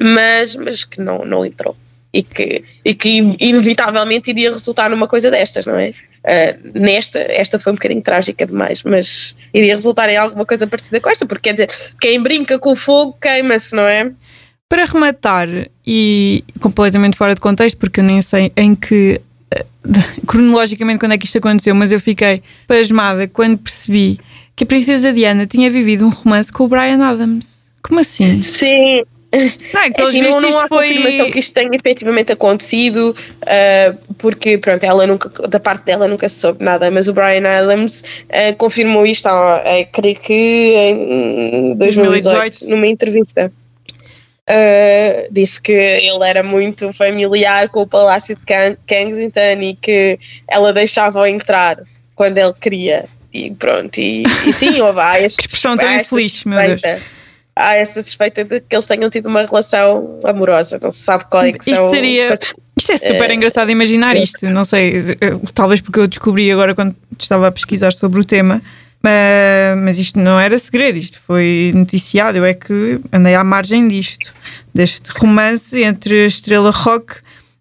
mas, 0.00 0.56
mas 0.56 0.82
que 0.82 1.00
não, 1.00 1.24
não 1.24 1.46
entrou 1.46 1.76
e 2.12 2.22
que, 2.22 2.62
e 2.84 2.94
que 2.94 3.36
inevitavelmente 3.40 4.30
iria 4.30 4.52
resultar 4.52 4.90
numa 4.90 5.08
coisa 5.08 5.30
destas, 5.30 5.64
não 5.64 5.78
é? 5.78 5.90
Uh, 5.90 6.78
nesta, 6.78 7.18
esta 7.18 7.58
foi 7.58 7.72
um 7.72 7.76
bocadinho 7.76 8.02
trágica 8.02 8.46
demais, 8.46 8.82
mas 8.82 9.34
iria 9.52 9.74
resultar 9.74 10.08
em 10.10 10.16
alguma 10.16 10.44
coisa 10.44 10.66
parecida 10.66 11.00
com 11.00 11.08
esta, 11.08 11.24
porque 11.24 11.48
quer 11.48 11.52
dizer, 11.52 11.70
quem 12.00 12.22
brinca 12.22 12.58
com 12.58 12.72
o 12.72 12.76
fogo 12.76 13.16
queima-se, 13.20 13.74
não 13.74 13.82
é? 13.82 14.12
Para 14.68 14.84
rematar, 14.84 15.48
e 15.86 16.44
completamente 16.60 17.16
fora 17.16 17.34
de 17.34 17.40
contexto, 17.40 17.76
porque 17.76 18.00
eu 18.00 18.04
nem 18.04 18.20
sei 18.20 18.52
em 18.56 18.74
que 18.74 19.20
ah, 19.54 19.64
cronologicamente 20.26 20.98
quando 20.98 21.12
é 21.12 21.18
que 21.18 21.26
isto 21.26 21.38
aconteceu, 21.38 21.74
mas 21.74 21.92
eu 21.92 22.00
fiquei 22.00 22.42
pasmada 22.66 23.26
quando 23.26 23.58
percebi 23.58 24.20
que 24.54 24.64
a 24.64 24.66
Princesa 24.66 25.12
Diana 25.12 25.46
tinha 25.46 25.70
vivido 25.70 26.06
um 26.06 26.10
romance 26.10 26.52
com 26.52 26.64
o 26.64 26.68
Brian 26.68 27.02
Adams. 27.02 27.72
Como 27.82 27.98
assim? 27.98 28.40
Sim, 28.40 29.02
não, 29.72 29.90
que 29.90 30.00
é 30.00 30.04
assim, 30.04 30.22
não, 30.22 30.40
não 30.40 30.58
há 30.58 30.68
foi... 30.68 30.88
confirmação 30.88 31.30
que 31.30 31.38
isto 31.38 31.54
tenha 31.54 31.70
efetivamente 31.72 32.32
acontecido, 32.32 33.16
uh, 33.42 34.14
porque 34.18 34.58
pronto, 34.58 34.84
ela 34.84 35.06
nunca, 35.06 35.48
da 35.48 35.58
parte 35.58 35.84
dela 35.84 36.06
nunca 36.06 36.28
se 36.28 36.36
soube 36.36 36.62
nada, 36.62 36.90
mas 36.90 37.08
o 37.08 37.14
Brian 37.14 37.48
Adams 37.48 38.02
uh, 38.02 38.54
confirmou 38.58 39.06
isto, 39.06 39.28
uh, 39.28 39.62
creio 39.90 40.16
que 40.16 40.74
em 40.74 41.74
2018, 41.76 42.24
2018. 42.24 42.68
numa 42.68 42.86
entrevista. 42.86 43.50
Uh, 44.50 45.32
disse 45.32 45.62
que 45.62 45.72
ele 45.72 46.28
era 46.28 46.42
muito 46.42 46.92
familiar 46.92 47.68
com 47.68 47.82
o 47.82 47.86
Palácio 47.86 48.36
de 48.36 48.42
Kensington 48.86 49.60
e 49.62 49.78
que 49.80 50.18
ela 50.48 50.72
deixava-o 50.72 51.24
entrar 51.24 51.78
quando 52.14 52.36
ele 52.36 52.52
queria. 52.60 53.06
E 53.32 53.50
pronto, 53.52 53.98
e, 53.98 54.24
e 54.46 54.52
sim, 54.52 54.78
houve 54.82 55.00
Que 55.16 55.42
expressão 55.42 55.74
tão 55.74 55.90
infeliz, 55.94 56.44
meu 56.44 56.58
Deus 56.76 57.21
há 57.62 57.76
esta 57.76 58.02
suspeita 58.02 58.44
de 58.44 58.60
que 58.60 58.74
eles 58.74 58.86
tenham 58.86 59.08
tido 59.08 59.26
uma 59.26 59.44
relação 59.44 60.18
amorosa, 60.24 60.78
não 60.82 60.90
se 60.90 60.98
sabe 60.98 61.24
qual 61.30 61.44
é 61.44 61.52
que 61.52 61.70
isto 61.70 61.76
são. 61.76 61.88
Seria, 61.88 62.34
isto 62.76 62.92
é 62.92 62.96
super 62.96 63.30
é, 63.30 63.34
engraçado 63.34 63.70
imaginar 63.70 64.16
é. 64.16 64.22
isto, 64.22 64.48
não 64.50 64.64
sei, 64.64 65.16
talvez 65.54 65.80
porque 65.80 66.00
eu 66.00 66.08
descobri 66.08 66.50
agora 66.50 66.74
quando 66.74 66.94
estava 67.18 67.48
a 67.48 67.52
pesquisar 67.52 67.92
sobre 67.92 68.20
o 68.20 68.24
tema, 68.24 68.60
mas 69.84 69.98
isto 69.98 70.18
não 70.18 70.38
era 70.38 70.58
segredo, 70.58 70.98
isto 70.98 71.20
foi 71.26 71.72
noticiado, 71.74 72.38
eu 72.38 72.44
é 72.44 72.54
que 72.54 73.00
andei 73.12 73.34
à 73.34 73.44
margem 73.44 73.88
disto, 73.88 74.34
deste 74.74 75.10
romance 75.10 75.80
entre 75.82 76.24
a 76.24 76.26
estrela 76.26 76.70
rock 76.70 77.16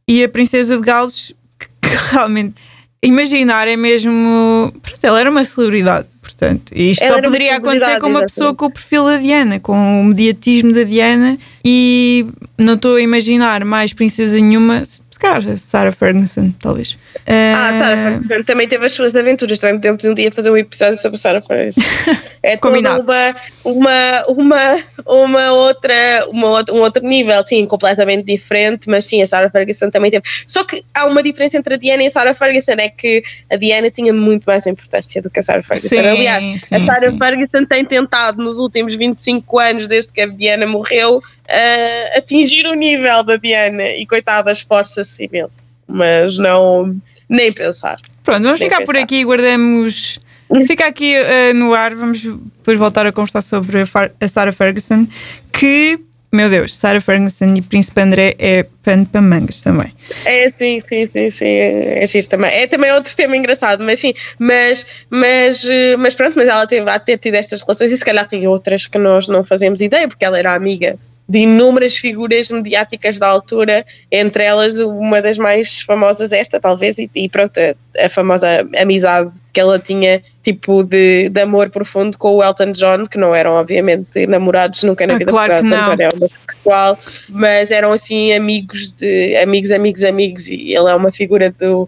e 0.07 0.23
a 0.23 0.29
princesa 0.29 0.77
de 0.77 0.83
Gales, 0.83 1.33
que, 1.59 1.67
que 1.81 1.95
realmente 2.11 2.55
imaginar 3.03 3.67
é 3.67 3.75
mesmo. 3.75 4.71
Pronto, 4.81 5.03
ela 5.03 5.19
era 5.19 5.29
uma 5.29 5.43
celebridade, 5.43 6.07
portanto. 6.21 6.71
E 6.75 6.91
isto 6.91 7.03
ela 7.03 7.15
só 7.15 7.21
poderia 7.21 7.57
acontecer 7.57 7.99
com 7.99 8.07
uma 8.07 8.21
pessoa 8.21 8.53
com 8.53 8.65
o 8.65 8.71
perfil 8.71 9.05
da 9.05 9.17
Diana, 9.17 9.59
com 9.59 10.01
o 10.01 10.03
mediatismo 10.05 10.73
da 10.73 10.83
Diana. 10.83 11.37
E 11.63 12.25
não 12.57 12.75
estou 12.75 12.95
a 12.95 13.01
imaginar 13.01 13.65
mais 13.65 13.93
princesa 13.93 14.39
nenhuma 14.39 14.83
calhar, 15.22 15.57
Sarah 15.57 15.91
Ferguson, 15.91 16.51
talvez. 16.59 16.97
Ah. 17.28 17.72
Sarah 17.78 17.95
Ferguson 17.95 18.43
também 18.43 18.67
teve 18.67 18.86
as 18.86 18.93
suas 18.93 19.15
aventuras. 19.15 19.59
Também 19.59 19.78
podemos 19.78 20.03
um 20.05 20.13
dia 20.13 20.32
fazer 20.32 20.49
um 20.49 20.57
episódio 20.57 20.97
sobre 20.97 21.17
Sarah 21.17 21.41
Ferguson. 21.41 21.82
É 22.43 22.57
Combinado. 22.57 23.03
uma, 23.03 23.36
uma, 23.63 24.24
uma, 24.28 24.84
uma 25.05 25.51
outra, 25.51 26.26
uma, 26.30 26.65
um 26.72 26.80
outro 26.80 27.05
nível, 27.05 27.45
sim, 27.45 27.67
completamente 27.67 28.26
diferente, 28.26 28.89
mas 28.89 29.05
sim, 29.05 29.22
a 29.22 29.28
Sarah 29.28 29.47
Ferguson 29.47 29.91
também 29.91 30.09
teve. 30.09 30.24
Só 30.47 30.63
que 30.63 30.84
há 30.91 31.05
uma 31.05 31.22
diferença 31.22 31.59
entre 31.59 31.76
a 31.76 31.78
Diana 31.78 32.01
e 32.01 32.07
a 32.07 32.09
Sarah 32.09 32.34
Ferguson, 32.34 32.72
é 32.80 32.89
que 32.89 33.24
a 33.47 33.57
Diana 33.57 33.91
tinha 33.91 34.11
muito 34.11 34.45
mais 34.45 34.65
importância 34.65 35.22
do 35.22 35.30
que 35.30 35.39
a 35.39 35.43
Sarah 35.43 35.61
Ferguson. 35.61 35.89
Sim, 35.89 35.99
Aliás, 35.99 36.43
sim, 36.43 36.76
a 36.76 36.80
Sarah 36.80 37.11
sim. 37.11 37.17
Ferguson 37.19 37.63
tem 37.63 37.86
tentado 37.86 38.43
nos 38.43 38.57
últimos 38.57 38.95
25 38.95 39.59
anos, 39.59 39.88
desde 39.88 40.11
que 40.11 40.22
a 40.22 40.26
Diana 40.26 40.65
morreu, 40.65 41.22
uh, 41.51 42.17
atingir 42.17 42.65
o 42.67 42.73
nível 42.73 43.23
da 43.23 43.35
Diana 43.35 43.89
e 43.89 44.05
coitada, 44.05 44.51
esforça-se 44.51 45.25
imenso, 45.25 45.81
mas 45.87 46.37
não, 46.37 46.95
nem 47.29 47.51
pensar. 47.51 47.99
Pronto, 48.23 48.43
vamos 48.43 48.59
ficar 48.59 48.77
pensar. 48.77 48.93
por 48.93 48.97
aqui, 48.97 49.23
guardamos. 49.23 50.19
Fica 50.67 50.85
aqui 50.85 51.15
uh, 51.15 51.53
no 51.53 51.73
ar, 51.73 51.95
vamos 51.95 52.21
depois 52.21 52.77
voltar 52.77 53.05
a 53.05 53.11
conversar 53.11 53.41
sobre 53.41 53.79
a, 53.79 54.27
Sarah 54.27 54.51
Ferguson, 54.51 55.07
que 55.51 55.99
meu 56.33 56.49
Deus, 56.49 56.75
Sarah 56.75 57.01
Ferguson 57.01 57.55
e 57.57 57.61
Príncipe 57.61 57.99
André 57.99 58.35
é 58.39 58.65
pano 58.81 59.05
para 59.05 59.21
mangas 59.21 59.59
também. 59.59 59.93
É, 60.23 60.47
sim, 60.49 60.79
sim, 60.79 61.05
sim, 61.05 61.29
sim, 61.29 61.45
é, 61.45 62.03
é 62.03 62.07
giro 62.07 62.27
também. 62.27 62.49
É 62.49 62.67
também 62.67 62.89
outro 62.93 63.13
tema 63.13 63.35
engraçado, 63.35 63.83
mas 63.83 63.99
sim, 63.99 64.13
mas, 64.39 64.85
mas, 65.09 65.65
eh, 65.65 65.97
mas 65.97 66.15
pronto, 66.15 66.33
mas 66.37 66.47
ela 66.47 66.65
teve 66.65 66.89
a 66.89 66.97
ter 66.97 67.17
tido 67.17 67.35
estas 67.35 67.61
relações 67.61 67.91
e 67.91 67.97
se 67.97 68.05
calhar 68.05 68.25
tem 68.25 68.47
outras 68.47 68.87
que 68.87 68.97
nós 68.97 69.27
não 69.27 69.43
fazemos 69.43 69.81
ideia, 69.81 70.07
porque 70.07 70.23
ela 70.23 70.39
era 70.39 70.53
amiga 70.53 70.97
de 71.28 71.39
inúmeras 71.39 71.95
figuras 71.95 72.51
mediáticas 72.51 73.17
da 73.17 73.28
altura, 73.28 73.86
entre 74.11 74.43
elas 74.43 74.78
uma 74.80 75.22
das 75.22 75.38
mais 75.38 75.82
famosas 75.82 76.34
esta, 76.34 76.59
talvez, 76.59 76.97
e, 76.97 77.09
e 77.15 77.30
pronto, 77.30 77.57
a, 77.57 78.05
a, 78.05 78.09
famosa 78.09 78.67
amizade 78.78 79.32
que 79.53 79.59
ela 79.59 79.80
tinha, 79.80 80.22
tipo, 80.43 80.84
de, 80.84 81.30
de 81.30 81.41
amor 81.41 81.69
profundo 81.69 82.17
com 82.17 82.36
o 82.36 82.43
Elton 82.43 82.72
John, 82.74 83.05
que 83.05 83.17
não 83.17 83.34
eram, 83.34 83.53
obviamente, 83.53 84.26
namorados 84.28 84.84
nunca 84.84 85.07
na 85.07 85.15
ah, 85.15 85.17
vida, 85.17 85.32
claro 85.32 85.53
porque 85.53 85.67
Elton 85.67 85.84
John 85.84 86.01
é 86.01 86.09
homossexual, 86.13 86.99
mas 87.30 87.72
eram, 87.72 87.91
assim, 87.93 88.34
amigos 88.34 88.91
de, 88.91 89.36
amigos, 89.38 89.72
amigos, 89.72 90.03
amigos, 90.03 90.47
e 90.47 90.74
ele 90.74 90.89
é 90.89 90.95
uma 90.95 91.11
figura 91.11 91.53
do 91.57 91.88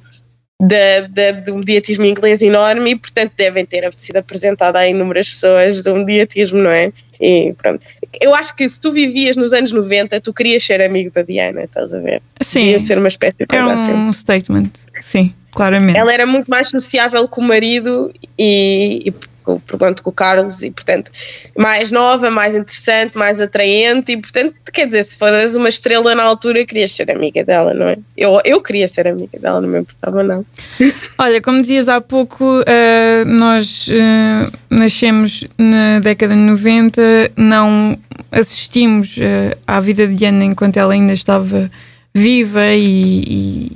do 1.46 1.56
mediatismo 1.56 2.06
inglês 2.06 2.42
enorme 2.42 2.92
e, 2.92 2.96
portanto, 2.96 3.34
devem 3.38 3.66
ter 3.66 3.92
sido 3.94 4.18
apresentadas 4.18 4.82
a 4.82 4.88
inúmeras 4.88 5.30
pessoas 5.30 5.84
do 5.84 5.96
mediatismo, 5.96 6.62
não 6.62 6.70
é? 6.70 6.92
E 7.20 7.54
pronto. 7.62 7.86
Eu 8.22 8.34
acho 8.34 8.56
que 8.56 8.68
se 8.68 8.80
tu 8.80 8.92
vivias 8.92 9.36
nos 9.38 9.54
anos 9.54 9.72
90, 9.72 10.20
tu 10.22 10.34
querias 10.34 10.64
ser 10.64 10.82
amigo 10.82 11.12
da 11.12 11.22
Diana, 11.22 11.64
estás 11.64 11.94
a 11.94 12.00
ver? 12.00 12.22
Sim. 12.42 12.66
Ia 12.66 12.80
ser 12.80 12.98
uma 12.98 13.08
espécie 13.08 13.38
de 13.40 13.46
coisa 13.46 13.64
é 13.64 13.68
um 13.68 14.10
assim. 14.10 14.14
statement, 14.14 14.72
sim, 15.02 15.34
claramente. 15.52 15.98
Ela 15.98 16.14
era 16.14 16.26
muito 16.26 16.50
mais 16.50 16.70
sociável 16.70 17.28
com 17.28 17.42
o 17.42 17.44
marido 17.44 18.14
e, 18.38 19.04
e 19.06 19.14
portanto, 19.44 20.02
com 20.04 20.10
o 20.10 20.14
Carlos, 20.14 20.64
e 20.64 20.72
portanto, 20.72 21.12
mais 21.58 21.92
nova, 21.92 22.30
mais 22.30 22.56
interessante, 22.56 23.18
mais 23.18 23.40
atraente, 23.40 24.12
e 24.12 24.18
portanto, 24.18 24.56
quer 24.72 24.88
dizer, 24.88 25.04
se 25.04 25.18
fores 25.18 25.56
uma 25.56 25.70
estrela 25.70 26.16
na 26.16 26.24
altura, 26.24 26.66
querias 26.66 26.92
ser 26.92 27.12
amiga 27.12 27.44
dela, 27.44 27.74
não 27.74 27.88
é? 27.88 27.98
Eu, 28.18 28.40
eu 28.44 28.62
queria 28.62 28.88
ser 28.88 29.08
amiga 29.08 29.38
dela, 29.40 29.62
não 29.62 29.70
me 29.70 29.80
importava, 29.80 30.24
não. 30.24 30.46
Olha, 31.18 31.42
como 31.42 31.62
dizias 31.62 31.90
há 31.90 32.02
pouco, 32.02 32.62
uh, 32.62 33.26
nós 33.26 33.88
uh, 33.88 34.52
nascemos 34.70 35.46
na 35.58 36.00
década 36.00 36.34
de 36.34 36.40
90, 36.42 37.02
não 37.38 37.98
assistimos 38.32 39.18
uh, 39.18 39.58
à 39.68 39.80
vida 39.80 40.08
de 40.08 40.26
Ana 40.26 40.46
enquanto 40.46 40.78
ela 40.78 40.94
ainda 40.94 41.14
estava 41.14 41.70
viva 42.14 42.66
e, 42.68 43.24
e, 43.28 43.72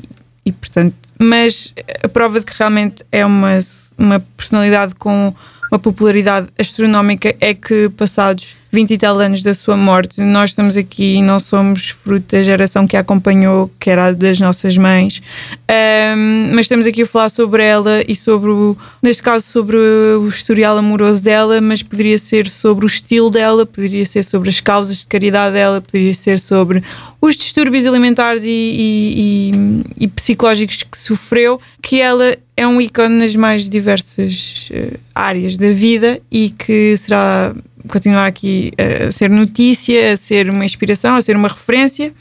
e 0.45 0.51
portanto, 0.51 0.95
mas 1.20 1.74
a 2.03 2.07
prova 2.07 2.39
de 2.39 2.45
que 2.45 2.53
realmente 2.57 3.03
é 3.11 3.26
uma, 3.26 3.59
uma 3.97 4.20
personalidade 4.36 4.95
com 4.95 5.34
uma 5.72 5.80
popularidade 5.80 6.47
astronómica 6.57 7.36
é 7.39 7.53
que 7.53 7.89
passados 7.89 8.55
20 8.72 8.91
e 8.91 8.97
tal 8.97 9.20
anos 9.20 9.41
da 9.41 9.53
sua 9.53 9.76
morte, 9.76 10.22
nós 10.22 10.51
estamos 10.51 10.78
aqui 10.78 11.15
e 11.15 11.22
não 11.22 11.39
somos 11.39 11.89
fruto 11.89 12.36
da 12.36 12.43
geração 12.43 12.86
que 12.86 12.95
a 12.97 13.03
acompanhou, 13.07 13.72
que 13.80 13.89
era 13.89 14.11
das 14.11 14.39
nossas 14.39 14.78
mães, 14.78 15.22
um, 15.70 16.51
mas 16.53 16.65
estamos 16.65 16.86
aqui 16.86 17.03
a 17.03 17.05
falar 17.05 17.30
sobre 17.30 17.63
ela 17.63 18.03
e 18.07 18.15
sobre, 18.15 18.49
o, 18.49 18.78
neste 19.01 19.24
caso, 19.24 19.45
sobre 19.45 19.78
o 19.78 20.28
historial 20.28 20.78
amoroso 20.78 21.24
dela, 21.24 21.61
mas 21.61 21.82
poderia 21.82 22.20
ser 22.20 22.47
sobre 22.49 22.86
o 22.86 22.88
estilo 22.88 23.30
dela, 23.30 23.65
poderia 23.65 24.05
ser 24.05 24.24
sobre 24.24 24.49
as 24.49 24.59
causas 24.59 24.97
de 24.97 25.07
caridade 25.07 25.53
dela, 25.53 25.82
poderia 25.82 26.13
ser 26.13 26.39
sobre 26.39 26.84
os 27.22 27.38
distúrbios 27.38 27.86
alimentares 27.86 28.43
e, 28.43 28.49
e, 28.49 29.51
e, 29.97 30.03
e 30.03 30.07
psicológicos 30.07 30.84
que 30.84 30.97
sofreu, 30.97 31.59
que 31.82 32.01
ela 32.01 32.36
é 32.55 32.68
um 32.68 32.82
ícone 32.82 33.20
nas 33.20 33.36
mais 33.36 33.70
diversas 33.70 34.70
uh, 34.72 34.99
áreas 35.13 35.55
da 35.55 35.72
vida 35.72 36.20
e 36.32 36.49
que 36.49 36.97
será 36.97 37.55
continuar 37.88 38.27
aqui 38.27 38.71
a 38.77 39.11
ser 39.11 39.29
notícia, 39.29 40.13
a 40.13 40.17
ser 40.17 40.49
uma 40.49 40.65
inspiração, 40.65 41.15
a 41.15 41.21
ser 41.21 41.35
uma 41.35 41.47
referência. 41.47 42.13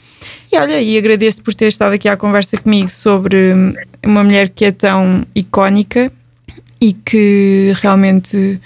E 0.51 0.57
olha, 0.57 0.79
e 0.81 0.97
agradeço 0.97 1.41
por 1.41 1.53
ter 1.53 1.67
estado 1.67 1.93
aqui 1.93 2.07
à 2.07 2.15
conversa 2.15 2.57
comigo 2.57 2.89
sobre 2.89 3.53
uma 4.05 4.23
mulher 4.23 4.49
que 4.49 4.65
é 4.65 4.71
tão 4.71 5.25
icónica 5.35 6.11
e 6.79 6.93
que 6.93 7.73
realmente 7.81 8.59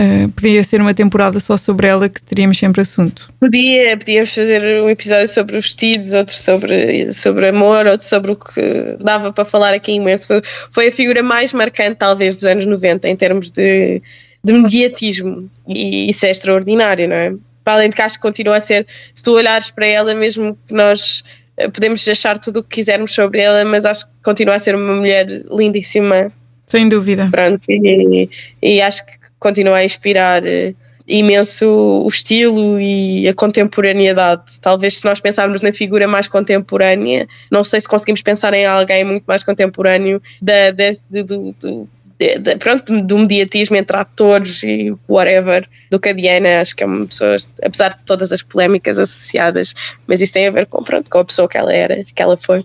Uh, 0.00 0.28
podia 0.28 0.62
ser 0.62 0.80
uma 0.80 0.94
temporada 0.94 1.40
só 1.40 1.56
sobre 1.56 1.88
ela 1.88 2.08
que 2.08 2.22
teríamos 2.22 2.56
sempre 2.56 2.82
assunto. 2.82 3.28
Podia, 3.40 3.96
podíamos 3.98 4.32
fazer 4.32 4.80
um 4.80 4.88
episódio 4.88 5.26
sobre 5.26 5.56
os 5.56 5.64
vestidos, 5.64 6.12
outro 6.12 6.36
sobre, 6.36 7.12
sobre 7.12 7.48
amor, 7.48 7.84
outro 7.84 8.06
sobre 8.06 8.30
o 8.30 8.36
que 8.36 8.96
dava 9.00 9.32
para 9.32 9.44
falar 9.44 9.74
aqui 9.74 9.90
imenso. 9.90 10.28
Foi, 10.28 10.40
foi 10.70 10.86
a 10.86 10.92
figura 10.92 11.20
mais 11.20 11.52
marcante, 11.52 11.96
talvez, 11.96 12.36
dos 12.36 12.44
anos 12.44 12.64
90 12.64 13.08
em 13.08 13.16
termos 13.16 13.50
de, 13.50 14.00
de 14.48 14.54
mediatismo 14.54 15.50
e 15.66 16.08
isso 16.08 16.24
é 16.24 16.30
extraordinário, 16.30 17.06
não 17.06 17.16
é? 17.16 17.34
Para 17.62 17.74
além 17.74 17.90
de 17.90 17.96
que 17.96 18.00
acho 18.00 18.16
que 18.16 18.22
continua 18.22 18.56
a 18.56 18.60
ser, 18.60 18.86
se 19.14 19.22
tu 19.22 19.32
olhares 19.32 19.70
para 19.70 19.86
ela, 19.86 20.14
mesmo 20.14 20.56
que 20.66 20.72
nós 20.72 21.22
eh, 21.58 21.68
podemos 21.68 22.08
achar 22.08 22.38
tudo 22.38 22.60
o 22.60 22.62
que 22.62 22.76
quisermos 22.76 23.12
sobre 23.12 23.40
ela, 23.40 23.62
mas 23.66 23.84
acho 23.84 24.06
que 24.06 24.12
continua 24.24 24.54
a 24.54 24.58
ser 24.58 24.74
uma 24.74 24.94
mulher 24.94 25.26
lindíssima. 25.50 26.32
Sem 26.66 26.88
dúvida. 26.88 27.28
Pronto, 27.30 27.62
e, 27.68 28.30
e 28.62 28.80
acho 28.80 29.04
que 29.04 29.12
continua 29.38 29.76
a 29.76 29.84
inspirar 29.84 30.46
eh, 30.46 30.72
imenso 31.06 31.66
o 31.66 32.08
estilo 32.08 32.80
e 32.80 33.28
a 33.28 33.34
contemporaneidade. 33.34 34.58
Talvez 34.62 34.98
se 34.98 35.04
nós 35.04 35.20
pensarmos 35.20 35.60
na 35.60 35.74
figura 35.74 36.08
mais 36.08 36.26
contemporânea, 36.26 37.28
não 37.50 37.62
sei 37.62 37.82
se 37.82 37.88
conseguimos 37.88 38.22
pensar 38.22 38.54
em 38.54 38.64
alguém 38.64 39.04
muito 39.04 39.24
mais 39.24 39.44
contemporâneo 39.44 40.22
da, 40.40 40.70
da, 40.70 40.90
do, 41.10 41.52
do, 41.52 41.88
de, 42.18 42.38
de, 42.38 42.56
pronto, 42.56 43.00
do 43.00 43.18
mediatismo 43.18 43.76
entre 43.76 43.96
atores 43.96 44.62
e 44.62 44.94
whatever 45.08 45.68
do 45.90 46.00
que 46.00 46.08
a 46.08 46.12
Diana. 46.12 46.60
Acho 46.60 46.74
que 46.74 46.82
é 46.82 46.86
uma 46.86 47.06
pessoa, 47.06 47.36
apesar 47.62 47.90
de 47.90 48.04
todas 48.04 48.32
as 48.32 48.42
polémicas 48.42 48.98
associadas, 48.98 49.74
mas 50.06 50.20
isso 50.20 50.32
tem 50.32 50.48
a 50.48 50.50
ver 50.50 50.66
com, 50.66 50.82
pronto, 50.82 51.08
com 51.08 51.18
a 51.18 51.24
pessoa 51.24 51.48
que 51.48 51.56
ela 51.56 51.72
era, 51.72 52.02
que 52.02 52.22
ela 52.22 52.36
foi. 52.36 52.64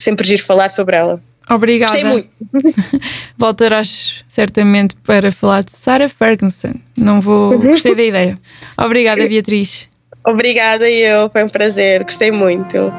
Sempre 0.00 0.26
giro 0.26 0.42
falar 0.42 0.70
sobre 0.70 0.96
ela. 0.96 1.22
Obrigada. 1.48 1.92
Gostei 1.92 2.10
muito. 2.10 2.28
Voltarás 3.38 4.24
certamente 4.26 4.96
para 4.96 5.30
falar 5.30 5.62
de 5.62 5.72
Sarah 5.72 6.08
Ferguson. 6.08 6.74
Não 6.96 7.20
vou. 7.20 7.52
Uhum. 7.52 7.68
Gostei 7.68 7.94
da 7.94 8.02
ideia. 8.04 8.38
Obrigada, 8.76 9.26
Beatriz. 9.28 9.88
Obrigada, 10.24 10.90
eu. 10.90 11.30
Foi 11.30 11.44
um 11.44 11.48
prazer. 11.48 12.02
Gostei 12.02 12.30
muito. 12.30 12.92